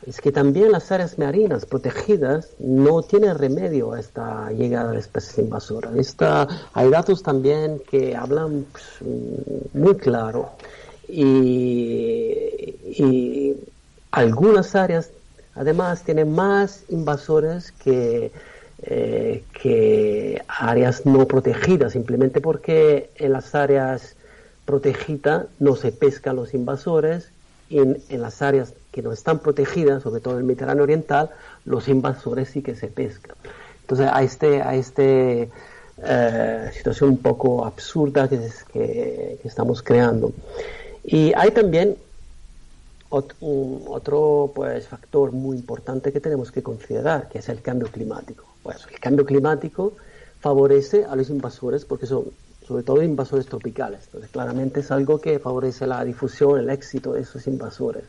es 0.05 0.21
que 0.21 0.31
también 0.31 0.71
las 0.71 0.91
áreas 0.91 1.17
marinas 1.17 1.65
protegidas 1.65 2.51
no 2.59 3.01
tienen 3.01 3.37
remedio 3.37 3.93
a 3.93 3.99
esta 3.99 4.51
llegada 4.51 4.91
de 4.91 4.99
especies 4.99 5.39
invasoras. 5.39 5.95
Esta, 5.95 6.47
hay 6.73 6.89
datos 6.89 7.23
también 7.23 7.81
que 7.89 8.15
hablan 8.15 8.65
pues, 8.71 8.85
mm, 9.01 9.77
muy 9.79 9.95
claro 9.95 10.51
y, 11.09 12.31
y 12.85 13.55
algunas 14.11 14.75
áreas 14.75 15.11
además 15.55 16.03
tienen 16.03 16.33
más 16.33 16.83
invasores 16.89 17.71
que, 17.71 18.31
eh, 18.83 19.43
que 19.51 20.41
áreas 20.47 21.05
no 21.05 21.27
protegidas, 21.27 21.93
simplemente 21.93 22.41
porque 22.41 23.11
en 23.15 23.33
las 23.33 23.55
áreas 23.55 24.15
protegidas 24.65 25.47
no 25.59 25.75
se 25.75 25.91
pescan 25.91 26.35
los 26.35 26.53
invasores 26.53 27.31
y 27.69 27.79
en, 27.79 28.03
las 28.09 28.41
áreas 28.41 28.73
que 28.91 29.01
no 29.01 29.11
están 29.11 29.39
protegidas, 29.39 30.03
sobre 30.03 30.21
todo 30.21 30.33
en 30.35 30.39
el 30.39 30.45
Mediterráneo 30.45 30.83
Oriental, 30.83 31.31
los 31.65 31.87
invasores 31.87 32.49
sí 32.49 32.61
que 32.61 32.75
se 32.75 32.87
pescan. 32.87 33.35
Entonces, 33.81 34.07
a 34.11 34.21
este, 34.23 34.61
a 34.61 34.75
este 34.75 35.49
eh, 36.03 36.69
situación 36.73 37.09
un 37.11 37.17
poco 37.17 37.65
absurda 37.65 38.27
que, 38.29 38.35
es- 38.35 38.63
que- 38.65 39.39
que 39.41 39.47
estamos 39.47 39.81
creando. 39.81 40.31
Y 41.03 41.33
hay 41.35 41.51
también 41.51 41.97
otro 43.09 44.51
pues, 44.53 44.87
factor 44.87 45.31
muy 45.31 45.57
importante 45.57 46.11
que 46.11 46.19
tenemos 46.19 46.51
que 46.51 46.61
considerar, 46.61 47.29
que 47.29 47.39
es 47.39 47.49
el 47.49 47.61
cambio 47.61 47.87
climático. 47.87 48.46
Pues, 48.67 48.85
el 48.91 48.99
cambio 48.99 49.25
climático 49.25 49.95
favorece 50.41 51.05
a 51.05 51.15
los 51.15 51.29
invasores 51.29 51.85
porque 51.85 52.05
son 52.05 52.25
sobre 52.67 52.83
todo 52.83 53.01
invasores 53.01 53.45
tropicales. 53.45 54.01
Entonces, 54.07 54.29
claramente 54.29 54.81
es 54.81 54.91
algo 54.91 55.21
que 55.21 55.39
favorece 55.39 55.87
la 55.87 56.03
difusión, 56.03 56.59
el 56.59 56.69
éxito 56.69 57.13
de 57.13 57.21
esos 57.21 57.47
invasores. 57.47 58.03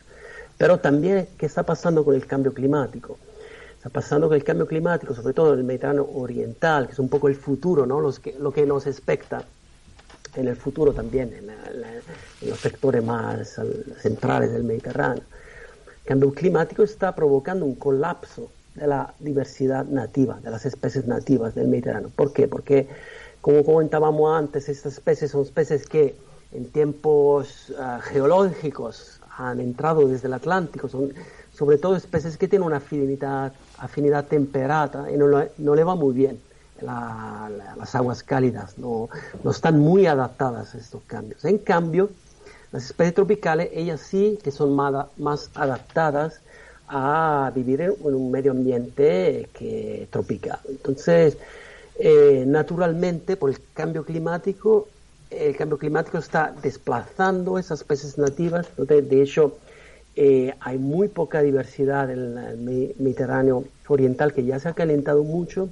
Pero 0.57 0.77
también, 0.79 1.29
¿qué 1.37 1.45
está 1.45 1.63
pasando 1.63 2.03
con 2.03 2.13
el 2.13 2.27
cambio 2.27 2.53
climático? 2.53 3.17
Está 3.77 3.89
pasando 3.89 4.27
con 4.27 4.35
el 4.35 4.43
cambio 4.43 4.67
climático, 4.67 5.13
sobre 5.15 5.33
todo 5.33 5.53
en 5.53 5.59
el 5.59 5.63
Mediterráneo 5.63 6.09
Oriental, 6.13 6.87
que 6.87 6.91
es 6.91 6.99
un 6.99 7.07
poco 7.07 7.29
el 7.29 7.35
futuro, 7.35 7.85
¿no? 7.85 8.01
Los 8.01 8.19
que, 8.19 8.35
lo 8.37 8.51
que 8.51 8.65
nos 8.65 8.85
expecta 8.85 9.41
en 10.35 10.49
el 10.49 10.57
futuro 10.57 10.91
también, 10.91 11.33
en, 11.33 11.47
la- 11.47 11.53
en 12.41 12.49
los 12.49 12.59
sectores 12.59 13.01
más 13.01 13.57
al- 13.59 13.95
centrales 14.01 14.51
del 14.51 14.65
Mediterráneo. 14.65 15.23
El 16.03 16.05
cambio 16.05 16.33
climático 16.33 16.83
está 16.83 17.15
provocando 17.15 17.63
un 17.63 17.75
colapso 17.75 18.51
de 18.79 18.87
la 18.87 19.13
diversidad 19.19 19.85
nativa, 19.85 20.39
de 20.41 20.49
las 20.49 20.65
especies 20.65 21.05
nativas 21.05 21.53
del 21.55 21.67
Mediterráneo. 21.67 22.09
¿Por 22.15 22.33
qué? 22.33 22.47
Porque, 22.47 22.87
como 23.41 23.63
comentábamos 23.63 24.35
antes, 24.37 24.69
estas 24.69 24.93
especies 24.93 25.31
son 25.31 25.41
especies 25.41 25.85
que 25.87 26.15
en 26.51 26.71
tiempos 26.71 27.73
ah, 27.77 27.99
geológicos 28.01 29.19
han 29.37 29.59
entrado 29.59 30.07
desde 30.07 30.27
el 30.27 30.33
Atlántico, 30.33 30.87
son 30.87 31.13
sobre 31.53 31.77
todo 31.77 31.95
especies 31.95 32.37
que 32.37 32.47
tienen 32.47 32.65
una 32.65 32.77
afinidad, 32.77 33.53
afinidad 33.77 34.25
temperada 34.25 35.11
y 35.11 35.17
no, 35.17 35.27
no 35.57 35.75
le 35.75 35.83
va 35.83 35.95
muy 35.95 36.13
bien 36.13 36.39
la- 36.81 37.49
la- 37.55 37.75
las 37.75 37.95
aguas 37.95 38.23
cálidas, 38.23 38.77
no, 38.77 39.09
no 39.43 39.51
están 39.51 39.79
muy 39.79 40.05
adaptadas 40.07 40.73
a 40.73 40.77
estos 40.77 41.01
cambios. 41.05 41.43
En 41.45 41.57
cambio, 41.57 42.09
las 42.71 42.85
especies 42.85 43.15
tropicales, 43.15 43.69
ellas 43.73 43.99
sí 43.99 44.39
que 44.43 44.51
son 44.51 44.73
más, 44.75 45.07
más 45.17 45.49
adaptadas 45.55 46.41
a 46.89 47.51
vivir 47.55 47.81
en, 47.81 47.93
un 48.01 48.31
medio 48.31 48.51
ambiente 48.51 49.51
que 49.53 50.07
tropical. 50.11 50.59
Entonces, 50.69 51.37
eh, 51.95 52.45
naturalmente, 52.47 53.37
por 53.37 53.49
el 53.51 53.71
cambio 53.73 54.05
climático, 54.05 54.93
el 55.29 55.55
cambio 55.55 55.77
climático 55.77 56.17
está 56.17 56.55
desplazando 56.61 57.57
esas 57.59 57.81
especies 57.81 58.17
nativas. 58.17 58.69
Entonces, 58.77 59.07
de 59.09 59.21
hecho, 59.21 59.59
eh, 60.15 60.53
hay 60.59 60.79
muy 60.79 61.09
poca 61.09 61.41
diversidad 61.41 62.09
en 62.11 62.37
el 62.37 62.57
Me- 62.57 62.95
Mediterráneo 62.99 63.73
oriental, 63.87 64.33
que 64.33 64.45
ya 64.45 64.59
se 64.59 64.69
ha 64.69 64.73
calentado 64.73 65.23
mucho. 65.23 65.69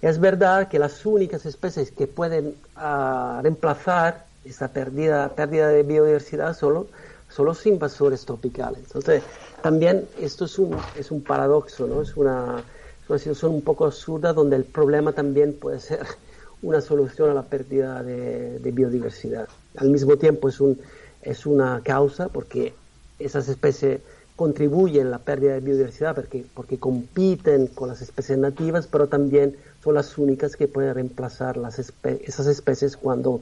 Es 0.00 0.18
verdad 0.20 0.68
que 0.68 0.78
las 0.78 1.04
únicas 1.06 1.46
especies 1.46 1.90
que 1.92 2.06
pueden 2.06 2.60
ah, 2.74 3.40
reemplazar 3.42 4.30
esa 4.42 4.72
pérdida, 4.72 5.34
pérdida 5.34 5.68
de 5.68 5.82
biodiversidad 5.82 6.54
solo 6.54 6.90
son 7.34 7.46
los 7.46 7.66
invasores 7.66 8.24
tropicales. 8.24 8.84
Entonces, 8.84 9.22
también 9.60 10.06
esto 10.20 10.44
es 10.44 10.58
un, 10.58 10.76
es 10.96 11.10
un 11.10 11.22
paradoxo, 11.22 11.86
¿no? 11.86 12.02
Es 12.02 12.16
una, 12.16 12.62
es 13.02 13.10
una 13.10 13.18
situación 13.18 13.52
un 13.52 13.62
poco 13.62 13.86
absurda 13.86 14.32
donde 14.32 14.54
el 14.56 14.64
problema 14.64 15.12
también 15.12 15.54
puede 15.54 15.80
ser 15.80 16.06
una 16.62 16.80
solución 16.80 17.30
a 17.30 17.34
la 17.34 17.42
pérdida 17.42 18.04
de, 18.04 18.70
biodiversidad. 18.72 19.48
Al 19.76 19.90
mismo 19.90 20.16
tiempo 20.16 20.48
es, 20.48 20.60
un, 20.60 20.78
es 21.22 21.44
una 21.44 21.80
causa 21.82 22.28
porque 22.28 22.72
esas 23.18 23.48
especies 23.48 24.00
contribuyen 24.36 25.08
a 25.08 25.10
la 25.10 25.18
pérdida 25.18 25.54
de 25.54 25.60
biodiversidad 25.60 26.14
porque, 26.14 26.44
porque 26.54 26.78
compiten 26.78 27.66
con 27.66 27.88
las 27.88 28.00
especies 28.00 28.38
nativas, 28.38 28.86
pero 28.86 29.08
también 29.08 29.56
son 29.82 29.94
las 29.94 30.16
únicas 30.18 30.54
que 30.56 30.68
pueden 30.68 30.94
reemplazar 30.94 31.56
las 31.56 31.78
esas 31.80 32.46
especies 32.46 32.96
cuando 32.96 33.40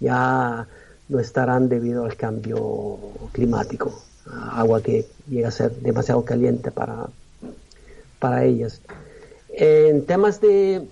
ya 0.00 0.66
no 1.08 1.20
estarán 1.20 1.68
debido 1.68 2.04
al 2.04 2.16
cambio 2.16 2.98
climático, 3.32 4.02
agua 4.52 4.82
que 4.82 5.06
llega 5.28 5.48
a 5.48 5.52
ser 5.52 5.72
demasiado 5.76 6.24
caliente 6.24 6.70
para, 6.70 7.08
para 8.18 8.44
ellas. 8.44 8.80
En 9.48 10.04
temas 10.04 10.40
de 10.40 10.86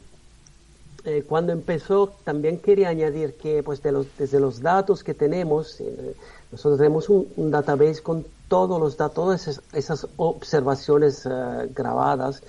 eh, 1.07 1.23
cuando 1.29 1.53
empezó, 1.53 2.15
también 2.25 2.59
quería 2.59 2.89
añadir 2.89 3.35
que 3.35 3.63
pues 3.63 3.83
de 3.83 3.93
los, 3.93 4.07
desde 4.17 4.41
los 4.41 4.63
datos 4.63 5.05
que 5.05 5.13
tenemos, 5.13 5.79
eh, 5.81 6.15
nosotros 6.51 6.79
tenemos 6.79 7.11
un, 7.11 7.51
database 7.51 8.03
con 8.03 8.25
todos 8.49 8.81
los 8.81 8.97
datos, 8.97 9.15
todas 9.15 9.61
esas, 9.75 10.07
observaciones 10.17 11.27
eh, 11.27 11.31
grabadas 11.75 12.43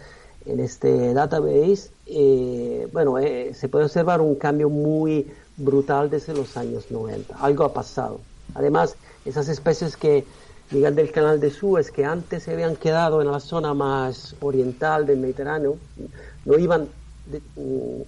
en 0.45 0.61
este 0.61 1.13
database. 1.13 1.89
bueno, 2.93 3.18
se 3.53 3.68
puede 3.68 3.86
observar 3.86 4.22
un 4.22 4.36
cambio 4.36 4.70
muy 4.70 5.28
brutal 5.58 6.10
desde 6.10 6.34
los 6.34 6.58
años 6.58 6.91
90. 6.91 7.36
Algo 7.38 7.64
ha 7.64 7.74
pasado. 7.74 8.20
Además, 8.53 8.95
esas 9.26 9.47
especies 9.49 9.97
que 9.97 10.26
llegan 10.72 10.95
del 10.95 11.12
canal 11.12 11.39
de 11.39 11.51
Suez, 11.51 11.91
que 11.91 12.06
antes 12.06 12.43
se 12.43 12.53
habían 12.53 12.76
quedado 12.76 13.22
en 13.22 13.32
la 13.32 13.39
zona 13.39 13.74
más 13.74 14.36
oriental 14.41 15.06
del 15.06 15.20
Mediterráneo, 15.20 15.78
no 16.45 16.58
iban 16.58 16.88
mm, 17.56 18.01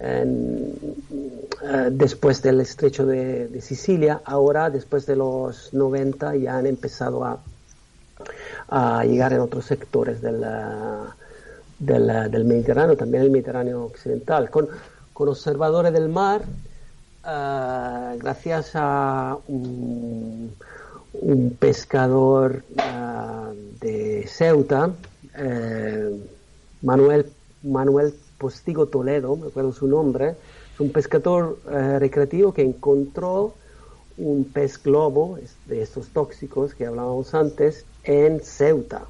eh, 0.00 1.88
después 1.90 2.42
del 2.42 2.60
estrecho 2.60 3.06
de, 3.06 3.60
Sicilia, 3.60 4.20
ahora 4.24 4.70
después 4.70 5.06
de 5.06 5.16
los 5.16 5.72
90 5.72 6.36
ya 6.36 6.58
han 6.58 6.66
empezado 6.66 7.24
a, 7.24 7.38
llegar 9.04 9.32
en 9.32 9.40
otros 9.40 9.66
sectores 9.66 10.20
del, 10.22 10.42
eh, 10.42 11.08
eh, 11.86 12.28
del 12.30 12.44
Mediterráneo, 12.44 12.96
también 12.96 13.24
el 13.24 13.30
Mediterráneo 13.30 13.84
occidental, 13.84 14.50
con 14.50 14.68
observadores 15.28 15.92
del 15.92 16.08
mar, 16.08 16.42
eh, 17.26 18.18
gracias 18.18 18.72
a 18.74 19.38
un, 19.48 20.54
pescador 21.58 22.64
eh, 22.76 23.74
de 23.80 24.26
Ceuta, 24.28 24.90
eh, 25.36 26.10
Manuel, 26.82 27.32
Manuel 27.62 28.14
Postigo 28.36 28.86
Toledo, 28.86 29.36
me 29.36 29.46
acuerdo 29.46 29.72
su 29.72 29.86
nombre, 29.86 30.36
es 30.74 30.80
un 30.80 30.90
pescador 30.90 31.58
recreativo 31.64 32.52
que 32.52 32.62
encontró 32.62 33.54
un 34.18 34.44
pez 34.44 34.82
globo 34.82 35.38
de 35.66 35.82
estos 35.82 36.08
tóxicos 36.08 36.74
que 36.74 36.86
hablábamos 36.86 37.32
antes 37.34 37.86
en 38.02 38.40
Ceuta, 38.40 39.02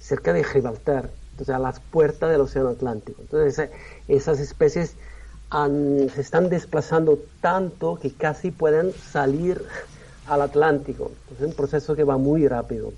cerca 0.00 0.32
de 0.32 0.44
Gibraltar, 0.44 1.10
entonces 1.32 1.54
a 1.54 1.58
las 1.58 1.80
puertas 1.80 2.30
del 2.30 2.40
Océano 2.40 2.70
Atlántico. 2.70 3.20
Entonces 3.22 3.70
esas 4.06 4.40
especies 4.40 4.94
han- 5.50 6.08
se 6.14 6.20
están 6.20 6.48
desplazando 6.48 7.18
tanto 7.40 7.96
que 7.96 8.12
casi 8.12 8.50
pueden 8.50 8.92
salir 9.12 9.62
al 10.26 10.42
Atlántico. 10.42 11.10
Entonces 11.22 11.40
es 11.40 11.46
un 11.48 11.54
proceso 11.54 11.96
que 11.96 12.04
va 12.04 12.16
muy 12.18 12.46
rápido. 12.46 12.92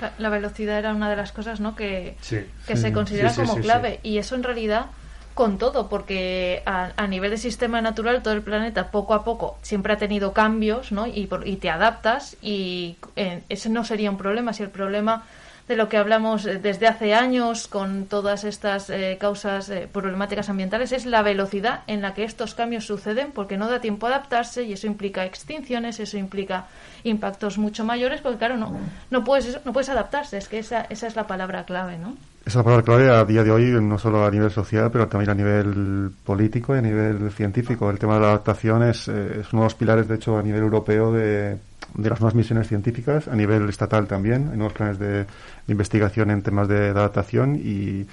La, 0.00 0.12
la 0.18 0.28
velocidad 0.28 0.78
era 0.78 0.94
una 0.94 1.10
de 1.10 1.16
las 1.16 1.32
cosas 1.32 1.60
¿no? 1.60 1.74
que, 1.74 2.16
Sí. 2.20 2.38
que 2.66 2.76
Sí. 2.76 2.82
se 2.82 2.92
considera 2.92 3.30
Sí, 3.30 3.40
como 3.40 3.54
sí, 3.56 3.62
clave. 3.62 4.00
Y 4.02 4.18
eso 4.18 4.34
en 4.34 4.42
realidad 4.42 4.86
con 5.34 5.56
todo, 5.56 5.88
porque 5.88 6.62
a, 6.66 6.90
a 6.96 7.06
nivel 7.06 7.30
de 7.30 7.36
sistema 7.38 7.80
natural 7.80 8.22
todo 8.22 8.34
el 8.34 8.42
planeta 8.42 8.90
poco 8.90 9.14
a 9.14 9.24
poco 9.24 9.56
siempre 9.62 9.92
ha 9.92 9.96
tenido 9.96 10.32
cambios 10.32 10.90
¿no? 10.92 11.06
y, 11.06 11.28
y 11.44 11.56
te 11.56 11.70
adaptas 11.70 12.36
y 12.42 12.96
eh, 13.16 13.42
ese 13.48 13.68
no 13.70 13.84
sería 13.84 14.10
un 14.10 14.18
problema. 14.18 14.52
Si 14.52 14.62
el 14.64 14.70
problema 14.70 15.24
de 15.68 15.76
lo 15.76 15.88
que 15.88 15.98
hablamos 15.98 16.46
eh, 16.46 16.58
desde 16.58 16.86
hace 16.86 17.14
años 17.14 17.68
con 17.68 18.06
todas 18.06 18.44
estas 18.44 18.90
eh, 18.90 19.18
causas 19.20 19.68
eh, 19.68 19.88
problemáticas 19.92 20.48
ambientales 20.48 20.92
es 20.92 21.04
la 21.04 21.22
velocidad 21.22 21.82
en 21.86 22.00
la 22.00 22.14
que 22.14 22.24
estos 22.24 22.54
cambios 22.54 22.86
suceden 22.86 23.32
porque 23.32 23.58
no 23.58 23.68
da 23.68 23.80
tiempo 23.80 24.06
a 24.06 24.10
adaptarse 24.10 24.64
y 24.64 24.72
eso 24.72 24.86
implica 24.86 25.26
extinciones, 25.26 26.00
eso 26.00 26.16
implica 26.16 26.66
impactos 27.04 27.58
mucho 27.58 27.84
mayores 27.84 28.22
porque 28.22 28.38
claro, 28.38 28.56
no, 28.56 28.76
no, 29.10 29.24
puedes, 29.24 29.60
no 29.64 29.72
puedes 29.72 29.90
adaptarse, 29.90 30.38
es 30.38 30.48
que 30.48 30.58
esa, 30.58 30.86
esa 30.88 31.06
es 31.06 31.14
la 31.14 31.26
palabra 31.26 31.64
clave, 31.64 31.98
¿no? 31.98 32.16
Esa 32.40 32.50
es 32.50 32.56
la 32.56 32.64
palabra 32.64 32.84
clave 32.84 33.10
a 33.10 33.24
día 33.26 33.44
de 33.44 33.50
hoy, 33.50 33.64
no 33.82 33.98
solo 33.98 34.24
a 34.24 34.30
nivel 34.30 34.50
social, 34.50 34.90
pero 34.90 35.06
también 35.06 35.30
a 35.30 35.34
nivel 35.34 36.10
político 36.24 36.74
y 36.74 36.78
a 36.78 36.82
nivel 36.82 37.30
científico. 37.30 37.90
El 37.90 37.98
tema 37.98 38.14
de 38.14 38.20
la 38.20 38.28
adaptación 38.28 38.84
es, 38.84 39.06
eh, 39.08 39.40
es 39.40 39.52
uno 39.52 39.62
de 39.62 39.66
los 39.66 39.74
pilares, 39.74 40.08
de 40.08 40.14
hecho, 40.14 40.38
a 40.38 40.42
nivel 40.42 40.62
europeo 40.62 41.12
de, 41.12 41.58
de 41.94 42.10
las 42.10 42.20
nuevas 42.20 42.34
misiones 42.34 42.68
científicas, 42.68 43.28
a 43.28 43.34
nivel 43.34 43.68
estatal 43.68 44.06
también. 44.06 44.48
Hay 44.50 44.56
nuevos 44.56 44.72
planes 44.72 44.98
de 44.98 45.26
investigación 45.68 46.30
en 46.30 46.42
temas 46.42 46.66
de, 46.68 46.88
adaptación 46.88 47.56
y, 47.56 48.06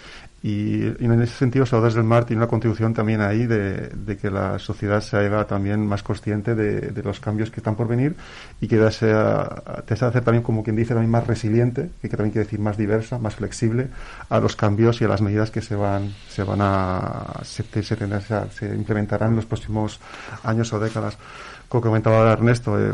y, 0.44 0.86
y 1.00 1.06
en 1.06 1.22
ese 1.22 1.36
sentido, 1.36 1.66
Saudades 1.66 1.96
del 1.96 2.04
Mar 2.04 2.26
tiene 2.26 2.42
una 2.42 2.48
contribución 2.50 2.94
también 2.94 3.22
ahí 3.22 3.48
de, 3.48 3.90
de 3.90 4.18
que 4.18 4.30
la 4.30 4.60
sociedad 4.60 5.02
se 5.02 5.18
haga 5.18 5.46
también 5.46 5.88
más 5.88 6.04
consciente 6.04 6.54
de, 6.54 6.82
de 6.92 7.04
los 7.04 7.20
cambios 7.20 7.50
que 7.50 7.62
están 7.62 7.76
por 7.76 7.88
venir 7.88 8.16
y 8.62 8.68
que 8.68 8.92
sea, 8.92 9.64
te 9.86 9.94
hace 9.96 10.22
también, 10.22 10.44
como 10.44 10.64
quien 10.64 10.76
dice, 10.76 10.90
también 10.94 11.10
más 11.12 11.26
resiliente, 11.26 11.90
que 12.02 12.10
también 12.10 12.32
quiere 12.32 12.46
decir 12.46 12.60
más 12.60 12.78
diversa, 12.78 13.18
más 13.18 13.36
flexible 13.36 13.88
a 14.30 14.40
los 14.40 14.56
cambios 14.56 15.02
y 15.02 15.06
a 15.06 15.08
las 15.08 15.22
medidas 15.22 15.50
que 15.50 15.62
se 15.62 15.76
van, 15.76 16.14
se 16.30 16.44
van 16.44 16.60
a, 16.62 17.40
se, 17.44 17.64
se, 17.84 17.96
tendrán- 17.96 18.50
se- 18.52 18.76
implementarán 18.76 19.30
en 19.30 19.36
los 19.38 19.46
próximos 19.46 20.00
años 20.44 20.72
o 20.74 20.80
décadas. 20.80 21.18
Como 21.68 21.82
comentaba 21.82 22.32
Ernesto, 22.32 22.80
eh, 22.80 22.94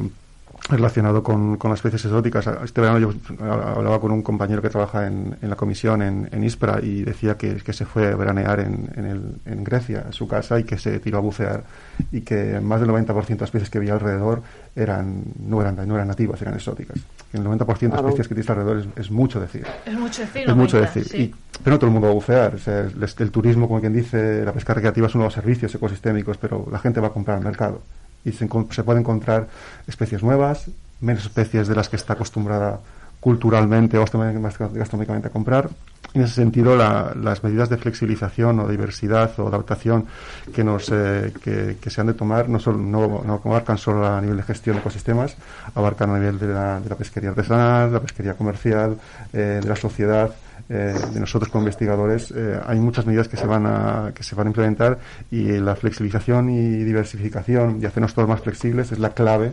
relacionado 0.70 1.24
con, 1.24 1.58
con 1.58 1.72
las 1.72 1.80
especies 1.80 2.06
exóticas. 2.06 2.48
Este 2.64 2.82
verano 2.82 3.00
yo 3.00 3.12
hablaba 3.44 4.00
con 4.00 4.12
un 4.12 4.22
compañero 4.22 4.62
que 4.62 4.70
trabaja 4.70 5.08
en, 5.08 5.36
en 5.42 5.50
la 5.50 5.56
comisión 5.56 6.02
en, 6.02 6.30
en 6.32 6.44
Ispra 6.44 6.80
y 6.82 7.04
decía 7.04 7.36
que, 7.36 7.56
que 7.56 7.74
se 7.74 7.86
fue 7.86 8.12
a 8.12 8.16
veranear 8.16 8.60
en, 8.60 8.90
en, 8.96 9.06
el, 9.06 9.36
en 9.46 9.64
Grecia, 9.64 10.06
a 10.10 10.12
su 10.12 10.28
casa, 10.28 10.60
y 10.60 10.64
que 10.64 10.78
se 10.78 11.00
tiró 11.00 11.18
a 11.18 11.22
bucear 11.22 11.64
y 12.12 12.22
que 12.22 12.60
más 12.62 12.80
del 12.80 12.90
90% 12.90 13.26
de 13.28 13.34
las 13.36 13.42
especies 13.44 13.70
que 13.70 13.80
había 13.80 13.94
alrededor 13.94 14.44
eran 14.76 15.24
no 15.46 15.62
eran, 15.62 15.76
no 15.88 15.96
eran 15.96 16.08
nativas, 16.08 16.42
eran 16.42 16.54
exóticas. 16.54 16.98
El 17.34 17.44
90% 17.44 17.80
de 17.80 17.90
Claro. 17.90 18.08
especies 18.10 18.28
que 18.28 18.36
tienes 18.36 18.50
alrededor 18.50 18.78
es, 18.80 18.86
es 18.96 19.12
mucho 19.12 19.40
decir. 19.42 19.66
Es 19.86 19.94
mucho 19.98 20.22
decir, 20.22 20.50
Es 20.50 20.56
mucho 20.56 20.78
90, 20.78 20.94
decir. 21.00 21.04
sí. 21.12 21.18
Y- 21.24 21.36
pero 21.64 21.76
no 21.76 21.80
todo 21.80 21.88
el 21.88 21.94
mundo 21.94 22.08
va 22.08 22.12
a 22.12 22.16
bucear. 22.16 22.56
O 22.56 22.58
sea, 22.58 22.80
el, 22.80 22.94
el 23.20 23.32
turismo, 23.32 23.68
como 23.68 23.80
quien 23.82 23.94
dice, 23.94 24.44
la 24.44 24.52
pesca 24.54 24.74
recreativa 24.74 25.06
es 25.08 25.14
uno 25.16 25.26
de 25.26 25.28
los 25.28 25.34
servicios 25.34 25.74
ecosistémicos, 25.76 26.38
pero 26.38 26.68
la 26.72 26.80
gente 26.80 27.00
va 27.00 27.08
a 27.10 27.12
comprar 27.12 27.38
al 27.38 27.44
mercado. 27.44 27.82
Y 28.26 28.32
se, 28.32 28.48
se 28.72 28.84
puede 28.84 29.00
encontrar 29.00 29.48
especies 29.88 30.24
nuevas, 30.24 30.66
menos 31.00 31.24
especies 31.26 31.68
de 31.68 31.76
las 31.76 31.90
que 31.90 31.96
está 31.96 32.14
acostumbrada 32.14 32.80
culturalmente 33.20 33.98
o 33.98 34.02
gastronómicamente 34.02 35.28
a 35.28 35.32
comprar. 35.32 35.70
En 36.14 36.24
ese 36.24 36.34
sentido, 36.34 36.76
la- 36.76 37.14
las 37.16 37.44
medidas 37.44 37.70
de 37.70 37.78
flexibilización 37.78 38.60
o 38.60 38.68
diversidad 38.68 39.32
o 39.40 39.48
adaptación 39.48 40.06
que, 40.54 40.64
nos, 40.64 40.90
eh, 40.92 41.32
que, 41.42 41.90
se 41.90 42.02
han 42.02 42.08
de 42.08 42.14
tomar 42.16 42.50
no, 42.50 42.60
solo, 42.60 42.80
no, 42.80 43.22
no 43.24 43.42
abarcan 43.46 43.78
solo 43.78 44.06
a 44.08 44.20
nivel 44.20 44.38
de 44.38 44.44
gestión 44.44 44.76
de 44.76 44.82
ecosistemas, 44.82 45.36
abarcan 45.76 46.10
a 46.10 46.18
nivel 46.18 46.38
de 46.40 46.48
la, 46.48 46.80
de 46.82 46.90
la 46.90 46.96
pesquería 46.96 47.30
artesanal, 47.30 47.94
la 47.94 48.00
pesquería 48.02 48.34
comercial, 48.34 48.98
eh, 49.32 49.60
de 49.62 49.70
la 49.70 49.76
sociedad, 49.76 50.32
eh, 50.70 50.94
de 51.14 51.20
nosotros 51.20 51.50
como 51.52 51.64
investigadores. 51.64 52.32
eh, 52.36 52.60
hay 52.66 52.80
muchas 52.80 53.06
medidas 53.06 53.28
que 53.28 53.38
se, 53.38 53.48
van 53.48 53.66
a, 53.66 54.12
que 54.16 54.24
se 54.24 54.36
van 54.36 54.48
a 54.48 54.50
implementar 54.50 55.00
y 55.30 55.44
la 55.60 55.76
flexibilización 55.76 56.50
y 56.50 56.84
diversificación 56.84 57.80
y 57.82 57.86
hacernos 57.86 58.14
todos 58.14 58.28
más 58.30 58.42
flexibles 58.42 58.92
es 58.92 59.00
la 59.00 59.12
clave 59.12 59.52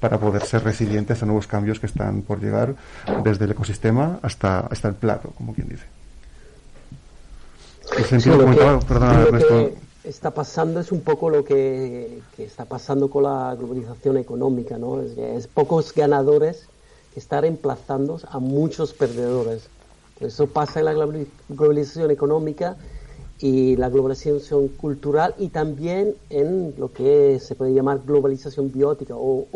para 0.00 0.18
poder 0.18 0.42
ser 0.44 0.64
resilientes 0.64 1.22
a 1.22 1.26
nuevos 1.26 1.46
cambios 1.46 1.78
que 1.80 1.86
están 1.86 2.22
por 2.22 2.40
llegar 2.40 2.74
desde 3.24 3.44
el 3.44 3.50
ecosistema 3.52 4.18
hasta, 4.22 4.60
hasta 4.60 4.88
el 4.88 4.94
plato, 4.94 5.30
como 5.36 5.52
quien 5.54 5.68
dice. 5.68 5.84
Sí, 7.96 8.04
sentido, 8.04 8.38
que- 8.38 8.86
perdona, 8.86 9.22
Ernesto, 9.22 9.70
está 10.04 10.30
pasando 10.32 10.80
es 10.80 10.92
un 10.92 11.02
poco 11.02 11.28
lo 11.28 11.44
que, 11.44 12.20
que 12.36 12.44
está 12.44 12.64
pasando 12.64 13.10
con 13.10 13.24
la 13.24 13.54
globalización 13.54 14.16
económica, 14.16 14.78
¿no? 14.78 15.00
Es, 15.02 15.46
pocos 15.48 15.92
ganadores 15.94 16.66
que 17.12 17.20
están 17.20 17.42
reemplazando 17.42 18.20
a 18.30 18.38
muchos 18.38 18.94
perdedores. 18.94 19.68
Eso 20.20 20.46
pasa 20.46 20.80
en 20.80 20.84
la 20.86 20.94
globali- 20.94 21.26
globalización 21.48 22.10
económica 22.10 22.76
y 23.38 23.76
la 23.76 23.88
globalización 23.88 24.68
cultural 24.68 25.34
y 25.38 25.48
también 25.48 26.14
en 26.28 26.74
lo 26.76 26.92
que 26.92 27.38
se 27.40 27.54
puede 27.54 27.72
llamar 27.72 28.00
globalización 28.06 28.70
biótica 28.70 29.14
o. 29.16 29.46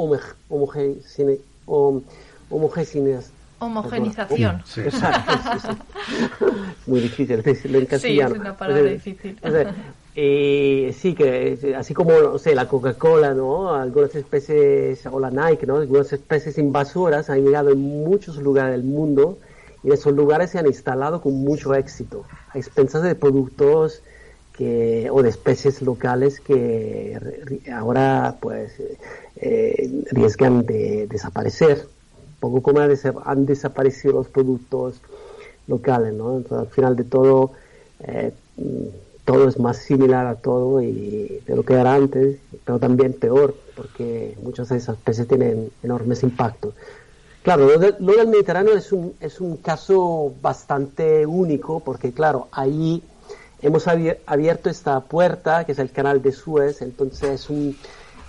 Homogenización. 3.59 4.63
Sí. 4.67 4.81
Exacto, 4.81 5.33
sí, 5.53 5.59
sí. 5.69 5.77
Muy 6.87 7.01
difícil 7.01 7.43
decirlo 7.43 7.79
en 7.79 7.85
Sí, 7.85 7.91
castellano. 7.91 8.35
es 8.35 8.41
una 8.41 8.57
palabra 8.57 8.83
difícil. 8.91 9.39
o 9.43 9.51
sea, 9.51 9.75
eh, 10.15 10.95
sí, 10.99 11.15
que 11.15 11.75
así 11.77 11.95
como, 11.95 12.39
sé, 12.39 12.55
la 12.55 12.69
Coca-Cola, 12.69 13.33
¿no? 13.35 13.75
Algunas 13.75 14.15
especies, 14.15 15.07
o 15.07 15.19
la 15.19 15.31
Nike, 15.31 15.67
¿no? 15.67 15.77
Algunas 15.77 16.13
especies 16.13 16.59
invasoras 16.59 17.31
han 17.31 17.43
llegado 17.45 17.71
en 17.71 17.79
muchos 17.81 18.37
lugares 18.39 18.73
del 18.73 18.85
mundo 18.85 19.39
y 19.85 19.93
esos 19.93 20.15
lugares 20.15 20.51
se 20.51 20.59
han 20.59 20.67
instalado 20.67 21.21
con 21.21 21.35
mucho 21.35 21.75
éxito, 21.75 22.27
a 22.49 22.59
expensas 22.59 23.03
de 23.03 23.15
productos 23.15 24.03
que, 24.53 25.09
o 25.13 25.23
de 25.23 25.29
especies 25.31 25.83
locales 25.83 26.41
que 26.41 27.19
ahora, 27.73 28.39
pues, 28.41 28.81
eh, 29.37 30.05
riesgan 30.13 30.65
de 30.67 31.07
desaparecer 31.09 31.89
poco 32.41 32.63
como 32.63 32.81
han, 32.81 32.91
desa- 32.91 33.23
han 33.25 33.47
desaparecido 33.47 34.15
los 34.15 34.29
productos 34.29 35.03
locales, 35.67 36.15
¿no? 36.15 36.37
Entonces, 36.39 36.69
al 36.69 36.73
final 36.75 36.97
de 36.97 37.05
todo, 37.05 37.53
eh, 38.01 38.35
todo 39.25 39.49
es 39.49 39.59
más 39.59 39.79
similar 39.79 40.27
a 40.27 40.41
todo 40.41 40.81
y 40.83 41.41
de 41.47 41.57
lo 41.57 41.65
que 41.65 41.75
era 41.75 41.95
antes, 41.95 42.41
pero 42.65 42.79
también 42.79 43.15
peor, 43.19 43.63
porque 43.75 44.37
muchas 44.43 44.69
de 44.69 44.77
esas 44.77 44.99
especies 44.99 45.27
tienen 45.29 45.73
enormes 45.83 46.23
impactos. 46.23 46.75
Claro, 47.45 47.67
lo, 47.67 47.79
lo 47.79 48.17
del 48.17 48.29
Mediterráneo 48.29 48.75
es 48.75 48.91
un, 48.91 49.13
es 49.21 49.39
un 49.39 49.59
caso 49.59 50.33
bastante 50.41 51.27
único, 51.27 51.81
porque 51.81 52.11
claro, 52.11 52.49
ahí 52.53 53.03
hemos 53.61 53.87
abier- 53.87 54.19
abierto 54.25 54.71
esta 54.71 54.99
puerta, 55.01 55.65
que 55.65 55.73
es 55.73 55.79
el 55.79 55.91
canal 55.93 56.23
de 56.23 56.33
Suez, 56.33 56.81
entonces 56.81 57.43
es 57.43 57.51
un, 57.51 57.77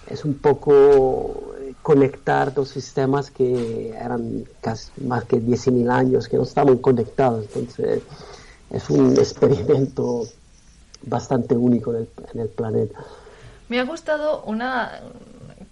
es 0.09 0.25
un 0.25 0.33
poco 0.33 1.55
eh, 1.61 1.73
conectar 1.81 2.53
dos 2.53 2.67
sistemas 2.67 3.31
que 3.31 3.91
eran 3.91 4.43
casi 4.59 4.91
más 5.05 5.23
que 5.23 5.39
10.000 5.39 5.89
años, 5.89 6.27
que 6.27 6.35
no 6.35 6.43
estaban 6.43 6.77
conectados, 6.79 7.45
entonces 7.45 8.03
es 8.69 8.89
un 8.89 9.13
experimento 9.17 10.27
bastante 11.03 11.55
único 11.55 11.93
en 11.95 12.07
el 12.39 12.49
planeta. 12.49 12.99
Me 13.69 13.79
ha 13.79 13.85
gustado 13.85 14.43
una 14.43 15.01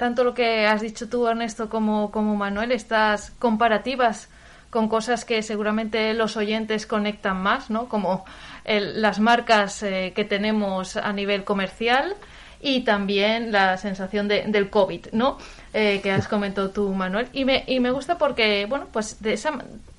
tanto 0.03 0.25
lo 0.25 0.33
que 0.33 0.67
has 0.67 0.81
dicho 0.81 1.07
tú, 1.07 1.25
Ernesto, 1.29 1.69
como, 1.69 2.11
como 2.11 2.35
Manuel, 2.35 2.73
estas 2.73 3.31
comparativas 3.39 4.27
con 4.69 4.89
cosas 4.89 5.23
que 5.23 5.41
seguramente 5.43 6.13
los 6.13 6.35
oyentes 6.35 6.85
conectan 6.85 7.37
más, 7.41 7.69
¿no? 7.69 7.87
Como 7.87 8.25
el- 8.65 9.01
las 9.01 9.21
marcas 9.21 9.81
eh, 9.81 10.11
que 10.13 10.25
tenemos 10.25 10.97
a 10.97 11.13
nivel 11.13 11.45
comercial 11.45 12.15
y 12.59 12.81
también 12.81 13.53
la 13.53 13.77
sensación 13.77 14.27
de- 14.27 14.43
del 14.47 14.69
COVID, 14.69 15.05
¿no? 15.13 15.37
Eh, 15.73 16.01
que 16.03 16.11
has 16.11 16.27
comentado 16.27 16.71
tú, 16.71 16.89
Manuel. 16.93 17.27
Y 17.31 17.45
me, 17.45 17.63
y 17.65 17.79
me 17.79 17.91
gusta 17.91 18.17
porque, 18.17 18.65
bueno, 18.67 18.87
pues 18.91 19.21
de 19.21 19.31
esa, 19.33 19.53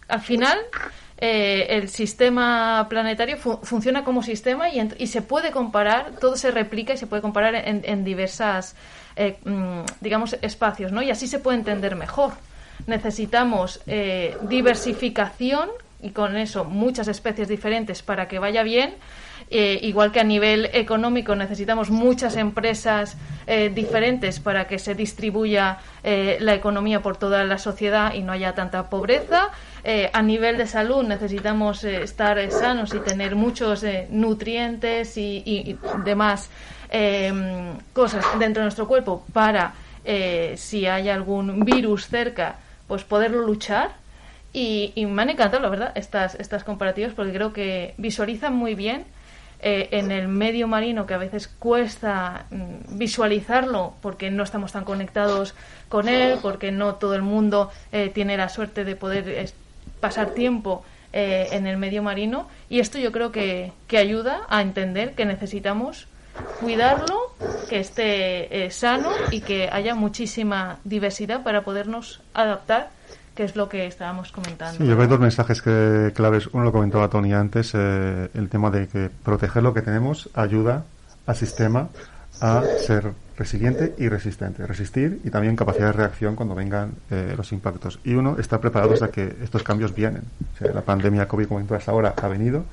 al 0.09 0.21
final 0.21 0.59
eh, 1.19 1.67
el 1.71 1.89
sistema 1.89 2.87
planetario 2.89 3.37
fu- 3.37 3.59
funciona 3.63 4.05
como 4.05 4.23
sistema 4.23 4.69
y 4.71 5.07
se 5.07 5.23
puede 5.23 5.51
comparar, 5.53 6.13
todo 6.21 6.37
se 6.37 6.51
replica 6.51 6.95
y 6.95 6.97
se 6.97 7.07
puede 7.07 7.23
comparar 7.23 7.55
en, 7.55 7.83
en 7.85 8.05
diversas, 8.05 8.75
eh, 9.17 9.37
mm, 9.45 9.81
digamos, 10.01 10.37
espacios, 10.43 10.93
¿no? 10.93 11.03
Y 11.03 11.11
así 11.11 11.27
se 11.27 11.39
puede 11.39 11.59
entender 11.59 11.95
mejor. 11.97 12.33
Necesitamos 12.87 13.81
eh, 13.87 14.37
diversificación 14.49 15.71
y 16.03 16.11
con 16.11 16.37
eso 16.37 16.65
muchas 16.65 17.09
especies 17.09 17.49
diferentes 17.49 18.03
para 18.03 18.29
que 18.29 18.39
vaya 18.39 18.63
bien. 18.63 18.95
Eh, 19.51 19.79
igual 19.83 20.11
que 20.11 20.21
a 20.21 20.25
nivel 20.25 20.71
económico 20.73 21.35
necesitamos 21.37 21.91
muchas 21.91 22.37
empresas 22.37 23.17
eh, 23.47 23.71
diferentes 23.73 24.41
para 24.41 24.67
que 24.67 24.79
se 24.79 24.95
distribuya 24.95 25.79
eh, 26.03 26.39
la 26.41 26.55
economía 26.55 27.01
por 27.03 27.17
toda 27.19 27.45
la 27.45 27.59
sociedad 27.59 28.15
y 28.15 28.23
no 28.23 28.33
haya 28.33 28.55
tanta 28.55 28.89
pobreza. 28.89 29.51
Eh, 29.87 30.09
a 30.13 30.23
nivel 30.23 30.57
de 30.57 30.67
salud 30.67 31.03
necesitamos 31.05 31.85
eh, 31.85 32.03
estar 32.05 32.39
eh, 32.39 32.51
sanos 32.51 32.95
y 32.95 33.01
tener 33.01 33.37
muchos 33.37 33.83
eh, 33.85 34.07
nutrientes 34.11 35.19
y, 35.19 35.43
y- 35.45 35.71
y 35.73 35.79
demás 36.05 36.49
eh, 36.91 37.31
cosas 37.93 38.25
dentro 38.39 38.61
de 38.63 38.65
nuestro 38.65 38.89
cuerpo 38.89 39.25
para, 39.33 39.75
si 40.57 40.87
hay 40.87 41.09
algún 41.11 41.65
virus 41.65 42.07
cerca, 42.09 42.57
pues 42.89 43.05
poderlo 43.05 43.41
luchar. 43.47 43.91
Y, 44.53 44.93
y 44.95 45.05
me 45.07 45.23
han 45.23 45.31
encantado, 45.31 45.63
la 45.63 45.69
verdad, 45.69 45.93
estas, 45.97 46.35
estas 46.37 46.63
comparativas 46.63 47.13
porque 47.15 47.33
creo 47.33 47.53
que 47.53 47.95
visualizan 47.99 48.55
muy 48.55 48.75
bien 48.77 49.05
eh, 49.61 49.89
en 49.91 50.13
el 50.13 50.29
medio 50.29 50.69
marino 50.69 51.07
que 51.07 51.15
a 51.15 51.19
veces 51.19 51.49
cuesta 51.49 52.45
mm, 52.51 52.97
visualizarlo 52.99 53.95
porque 54.01 54.31
no 54.31 54.43
estamos 54.45 54.71
tan 54.73 54.85
conectados 54.85 55.55
con 55.89 56.09
él, 56.09 56.39
porque 56.43 56.71
no 56.71 56.95
todo 56.97 57.15
el 57.17 57.23
mundo 57.23 57.71
eh, 57.93 58.11
tiene 58.15 58.37
la 58.37 58.49
suerte 58.49 58.85
de 58.85 58.95
poder 58.95 59.29
pasar 60.05 60.33
tiempo 60.33 60.85
eh, 61.15 61.49
en 61.53 61.67
el 61.67 61.79
medio 61.79 62.03
marino 62.03 62.47
y 62.69 62.81
esto 62.81 62.99
yo 62.99 63.11
creo 63.11 63.33
que, 63.33 63.73
que 63.89 63.97
ayuda 63.97 64.43
a 64.51 64.61
entender 64.61 65.15
que 65.15 65.25
necesitamos 65.25 66.09
cuidarlo, 66.61 67.35
que 67.71 67.81
esté 67.81 68.67
eh, 68.67 68.71
sano 68.71 69.09
y 69.31 69.41
que 69.41 69.71
haya 69.73 69.95
muchísima 69.95 70.77
diversidad 70.85 71.43
para 71.43 71.65
podernos 71.65 72.21
adaptar, 72.35 72.91
que 73.35 73.45
es 73.45 73.57
lo 73.57 73.71
que 73.71 73.87
estábamos 73.87 74.31
comentando. 74.31 74.77
Sí, 74.77 74.87
yo 74.87 75.01
hay 75.01 75.07
dos 75.07 75.21
mensajes 75.21 75.63
que, 75.63 76.13
claves. 76.15 76.49
Uno 76.53 76.65
lo 76.65 76.73
comentaba 76.73 77.09
Tony 77.09 77.33
antes, 77.33 77.73
eh, 77.75 78.29
el 78.35 78.51
tema 78.51 78.71
de 78.71 78.87
que 78.87 79.09
proteger 79.09 79.63
lo 79.63 79.73
que 79.73 79.81
tenemos 79.81 80.29
ayuda 80.35 80.85
al 81.25 81.37
sistema 81.37 81.89
a 82.43 82.63
ser 82.85 83.15
resiliente 83.37 83.95
y 83.99 84.09
resistente. 84.09 84.67
Resistir 84.67 85.21
y 85.25 85.31
también 85.31 85.57
capacidad 85.57 85.87
de 85.87 85.93
reacción 85.93 86.37
cuando 86.37 86.55
vengan 86.55 86.93
eh, 87.11 87.35
los 87.37 87.53
impactos. 87.53 87.99
Y 88.05 88.15
uno, 88.15 88.37
estar 88.39 88.61
preparados 88.61 89.03
a 89.03 89.09
que 89.09 89.37
estos 89.43 89.63
cambios 89.63 89.95
vienen. 89.95 90.23
O 90.55 90.59
sea, 90.59 90.73
la 90.73 90.83
pandemia 90.83 91.27
COVID, 91.29 91.47
como 91.49 91.61
comentas 91.61 91.89
ahora, 91.89 92.15
ha 92.17 92.29
venido. 92.29 92.65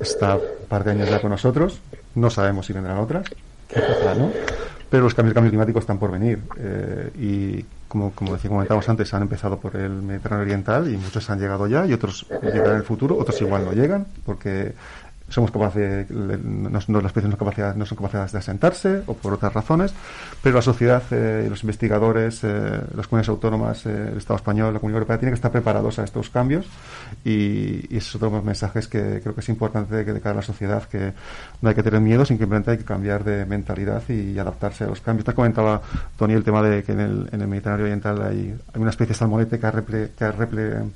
Está 0.00 0.36
un 0.36 0.42
par 0.68 0.84
de 0.84 0.92
años 0.92 1.10
ya 1.10 1.20
con 1.20 1.30
nosotros. 1.30 1.80
No 2.14 2.30
sabemos 2.30 2.66
si 2.66 2.72
vendrán 2.72 2.98
otras. 2.98 3.26
No. 4.18 4.30
Pero 4.90 5.04
los 5.04 5.14
cambios, 5.14 5.34
cambios 5.34 5.50
climáticos 5.50 5.82
están 5.82 5.98
por 5.98 6.10
venir. 6.10 6.40
eh, 6.58 7.10
y 7.18 7.64
como, 7.88 8.12
como 8.12 8.32
decía, 8.32 8.48
comentábamos 8.48 8.88
antes, 8.88 9.12
han 9.12 9.20
empezado 9.20 9.58
por 9.58 9.76
el 9.76 9.90
Mediterráneo 9.90 10.44
Oriental 10.44 10.90
y 10.90 10.96
muchos 10.96 11.28
han 11.28 11.38
llegado 11.38 11.66
ya 11.66 11.84
y 11.84 11.92
otros 11.92 12.26
llegarán 12.42 12.72
en 12.72 12.76
el 12.78 12.84
futuro. 12.84 13.18
Otros 13.18 13.38
igual 13.42 13.66
no 13.66 13.72
llegan 13.72 14.06
porque 14.24 14.72
somos 15.32 15.50
capaces, 15.50 16.10
no, 16.10 16.36
no- 16.88 17.00
las 17.00 17.06
especies 17.06 17.30
no, 17.30 17.38
capaces- 17.38 17.74
no 17.74 17.86
son 17.86 17.96
capaces 17.96 18.32
de 18.32 18.38
asentarse 18.38 19.02
o 19.06 19.14
por 19.14 19.32
otras 19.32 19.52
razones, 19.52 19.94
pero 20.42 20.56
la 20.56 20.62
sociedad, 20.62 21.02
eh, 21.10 21.46
los 21.48 21.62
investigadores, 21.62 22.44
eh, 22.44 22.48
las 22.94 23.06
comunidades 23.06 23.28
autónomas, 23.30 23.86
eh, 23.86 24.08
el 24.12 24.18
Estado 24.18 24.36
español, 24.36 24.74
la 24.74 24.80
Comunidad 24.80 24.98
Europea 24.98 25.18
tienen 25.18 25.32
que 25.32 25.36
estar 25.36 25.50
preparados 25.50 25.98
a 25.98 26.04
estos 26.04 26.28
cambios 26.30 26.66
y, 27.24 27.94
y 27.96 28.00
son 28.00 28.22
otros 28.24 28.44
mensajes 28.44 28.88
que 28.88 29.20
creo 29.22 29.34
que 29.34 29.40
es 29.40 29.48
importante 29.48 30.04
que 30.04 30.12
de 30.12 30.20
cara 30.20 30.34
a 30.34 30.36
la 30.36 30.42
sociedad 30.42 30.82
que 30.84 31.12
no 31.60 31.68
hay 31.68 31.74
que 31.74 31.82
tener 31.82 32.00
miedo, 32.00 32.24
simplemente 32.24 32.70
hay 32.72 32.78
que 32.78 32.84
cambiar 32.84 33.24
de 33.24 33.46
mentalidad 33.46 34.02
y, 34.08 34.38
adaptarse 34.38 34.84
a 34.84 34.88
los 34.88 35.00
cambios. 35.00 35.24
Te 35.24 35.32
comentaba, 35.34 35.80
Tony, 36.16 36.34
el 36.34 36.44
tema 36.44 36.62
de 36.62 36.82
que 36.82 36.92
en 36.92 37.00
el, 37.00 37.28
en 37.32 37.40
el 37.40 37.48
Mediterráneo 37.48 37.84
Oriental 37.84 38.20
hay, 38.22 38.54
hay 38.74 38.80
una 38.80 38.90
especie 38.90 39.14
de 39.46 39.58
que 39.58 39.66
ha, 39.66 39.72
reple- 39.72 40.10
que 40.16 40.24
ha 40.24 40.32
reple- 40.32 40.90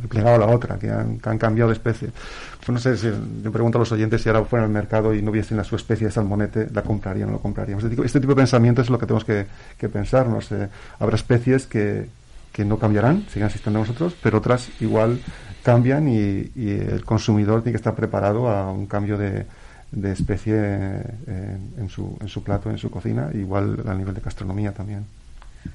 replegado 0.00 0.36
a 0.36 0.38
la 0.38 0.46
otra, 0.46 0.78
que 0.78 0.90
han, 0.90 1.18
que 1.18 1.28
han 1.28 1.38
cambiado 1.38 1.70
de 1.70 1.74
especie. 1.74 2.10
Pues 2.58 2.68
no 2.68 2.78
sé, 2.78 2.96
si, 2.96 3.10
yo 3.42 3.52
pregunto 3.52 3.78
a 3.78 3.80
los 3.80 3.92
oyentes 3.92 4.22
si 4.22 4.28
ahora 4.28 4.44
fueran 4.44 4.66
al 4.66 4.72
mercado 4.72 5.14
y 5.14 5.22
no 5.22 5.30
viesen 5.30 5.56
la 5.56 5.64
su 5.64 5.76
especie 5.76 6.06
de 6.06 6.12
salmonete, 6.12 6.68
¿la 6.72 6.82
comprarían 6.82 7.28
o 7.28 7.32
no 7.32 7.36
la 7.38 7.42
comprarían? 7.42 7.78
Este 7.78 7.90
tipo, 7.90 8.04
este 8.04 8.20
tipo 8.20 8.32
de 8.32 8.36
pensamiento 8.36 8.82
es 8.82 8.90
lo 8.90 8.98
que 8.98 9.06
tenemos 9.06 9.24
que, 9.24 9.46
que 9.78 9.88
pensarnos. 9.88 10.50
habrá 10.98 11.16
especies 11.16 11.66
que, 11.66 12.08
que 12.52 12.64
no 12.64 12.78
cambiarán, 12.78 13.24
siguen 13.28 13.46
existiendo 13.46 13.80
nosotros, 13.80 14.14
pero 14.22 14.38
otras 14.38 14.68
igual 14.80 15.20
cambian 15.62 16.08
y, 16.08 16.50
y 16.54 16.70
el 16.70 17.04
consumidor 17.04 17.62
tiene 17.62 17.72
que 17.72 17.78
estar 17.78 17.94
preparado 17.94 18.48
a 18.48 18.70
un 18.70 18.86
cambio 18.86 19.16
de, 19.16 19.46
de 19.94 20.12
especie 20.12 20.54
eh, 20.56 21.58
en, 21.78 21.88
su, 21.88 22.16
en 22.20 22.28
su 22.28 22.42
plato, 22.42 22.70
en 22.70 22.78
su 22.78 22.90
cocina, 22.90 23.30
igual 23.32 23.82
a 23.86 23.94
nivel 23.94 24.14
de 24.14 24.20
gastronomía 24.20 24.72
también. 24.72 25.06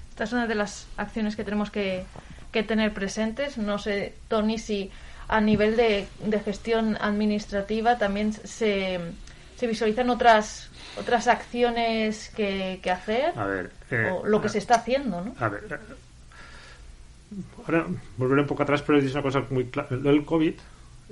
Esta 0.10 0.26
es 0.26 0.34
una 0.34 0.48
de 0.48 0.56
las 0.56 0.88
acciones 0.98 1.36
que 1.36 1.44
tenemos 1.44 1.72
que, 1.72 2.04
que 2.52 2.64
tener 2.64 2.94
presentes. 2.94 3.58
No 3.58 3.78
sé, 3.78 4.14
Tony, 4.28 4.58
si 4.58 4.92
a 5.28 5.40
nivel 5.42 5.76
de, 5.78 6.08
de 6.24 6.40
gestión 6.40 6.98
administrativa 7.00 7.98
también 7.98 8.34
se, 8.34 9.00
se 9.58 9.68
visualizan 9.68 10.10
otras 10.10 10.70
otras 10.98 11.28
acciones 11.28 12.30
que, 12.36 12.80
que 12.82 12.90
hacer 12.92 13.32
A 13.38 13.46
ver, 13.46 13.72
eh, 13.92 14.12
o 14.12 14.26
lo 14.26 14.42
que 14.42 14.50
se 14.50 14.58
está 14.58 14.76
haciendo, 14.76 15.22
¿no? 15.22 15.36
A 15.40 15.48
ver, 15.50 15.64
eh, 15.70 15.78
ahora 17.66 17.86
volveré 18.18 18.42
un 18.42 18.48
poco 18.48 18.64
atrás, 18.64 18.82
pero 18.82 18.98
es 19.00 19.12
una 19.14 19.22
cosa 19.22 19.44
muy 19.50 19.66
clara. 19.66 19.96
Del 19.96 20.26
COVID 20.26 20.54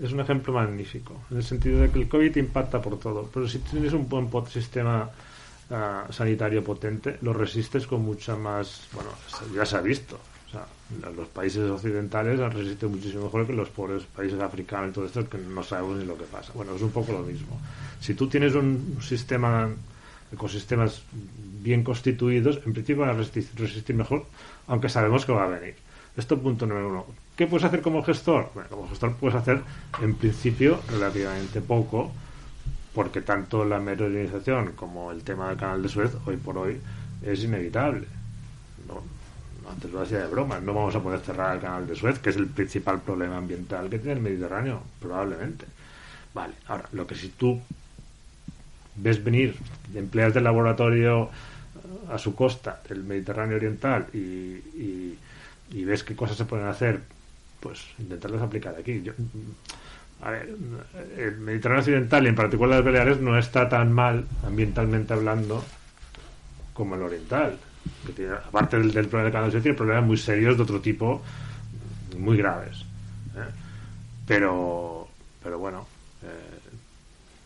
es 0.04 0.12
un 0.12 0.20
ejemplo 0.20 0.54
magnífico, 0.54 1.22
en 1.32 1.38
el 1.38 1.44
sentido 1.44 1.82
de 1.82 1.90
que 1.90 2.00
el 2.00 2.08
COVID 2.10 2.36
impacta 2.38 2.82
por 2.82 3.00
todo, 3.00 3.30
pero 3.34 3.48
si 3.48 3.60
tienes 3.60 3.94
un 3.94 4.08
buen 4.10 4.30
pot- 4.30 4.48
sistema 4.50 5.10
ah, 5.72 6.06
sanitario 6.10 6.64
potente, 6.64 7.18
lo 7.22 7.34
resistes 7.34 7.86
con 7.88 8.02
mucha 8.02 8.36
más. 8.36 8.88
Bueno, 8.94 9.10
ya 9.56 9.66
se 9.66 9.78
ha 9.78 9.82
visto. 9.82 10.20
O 10.48 10.50
sea, 10.50 10.66
los 11.12 11.28
países 11.28 11.70
occidentales 11.70 12.40
han 12.40 12.52
resistido 12.52 12.90
muchísimo 12.90 13.26
mejor 13.26 13.46
que 13.46 13.54
los 13.54 13.70
pobres 13.70 14.04
países 14.04 14.40
africanos 14.40 14.92
y 14.92 14.94
todo 14.94 15.06
esto, 15.06 15.30
que 15.30 15.38
no 15.38 15.62
sabemos 15.62 15.98
ni 15.98 16.06
lo 16.06 16.18
que 16.18 16.24
pasa. 16.24 16.54
Bueno, 16.54 16.74
es 16.76 16.82
un 16.82 16.92
poco 16.92 17.12
lo 17.12 17.20
mismo. 17.20 17.60
Si 18.00 18.14
tú 18.14 18.28
tienes 18.28 18.56
un 18.56 18.98
sistema, 19.02 19.70
ecosistemas 20.32 21.02
bien 21.62 21.84
constituidos, 21.84 22.62
en 22.66 22.74
principio 22.74 23.02
van 23.02 23.10
a 23.10 23.14
resistir, 23.14 23.50
resistir 23.56 23.96
mejor, 23.96 24.26
aunque 24.68 24.88
sabemos 24.88 25.26
que 25.26 25.34
va 25.34 25.44
a 25.44 25.48
venir. 25.48 25.76
Esto 26.16 26.40
punto 26.40 26.66
número 26.66 26.90
uno. 26.90 27.06
¿Qué 27.36 27.46
puedes 27.46 27.66
hacer 27.66 27.82
como 27.82 28.02
gestor? 28.02 28.50
Bueno, 28.54 28.70
como 28.70 28.88
gestor 28.88 29.16
puedes 29.16 29.36
hacer, 29.36 29.62
en 30.02 30.16
principio, 30.16 30.80
relativamente 30.90 31.62
poco, 31.62 32.12
porque 32.96 33.22
tanto 33.22 33.66
la 33.66 33.80
meteorización 33.80 34.72
como 34.72 35.12
el 35.12 35.24
tema 35.24 35.50
del 35.50 35.58
canal 35.58 35.84
de 35.84 35.90
Suez, 35.90 36.16
hoy 36.26 36.38
por 36.38 36.58
hoy, 36.58 36.80
es 37.22 37.44
inevitable. 37.44 38.08
Antes 39.70 39.92
lo 39.92 40.02
hacía 40.02 40.20
de 40.20 40.28
broma, 40.28 40.60
no 40.60 40.74
vamos 40.74 40.96
a 40.96 41.02
poder 41.02 41.20
cerrar 41.20 41.56
el 41.56 41.62
canal 41.62 41.88
de 41.88 41.96
Suez, 41.96 42.20
que 42.20 42.30
es 42.30 42.38
el 42.38 42.48
principal 42.48 43.02
problema 43.02 43.38
ambiental 43.38 43.90
que 43.90 44.00
tiene 44.00 44.14
el 44.14 44.22
Mediterráneo, 44.22 44.82
probablemente. 45.00 45.66
Vale, 46.34 46.54
ahora, 46.68 46.86
lo 46.94 47.06
que 47.06 47.16
si 47.16 47.30
tú 47.30 47.60
ves 48.96 49.24
venir 49.24 49.56
empleados 49.94 50.34
del 50.34 50.44
laboratorio 50.44 51.30
a 52.10 52.18
su 52.18 52.36
costa 52.36 52.82
del 52.88 53.04
Mediterráneo 53.04 53.58
Oriental 53.58 54.08
y, 54.14 55.84
ves 55.84 56.04
qué 56.04 56.16
cosas 56.16 56.38
se 56.38 56.46
pueden 56.46 56.68
hacer, 56.68 57.02
pues 57.60 57.86
intentarlas 58.00 58.42
aplicar 58.42 58.76
aquí. 58.78 59.02
Yo, 59.02 59.14
a 60.22 60.32
ver, 60.32 60.56
el 61.18 61.38
Mediterráneo 61.38 61.82
Occidental 61.82 62.26
y 62.26 62.30
en 62.30 62.36
particular 62.36 62.78
las 62.78 62.86
Baleares 62.86 63.22
no 63.22 63.38
está 63.38 63.70
tan 63.70 63.92
mal 63.92 64.26
ambientalmente 64.46 65.14
hablando 65.14 65.64
como 66.74 66.96
el 66.96 67.02
oriental. 67.04 67.58
Aparte 68.48 68.80
del, 68.80 69.08
problema 69.08 69.42
de 69.42 69.52
Suez, 69.52 69.64
tiene 69.64 69.78
problemas 69.78 70.06
muy 70.06 70.18
serios 70.18 70.58
de 70.58 70.64
otro 70.64 70.80
tipo, 70.80 71.22
muy 72.18 72.38
graves. 72.38 72.80
¿eh? 73.36 73.52
Pero, 74.26 75.08
pero 75.44 75.60
bueno, 75.60 75.88
eh, 76.24 76.60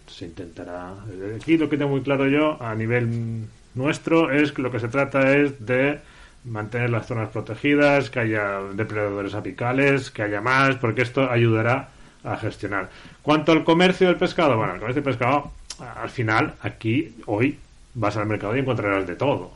se 0.07 0.25
intentará. 0.25 0.93
Aquí 1.35 1.57
lo 1.57 1.69
que 1.69 1.77
tengo 1.77 1.91
muy 1.91 2.01
claro 2.01 2.27
yo, 2.27 2.61
a 2.61 2.75
nivel 2.75 3.45
nuestro, 3.75 4.31
es 4.31 4.51
que 4.51 4.61
lo 4.61 4.71
que 4.71 4.79
se 4.79 4.87
trata 4.87 5.35
es 5.35 5.65
de 5.65 5.99
mantener 6.43 6.89
las 6.89 7.07
zonas 7.07 7.29
protegidas, 7.29 8.09
que 8.09 8.19
haya 8.19 8.61
depredadores 8.73 9.33
apicales, 9.33 10.11
que 10.11 10.23
haya 10.23 10.41
más, 10.41 10.75
porque 10.75 11.03
esto 11.03 11.29
ayudará 11.29 11.89
a 12.23 12.37
gestionar. 12.37 12.89
Cuanto 13.21 13.51
al 13.51 13.63
comercio 13.63 14.07
del 14.07 14.17
pescado, 14.17 14.57
bueno, 14.57 14.73
el 14.73 14.79
comercio 14.79 15.01
del 15.01 15.13
pescado, 15.13 15.51
al 15.79 16.09
final, 16.09 16.55
aquí, 16.61 17.15
hoy, 17.25 17.57
vas 17.93 18.17
al 18.17 18.25
mercado 18.25 18.55
y 18.55 18.59
encontrarás 18.59 19.05
de 19.07 19.15
todo. 19.15 19.51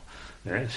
¿Eh? 0.46 0.68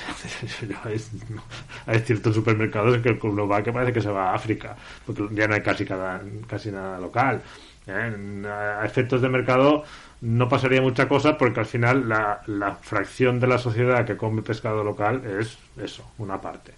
hay, 1.86 2.00
ciertos 2.00 2.36
supermercados 2.36 2.96
en 2.96 3.02
que 3.02 3.28
uno 3.28 3.48
va 3.48 3.64
que 3.64 3.72
parece 3.72 3.94
que 3.94 4.02
se 4.02 4.10
va 4.10 4.32
a 4.32 4.36
África, 4.36 4.76
porque 5.06 5.28
ya 5.32 5.48
no 5.48 5.56
hay 5.56 5.62
casi, 5.62 5.86
cada, 5.86 6.22
casi 6.48 6.72
nada 6.72 7.00
local. 7.00 7.42
¿eh? 7.88 8.48
A 8.48 8.86
efectos 8.86 9.22
de 9.22 9.30
mercado 9.30 9.84
no 10.22 10.50
pasaría 10.50 10.82
mucha 10.82 11.08
cosa 11.08 11.38
porque 11.38 11.62
al 11.62 11.66
final 11.66 12.10
la, 12.10 12.78
fracción 12.82 13.40
de 13.40 13.48
la 13.48 13.58
sociedad 13.58 14.06
que 14.06 14.18
come 14.18 14.42
pescado 14.42 14.84
local 14.84 15.24
es 15.26 15.58
eso, 15.82 16.12
una 16.18 16.42
parte. 16.42 16.74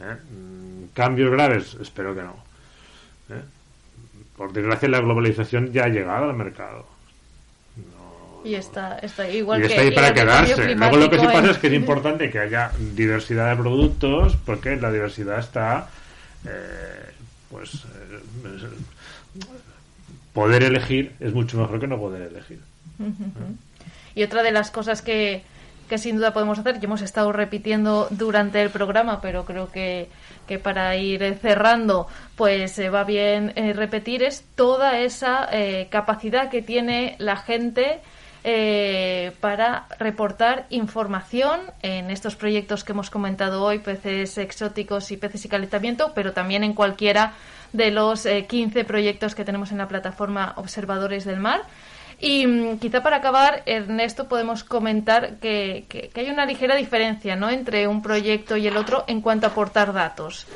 ¿eh? 0.00 0.16
¿Cambios 0.92 1.30
graves? 1.30 1.76
Espero 1.80 2.14
que 2.14 2.22
no. 2.22 2.36
¿eh? 3.30 3.42
Por 4.36 4.52
desgracia 4.52 4.88
la 4.88 5.00
globalización 5.00 5.72
ya 5.72 5.84
ha 5.84 5.88
llegado 5.88 6.28
al 6.28 6.36
mercado. 6.36 6.86
Y 8.44 8.54
está, 8.54 8.98
está 8.98 9.28
igual 9.28 9.60
y 9.60 9.62
que 9.62 9.68
está 9.68 9.82
ahí 9.82 9.90
para 9.90 10.14
quedarse. 10.14 10.74
Luego 10.74 10.96
lo 10.96 11.10
que 11.10 11.18
sí 11.18 11.26
pasa 11.26 11.50
es 11.50 11.58
que 11.58 11.66
es 11.68 11.72
importante 11.72 12.30
que 12.30 12.38
haya 12.38 12.70
diversidad 12.94 13.50
de 13.50 13.56
productos, 13.56 14.36
porque 14.44 14.76
la 14.76 14.92
diversidad 14.92 15.38
está, 15.38 15.88
eh, 16.44 17.10
pues, 17.50 17.74
eh, 17.74 18.68
poder 20.34 20.64
elegir 20.64 21.12
es 21.20 21.32
mucho 21.32 21.56
mejor 21.56 21.80
que 21.80 21.86
no 21.86 21.98
poder 21.98 22.22
elegir. 22.22 22.60
Y 24.14 24.22
otra 24.22 24.42
de 24.42 24.52
las 24.52 24.70
cosas 24.70 25.00
que, 25.00 25.42
que 25.88 25.98
sin 25.98 26.16
duda 26.16 26.32
podemos 26.32 26.58
hacer, 26.58 26.78
que 26.78 26.86
hemos 26.86 27.02
estado 27.02 27.32
repitiendo 27.32 28.08
durante 28.10 28.60
el 28.60 28.70
programa, 28.70 29.20
pero 29.20 29.44
creo 29.44 29.70
que, 29.70 30.08
que 30.46 30.58
para 30.58 30.96
ir 30.96 31.38
cerrando, 31.40 32.06
pues 32.36 32.78
eh, 32.78 32.90
va 32.90 33.04
bien 33.04 33.52
eh, 33.56 33.72
repetir, 33.72 34.22
es 34.22 34.44
toda 34.54 34.98
esa 34.98 35.48
eh, 35.52 35.88
capacidad 35.90 36.50
que 36.50 36.62
tiene 36.62 37.16
la 37.18 37.36
gente 37.36 38.00
eh, 38.46 39.32
para 39.40 39.86
reportar 39.98 40.66
información 40.70 41.60
en 41.82 42.10
estos 42.10 42.36
proyectos 42.36 42.84
que 42.84 42.92
hemos 42.92 43.08
comentado 43.10 43.62
hoy, 43.62 43.78
peces 43.78 44.36
exóticos 44.38 45.10
y 45.10 45.16
peces 45.16 45.44
y 45.46 45.48
calentamiento, 45.48 46.12
pero 46.14 46.32
también 46.32 46.62
en 46.62 46.74
cualquiera 46.74 47.32
de 47.72 47.90
los 47.90 48.26
eh, 48.26 48.46
15 48.46 48.84
proyectos 48.84 49.34
que 49.34 49.44
tenemos 49.44 49.72
en 49.72 49.78
la 49.78 49.88
plataforma 49.88 50.52
Observadores 50.56 51.24
del 51.24 51.40
Mar. 51.40 51.62
Y 52.20 52.46
mm, 52.46 52.78
quizá 52.78 53.02
para 53.02 53.16
acabar, 53.16 53.62
Ernesto, 53.66 54.28
podemos 54.28 54.62
comentar 54.62 55.36
que, 55.40 55.86
que- 55.88 56.10
hay 56.14 56.30
una 56.30 56.46
ligera 56.46 56.76
diferencia 56.76 57.34
¿no? 57.34 57.50
entre 57.50 57.88
un 57.88 58.02
proyecto 58.02 58.56
y 58.56 58.66
el 58.68 58.76
otro 58.76 59.04
en 59.08 59.20
cuanto 59.20 59.46
a 59.46 59.50
aportar 59.50 59.92
datos. 59.92 60.46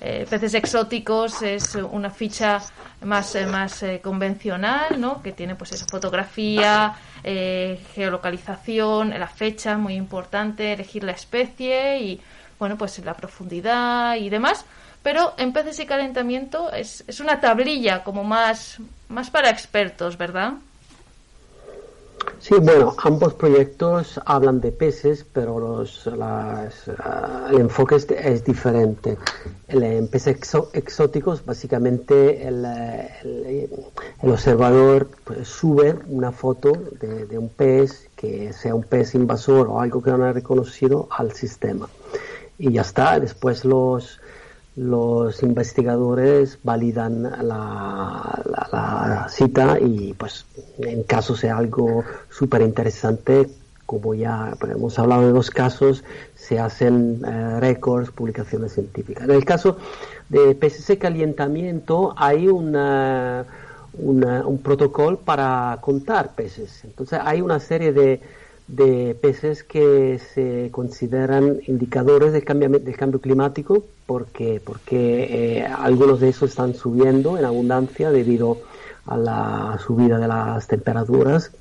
Eh, 0.00 0.26
peces 0.28 0.52
exóticos 0.54 1.40
es 1.42 1.74
una 1.76 2.10
ficha 2.10 2.60
más, 3.02 3.34
eh, 3.34 3.46
más 3.46 3.82
convencional, 4.02 5.00
¿no? 5.00 5.22
que 5.22 5.32
tiene 5.32 5.54
pues 5.54 5.72
eso, 5.72 5.86
fotografía, 5.90 6.94
eh, 7.24 7.80
geolocalización, 7.94 9.10
la 9.10 9.28
fecha, 9.28 9.76
muy 9.78 9.94
importante, 9.94 10.72
elegir 10.72 11.04
la 11.04 11.12
especie 11.12 12.00
y 12.00 12.20
bueno, 12.58 12.76
pues 12.76 12.98
la 13.04 13.14
profundidad 13.14 14.16
y 14.16 14.28
demás. 14.28 14.64
Pero 15.02 15.34
en 15.38 15.52
peces 15.52 15.78
y 15.78 15.86
calentamiento 15.86 16.72
es, 16.72 17.04
es 17.06 17.20
una 17.20 17.40
tablilla 17.40 18.02
como 18.02 18.24
más, 18.24 18.78
más 19.08 19.30
para 19.30 19.50
expertos, 19.50 20.16
¿verdad? 20.16 20.54
Sí, 22.38 22.54
bueno, 22.60 22.94
ambos 23.02 23.34
proyectos 23.34 24.20
hablan 24.24 24.60
de 24.60 24.70
peces, 24.70 25.24
pero 25.32 25.58
los, 25.58 26.08
ah, 26.20 26.68
el 27.50 27.60
enfoque 27.60 27.96
es, 27.96 28.08
es 28.10 28.44
diferente. 28.44 29.18
El, 29.68 29.82
en 29.82 30.08
peces 30.08 30.36
exóticos, 30.72 31.44
básicamente 31.44 32.46
el, 32.46 32.64
eh, 32.64 33.68
el 34.22 34.30
observador 34.30 35.08
pues, 35.24 35.48
sube 35.48 35.96
una 36.08 36.30
foto 36.30 36.72
de, 37.00 37.26
de 37.26 37.38
un 37.38 37.48
pez, 37.48 38.08
que 38.14 38.52
sea 38.52 38.74
un 38.74 38.84
pez 38.84 39.14
invasor 39.14 39.68
o 39.68 39.80
algo 39.80 40.02
que 40.02 40.10
no 40.10 40.24
ha 40.24 40.32
reconocido, 40.32 41.08
al 41.10 41.32
sistema. 41.32 41.88
Y 42.58 42.72
ya 42.72 42.82
está, 42.82 43.18
después 43.18 43.64
los, 43.64 44.20
los 44.76 45.42
investigadores 45.42 46.58
validan 46.62 47.22
la, 47.22 48.42
la- 48.44 48.68
la 48.72 49.26
cita 49.30 49.78
y 49.80 50.12
pues 50.14 50.44
en 50.78 51.02
caso 51.04 51.34
sea 51.34 51.56
algo 51.56 52.04
súper 52.30 52.60
interesante, 52.62 53.48
como 53.86 54.14
ya 54.14 54.52
hemos 54.70 54.98
hablado 54.98 55.22
de 55.22 55.32
dos 55.32 55.50
casos, 55.50 56.04
se 56.34 56.58
hacen 56.58 57.22
eh, 57.26 57.60
récords, 57.60 58.10
publicaciones 58.10 58.72
científicas. 58.74 59.24
En 59.24 59.30
el 59.30 59.44
caso 59.44 59.78
de 60.28 60.54
PCC 60.54 60.98
calentamiento 60.98 62.12
hay 62.16 62.48
una, 62.48 63.46
una- 63.98 64.46
un 64.46 64.58
protocolo 64.58 65.18
para 65.20 65.78
contar 65.80 66.34
peces. 66.34 66.84
Entonces 66.84 67.18
hay 67.22 67.40
una 67.40 67.60
serie 67.60 67.92
de, 67.92 68.20
de 68.68 69.16
peces 69.20 69.62
que 69.62 70.18
se 70.34 70.70
consideran 70.72 71.60
indicadores 71.66 72.32
del 72.32 72.44
cambio, 72.44 72.68
del 72.68 72.96
cambio 72.96 73.20
climático 73.20 73.84
porque, 74.06 74.60
porque 74.64 75.58
eh, 75.58 75.66
algunos 75.66 76.20
de 76.20 76.30
esos 76.30 76.50
están 76.50 76.74
subiendo 76.74 77.38
en 77.38 77.44
abundancia 77.44 78.10
debido 78.10 78.58
a 79.06 79.16
la 79.16 79.78
subida 79.84 80.18
de 80.18 80.28
las 80.28 80.66
temperaturas. 80.66 81.52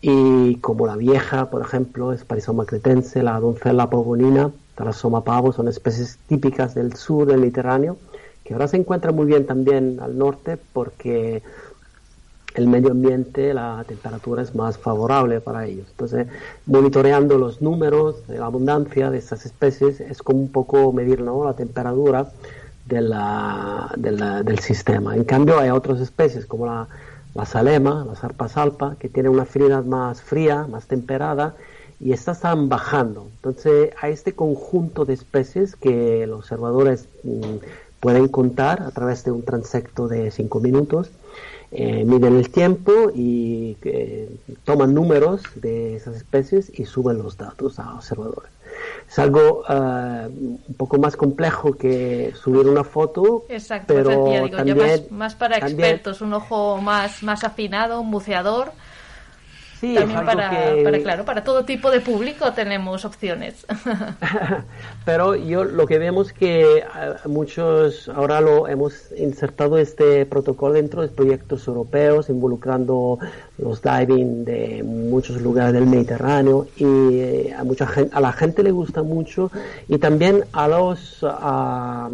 Y 0.00 0.56
como 0.56 0.86
la 0.86 0.96
vieja, 0.96 1.48
por 1.48 1.62
ejemplo, 1.62 2.12
es 2.12 2.24
Parisoma 2.24 2.66
cretense, 2.66 3.22
la 3.22 3.38
doncella 3.38 3.88
pavonina, 3.88 4.50
Talasoma 4.74 5.22
pavo, 5.22 5.52
son 5.52 5.68
especies 5.68 6.18
típicas 6.26 6.74
del 6.74 6.96
sur 6.96 7.26
del 7.26 7.38
Mediterráneo, 7.38 7.98
que 8.42 8.54
ahora 8.54 8.66
se 8.66 8.78
encuentran 8.78 9.14
muy 9.14 9.26
bien 9.26 9.46
también 9.46 10.00
al 10.00 10.18
norte 10.18 10.58
porque 10.72 11.42
el 12.54 12.66
medio 12.68 12.90
ambiente, 12.90 13.54
la 13.54 13.84
temperatura 13.86 14.42
es 14.42 14.54
más 14.54 14.76
favorable 14.78 15.40
para 15.40 15.66
ellos. 15.66 15.86
Entonces, 15.90 16.26
monitoreando 16.66 17.38
los 17.38 17.62
números 17.62 18.26
de 18.26 18.38
la 18.38 18.46
abundancia 18.46 19.10
de 19.10 19.18
estas 19.18 19.46
especies 19.46 20.00
es 20.00 20.22
como 20.22 20.40
un 20.40 20.52
poco 20.52 20.92
medir 20.92 21.20
¿no? 21.22 21.44
la 21.44 21.54
temperatura 21.54 22.30
de 22.86 23.00
la- 23.00 23.92
de 23.96 24.10
la- 24.12 24.42
del 24.42 24.58
sistema. 24.58 25.14
En 25.16 25.24
cambio, 25.24 25.58
hay 25.58 25.70
otras 25.70 26.00
especies 26.00 26.46
como 26.46 26.66
la, 26.66 26.88
la 27.34 27.46
salema, 27.46 28.04
la 28.04 28.14
zarpa 28.16 28.48
salpa, 28.48 28.96
que 28.98 29.08
tiene 29.08 29.28
una 29.28 29.42
afinidad 29.44 29.84
más 29.84 30.20
fría, 30.20 30.66
más 30.68 30.86
temperada, 30.86 31.54
y 32.00 32.12
estas 32.12 32.38
están 32.38 32.68
bajando. 32.68 33.28
Entonces, 33.36 33.90
a 34.00 34.08
este 34.08 34.32
conjunto 34.34 35.04
de 35.04 35.14
especies 35.14 35.76
que 35.76 36.26
los 36.26 36.40
observadores 36.40 37.08
mm, 37.22 37.56
pueden 38.00 38.26
contar 38.28 38.82
a 38.82 38.90
través 38.90 39.24
de 39.24 39.30
un 39.30 39.44
transecto 39.44 40.08
de 40.08 40.30
5 40.32 40.58
minutos, 40.60 41.10
eh, 41.72 42.04
miden 42.04 42.36
el 42.36 42.50
tiempo 42.50 43.10
y 43.14 43.76
eh, 43.82 44.28
toman 44.64 44.92
números 44.94 45.42
de 45.54 45.96
esas 45.96 46.16
especies 46.16 46.70
y 46.78 46.84
suben 46.84 47.18
los 47.18 47.36
datos 47.36 47.78
a 47.78 47.94
observadores. 47.94 48.50
Es 49.08 49.18
algo 49.18 49.62
eh, 49.68 50.28
un 50.28 50.74
poco 50.76 50.98
más 50.98 51.16
complejo 51.16 51.72
que 51.74 52.32
subir 52.34 52.66
una 52.66 52.84
foto, 52.84 53.44
Exacto, 53.48 53.94
pero 53.94 54.04
pues 54.04 54.18
decía, 54.24 54.42
digo, 54.44 54.56
también, 54.56 54.78
más, 54.78 55.10
más 55.10 55.34
para 55.34 55.58
también- 55.60 55.80
expertos, 55.80 56.20
un 56.20 56.34
ojo 56.34 56.78
más, 56.78 57.22
más 57.22 57.42
afinado, 57.44 58.00
un 58.00 58.10
buceador. 58.10 58.72
Sí, 59.82 59.94
También 59.94 60.24
para, 60.24 60.48
que- 60.50 60.82
para, 60.84 60.98
claro, 61.00 61.24
para 61.26 61.44
todo 61.44 61.64
tipo 61.64 61.90
de 61.90 62.00
público 62.00 62.52
tenemos 62.52 63.04
opciones. 63.04 63.66
Pero 65.04 65.34
yo 65.34 65.64
lo 65.64 65.86
que 65.86 65.98
vemos 65.98 66.32
que 66.32 66.78
eh, 66.78 66.84
muchos 67.26 68.08
ahora 68.08 68.40
lo 68.40 68.68
hemos 68.68 69.10
insertado 69.16 69.76
este 69.78 70.24
protocolo 70.26 70.74
dentro 70.74 71.02
de 71.02 71.08
proyectos 71.08 71.66
europeos 71.66 72.28
involucrando 72.30 73.18
los 73.58 73.82
diving 73.82 74.44
de 74.44 74.82
muchos 74.84 75.40
lugares 75.42 75.72
del 75.74 75.86
Mediterráneo 75.86 76.68
y 76.76 76.84
eh, 76.84 77.54
a 77.56 77.64
mucha 77.64 77.86
gente, 77.86 78.10
a 78.14 78.20
la 78.20 78.32
gente 78.32 78.62
le 78.62 78.70
gusta 78.70 79.02
mucho 79.02 79.50
y 79.88 79.98
también 79.98 80.44
a 80.52 80.68
los 80.68 81.18
a, 81.22 82.08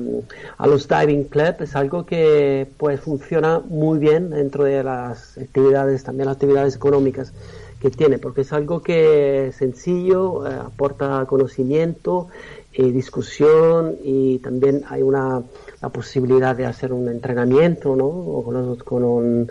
a 0.58 0.66
los 0.66 0.88
diving 0.88 1.24
club 1.24 1.56
es 1.60 1.76
algo 1.76 2.04
que 2.06 2.66
pues 2.76 3.00
funciona 3.00 3.60
muy 3.60 3.98
bien 3.98 4.30
dentro 4.30 4.64
de 4.64 4.82
las 4.82 5.38
actividades 5.38 6.04
también 6.04 6.26
las 6.26 6.36
actividades 6.36 6.76
económicas 6.76 7.32
que 7.80 7.90
tiene, 7.90 8.18
porque 8.18 8.40
es 8.40 8.52
algo 8.52 8.82
que 8.82 9.48
es 9.48 9.56
sencillo, 9.56 10.46
eh, 10.46 10.54
aporta 10.54 11.24
conocimiento, 11.26 12.28
eh, 12.72 12.90
discusión 12.90 13.96
y 14.02 14.38
también 14.38 14.82
hay 14.88 15.02
una 15.02 15.42
la 15.80 15.88
posibilidad 15.90 16.56
de 16.56 16.66
hacer 16.66 16.92
un 16.92 17.08
entrenamiento, 17.08 17.94
¿no? 17.94 18.06
O 18.06 18.42
con, 18.44 18.54
los, 18.54 18.82
con, 18.82 19.04
un- 19.04 19.48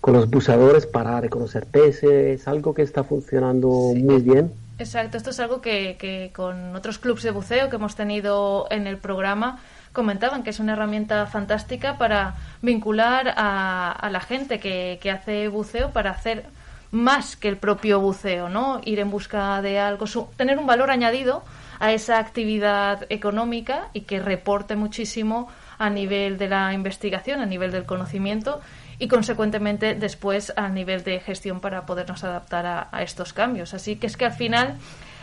con 0.00 0.14
los 0.14 0.28
buceadores 0.28 0.86
para 0.86 1.20
reconocer 1.20 1.66
peces, 1.66 2.40
es 2.40 2.48
algo 2.48 2.74
que 2.74 2.82
está 2.82 3.04
funcionando 3.04 3.92
Sí. 3.94 4.02
muy 4.02 4.20
bien. 4.20 4.52
Exacto, 4.78 5.16
esto 5.16 5.30
es 5.30 5.38
algo 5.40 5.60
que, 5.60 5.96
que 5.98 6.30
con 6.34 6.74
otros 6.74 6.98
clubes 6.98 7.22
de 7.22 7.30
buceo 7.30 7.70
que 7.70 7.76
hemos 7.76 7.94
tenido 7.94 8.66
en 8.70 8.86
el 8.86 8.96
programa 8.98 9.60
comentaban 9.92 10.42
que 10.42 10.50
es 10.50 10.58
una 10.60 10.72
herramienta 10.72 11.26
fantástica 11.26 11.98
para 11.98 12.34
vincular 12.62 13.32
a, 13.36 13.92
a 13.92 14.10
la 14.10 14.20
gente 14.20 14.58
que, 14.58 14.98
que 15.00 15.10
hace 15.10 15.48
buceo 15.48 15.90
para 15.90 16.10
hacer 16.10 16.44
más 16.92 17.36
que 17.36 17.48
el 17.48 17.56
propio 17.56 17.98
buceo, 18.00 18.48
¿no? 18.48 18.80
Ir 18.84 19.00
en 19.00 19.10
busca 19.10 19.60
de 19.62 19.78
algo, 19.80 20.06
su- 20.06 20.28
tener 20.36 20.58
un 20.58 20.66
valor 20.66 20.90
añadido 20.90 21.42
a 21.80 21.90
esa 21.92 22.18
actividad 22.18 23.06
económica 23.08 23.88
y 23.92 24.02
que 24.02 24.20
reporte 24.20 24.76
muchísimo 24.76 25.48
a 25.78 25.90
nivel 25.90 26.38
de 26.38 26.48
la 26.48 26.72
investigación, 26.72 27.40
a 27.40 27.46
nivel 27.46 27.72
del 27.72 27.84
conocimiento 27.86 28.60
y 28.98 29.08
consecuentemente 29.08 29.94
después 29.96 30.52
a 30.56 30.68
nivel 30.68 31.02
de 31.02 31.18
gestión 31.18 31.60
para 31.60 31.86
podernos 31.86 32.22
adaptar 32.22 32.66
a, 32.66 32.88
a 32.92 33.02
estos 33.02 33.32
cambios. 33.32 33.74
Así 33.74 33.96
que 33.96 34.06
es 34.06 34.16
que 34.16 34.26
al 34.26 34.32
final 34.34 34.76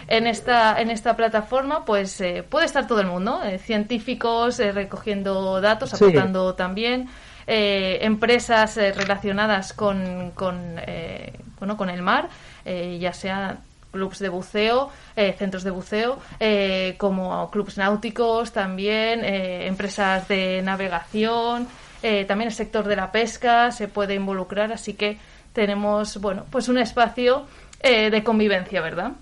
en 0.07 0.27
esta, 0.27 0.81
en 0.81 0.89
esta 0.89 1.15
plataforma 1.15 1.85
pues 1.85 2.19
eh, 2.19 2.43
puede 2.49 2.65
estar 2.65 2.87
todo 2.87 2.99
el 2.99 3.07
mundo, 3.07 3.41
eh, 3.43 3.57
científicos 3.59 4.59
eh, 4.59 4.71
recogiendo 4.73 5.61
datos, 5.61 5.91
Sí. 5.91 5.95
aportando 6.03 6.55
también, 6.55 7.07
eh, 7.47 7.99
empresas 8.01 8.75
eh, 8.77 8.91
relacionadas 8.91 9.71
con, 9.73 10.31
con, 10.35 10.75
eh, 10.85 11.31
bueno, 11.59 11.77
con 11.77 11.89
el 11.89 12.01
mar, 12.01 12.29
eh, 12.65 12.97
ya 12.99 13.13
sea 13.13 13.57
clubs 13.91 14.19
de 14.19 14.29
buceo, 14.29 14.89
eh, 15.15 15.35
centros 15.37 15.63
de 15.63 15.71
buceo, 15.71 16.19
eh, 16.39 16.95
como 16.97 17.49
clubs 17.49 17.77
náuticos 17.77 18.51
también, 18.51 19.23
eh, 19.25 19.65
empresas 19.67 20.27
de 20.27 20.61
navegación, 20.61 21.67
eh, 22.03 22.23
también 22.25 22.49
el 22.49 22.55
sector 22.55 22.85
de 22.87 22.95
la 22.95 23.11
pesca 23.11 23.71
se 23.71 23.87
puede 23.87 24.13
involucrar, 24.15 24.71
así 24.71 24.93
que 24.93 25.17
tenemos, 25.53 26.21
bueno, 26.21 26.45
pues 26.51 26.69
un 26.69 26.77
espacio 26.77 27.43
eh, 27.81 28.09
de 28.11 28.23
convivencia, 28.23 28.81
¿verdad? 28.81 29.13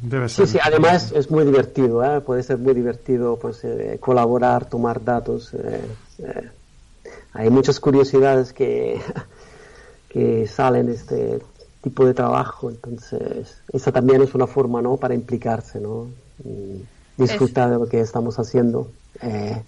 Debe 0.00 0.28
Sí, 0.28 0.46
ser. 0.46 0.48
sí, 0.48 0.58
además 0.60 1.12
es 1.12 1.30
muy 1.30 1.44
divertido, 1.44 2.02
¿eh? 2.04 2.20
puede 2.20 2.42
ser 2.42 2.58
muy 2.58 2.74
divertido 2.74 3.38
pues, 3.38 3.62
eh, 3.64 3.98
colaborar, 4.00 4.64
tomar 4.68 5.02
datos. 5.04 5.54
eh, 5.54 5.80
eh. 6.18 6.50
Hay 7.34 7.50
muchas 7.50 7.78
curiosidades 7.78 8.52
que, 8.52 9.00
que 10.08 10.46
salen 10.48 10.86
de 10.86 10.92
este 10.94 11.38
tipo 11.82 12.06
de 12.06 12.14
trabajo, 12.14 12.70
entonces 12.70 13.60
esa 13.72 13.92
también 13.92 14.22
es 14.22 14.34
una 14.34 14.46
forma 14.46 14.80
¿no? 14.80 14.96
para 14.96 15.14
implicarse, 15.14 15.80
¿no? 15.80 16.08
Y 16.44 16.84
disfrutar 17.16 17.70
de 17.70 17.76
lo 17.78 17.88
que 17.88 18.00
estamos 18.00 18.38
haciendo. 18.38 18.90
Eh, 19.20 19.60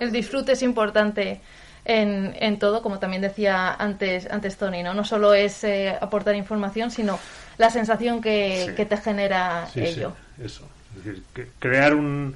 El 0.00 0.12
disfrute 0.12 0.52
es 0.52 0.62
importante 0.62 1.40
en, 1.84 2.34
en 2.40 2.58
todo, 2.58 2.82
como 2.82 2.98
también 2.98 3.22
decía 3.22 3.72
antes, 3.74 4.28
antes 4.30 4.56
Tony, 4.56 4.82
¿no? 4.82 4.92
No 4.94 5.04
solo 5.04 5.34
es 5.34 5.62
eh, 5.64 5.96
aportar 6.00 6.34
información, 6.34 6.90
sino 6.90 7.18
la 7.58 7.70
sensación 7.70 8.20
que, 8.20 8.66
Sí. 8.68 8.74
que 8.74 8.84
te 8.86 8.96
genera 8.96 9.66
Sí, 9.72 9.80
ello. 9.80 10.12
sí, 10.36 10.42
eso. 10.44 10.64
Es 10.98 11.04
decir, 11.04 11.22
que- 11.32 11.48
crear 11.58 11.94
un, 11.94 12.34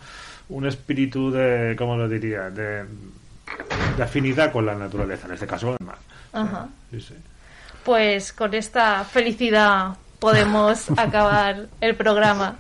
un 0.49 0.67
espíritu 0.67 1.31
de, 1.31 1.75
¿cómo 1.77 1.97
lo 1.97 2.09
diría? 2.09 2.51
De, 2.51 2.85
de 3.97 4.03
afinidad 4.03 4.53
con 4.53 4.67
la 4.67 4.75
naturaleza, 4.75 5.27
en 5.27 5.35
este 5.35 5.47
caso 5.47 5.77
el 5.79 5.87
mar. 5.87 5.99
Ajá. 6.33 6.69
Sí, 6.91 7.01
sí. 7.01 7.15
Pues 7.85 8.33
con 8.33 8.55
esta 8.55 9.05
felicidad 9.05 9.95
podemos 10.19 10.87
acabar 10.97 11.67
el 11.81 11.95
programa. 11.95 12.57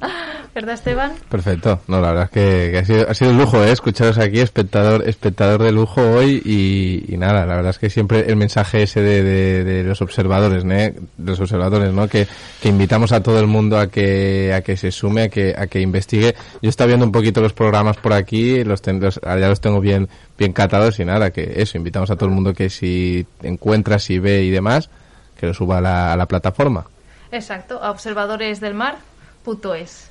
¿Verdad, 0.54 0.74
Esteban? 0.74 1.12
Perfecto. 1.28 1.80
No, 1.88 2.00
la 2.00 2.08
verdad 2.08 2.24
es 2.24 2.30
que, 2.30 2.70
que 2.72 2.78
ha, 2.78 2.84
sido, 2.84 3.10
ha 3.10 3.14
sido 3.14 3.30
un 3.32 3.38
lujo, 3.38 3.62
¿eh? 3.62 3.70
Escucharos 3.72 4.16
aquí, 4.18 4.40
espectador, 4.40 5.06
espectador 5.08 5.62
de 5.62 5.72
lujo 5.72 6.00
hoy 6.00 6.40
y, 6.44 7.04
y 7.12 7.16
nada, 7.16 7.44
la 7.46 7.56
verdad 7.56 7.70
es 7.70 7.78
que 7.78 7.90
siempre 7.90 8.24
el 8.28 8.36
mensaje 8.36 8.82
ese 8.84 9.00
de, 9.02 9.22
de- 9.22 9.64
de 9.64 9.82
los 9.84 10.00
observadores. 10.02 10.64
De 10.64 10.94
los 11.22 11.38
observadores, 11.40 11.92
¿no? 11.92 12.08
Que, 12.08 12.26
que 12.62 12.68
invitamos 12.68 13.12
a 13.12 13.22
todo 13.22 13.38
el 13.40 13.46
mundo 13.46 13.78
a 13.78 13.88
que, 13.88 14.52
a 14.54 14.62
que 14.62 14.76
se 14.76 14.90
sume, 14.90 15.22
a 15.24 15.28
que, 15.28 15.54
a 15.56 15.66
que 15.66 15.80
investigue. 15.80 16.34
Yo 16.62 16.70
estaba 16.70 16.86
viendo 16.88 17.06
un 17.06 17.12
poquito 17.12 17.40
los 17.40 17.52
programas 17.52 17.96
por 17.98 18.12
aquí, 18.12 18.64
los, 18.64 18.82
ten- 18.82 19.00
los- 19.00 19.20
ahora 19.22 19.40
ya 19.40 19.48
los 19.48 19.60
tengo 19.60 19.80
bien, 19.80 20.08
bien 20.38 20.52
catados 20.52 20.98
y 21.00 21.04
nada, 21.04 21.30
que 21.30 21.54
eso, 21.56 21.76
invitamos 21.76 22.10
a 22.10 22.16
todo 22.16 22.28
el 22.28 22.34
mundo 22.34 22.54
que 22.54 22.70
si 22.70 23.26
encuentra, 23.42 23.98
si 23.98 24.18
ve 24.18 24.42
y 24.44 24.50
demás, 24.50 24.90
que 25.38 25.46
lo 25.46 25.54
suba 25.54 25.78
a 25.78 25.80
la, 25.80 26.12
a 26.12 26.16
la 26.16 26.26
plataforma. 26.26 26.84
Exacto, 27.32 27.82
a 27.82 27.90
observadoresdelmar.es. 27.90 30.10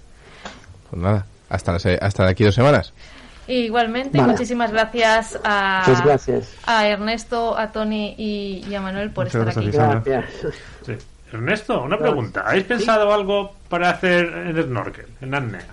Pues 0.89 1.01
nada, 1.01 1.25
hasta, 1.49 1.73
la 1.73 1.79
se- 1.79 1.99
hasta 2.01 2.25
de 2.25 2.31
aquí 2.31 2.43
dos 2.43 2.55
semanas. 2.55 2.93
Igualmente, 3.47 4.17
Vale. 4.17 4.33
muchísimas 4.33 4.71
gracias 4.71 5.39
a, 5.43 5.83
Muchas 5.87 6.05
gracias. 6.05 6.53
a 6.65 6.87
Ernesto, 6.87 7.57
a 7.57 7.71
Tony 7.71 8.13
y, 8.17 8.65
y 8.69 8.75
a 8.75 8.81
Manuel 8.81 9.11
por 9.11 9.25
Muchas 9.25 9.47
estar 9.47 9.63
aquí. 9.63 9.71
gracias. 9.71 10.03
gracias. 10.05 10.53
Sí. 10.85 10.93
Ernesto, 11.31 11.81
una 11.81 11.97
pregunta. 11.97 12.43
¿Habéis 12.45 12.65
pensado 12.65 13.13
algo 13.13 13.53
para 13.69 13.89
hacer 13.89 14.25
en 14.47 14.61
snorkel, 14.63 15.07
en 15.21 15.33
apnea? 15.33 15.65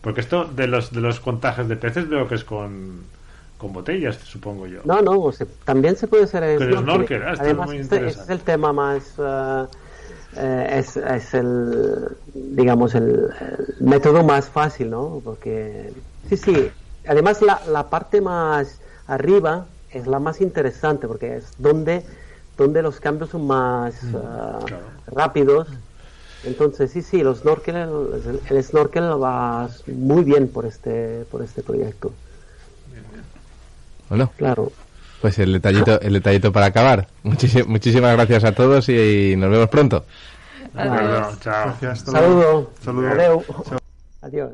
Porque 0.00 0.20
esto 0.22 0.44
de 0.44 0.66
los 0.66 0.92
de 0.92 1.00
los 1.02 1.20
contagios 1.20 1.68
de 1.68 1.76
peces 1.76 2.08
veo 2.08 2.26
que 2.28 2.34
es 2.36 2.44
con, 2.44 3.02
con 3.60 3.72
botellas, 3.72 4.16
supongo 4.16 4.66
yo. 4.66 4.80
No, 4.84 5.02
no, 5.02 5.30
se- 5.32 5.46
también 5.64 5.96
se 5.96 6.08
puede 6.08 6.24
hacer 6.24 6.42
Con 6.58 6.66
snorkel. 6.68 6.82
snorkel, 6.82 7.22
ah, 7.22 7.32
esto 7.32 7.44
es 7.44 7.44
Además, 7.44 7.68
muy 7.68 7.76
este, 7.78 7.96
este 7.96 8.22
es 8.22 8.28
el 8.30 8.40
tema 8.40 8.72
más, 8.72 9.14
eh, 10.36 10.66
es, 10.78 10.96
es 10.96 11.34
el, 11.34 12.16
digamos, 12.34 12.94
el, 12.94 13.04
el 13.40 13.74
método 13.80 14.24
más 14.24 14.48
fácil, 14.48 14.90
¿no? 14.90 15.20
Porque, 15.24 15.92
sí, 16.28 16.36
sí, 16.36 16.70
además 17.06 17.42
la, 17.42 17.62
la 17.66 17.90
parte 17.90 18.20
más 18.20 18.80
arriba 19.06 19.66
es 19.90 20.06
la 20.06 20.18
más 20.20 20.40
interesante 20.40 21.06
porque 21.08 21.36
es 21.36 21.52
donde, 21.58 22.04
donde 22.56 22.82
los 22.82 23.00
cambios 23.00 23.30
son 23.30 23.46
más 23.46 24.02
eh, 24.02 24.06
claro. 24.66 24.90
rápidos. 25.06 25.68
Entonces, 26.42 26.90
sí, 26.90 27.02
sí, 27.02 27.22
los 27.22 27.40
snorkel, 27.40 27.76
el, 27.76 28.40
el 28.48 28.64
snorkel 28.64 29.04
va 29.22 29.68
muy 29.86 30.24
bien 30.24 30.48
por 30.48 30.64
este, 30.64 31.26
por 31.26 31.42
este 31.42 31.62
proyecto. 31.62 32.12
Bueno, 34.10 34.30
Claro. 34.36 34.70
Pues 35.22 35.38
el 35.38 35.52
detallito, 35.52 36.00
el 36.00 36.14
detallito 36.14 36.50
para 36.50 36.66
acabar. 36.66 37.06
Muchísi- 37.24 37.64
muchísimas 37.66 38.14
gracias 38.16 38.42
a 38.44 38.52
todos 38.52 38.88
y, 38.88 39.34
nos 39.36 39.50
vemos 39.50 39.68
pronto. 39.68 40.04
De 40.74 40.82
acuerdo, 40.82 41.36
chao. 41.40 41.64
Gracias. 41.66 41.92
hasta 42.08 42.12
luego. 42.20 42.70
Saludo. 42.82 43.04
Saludo. 43.04 43.10
Adeu. 43.10 43.44
Adiós. 44.22 44.50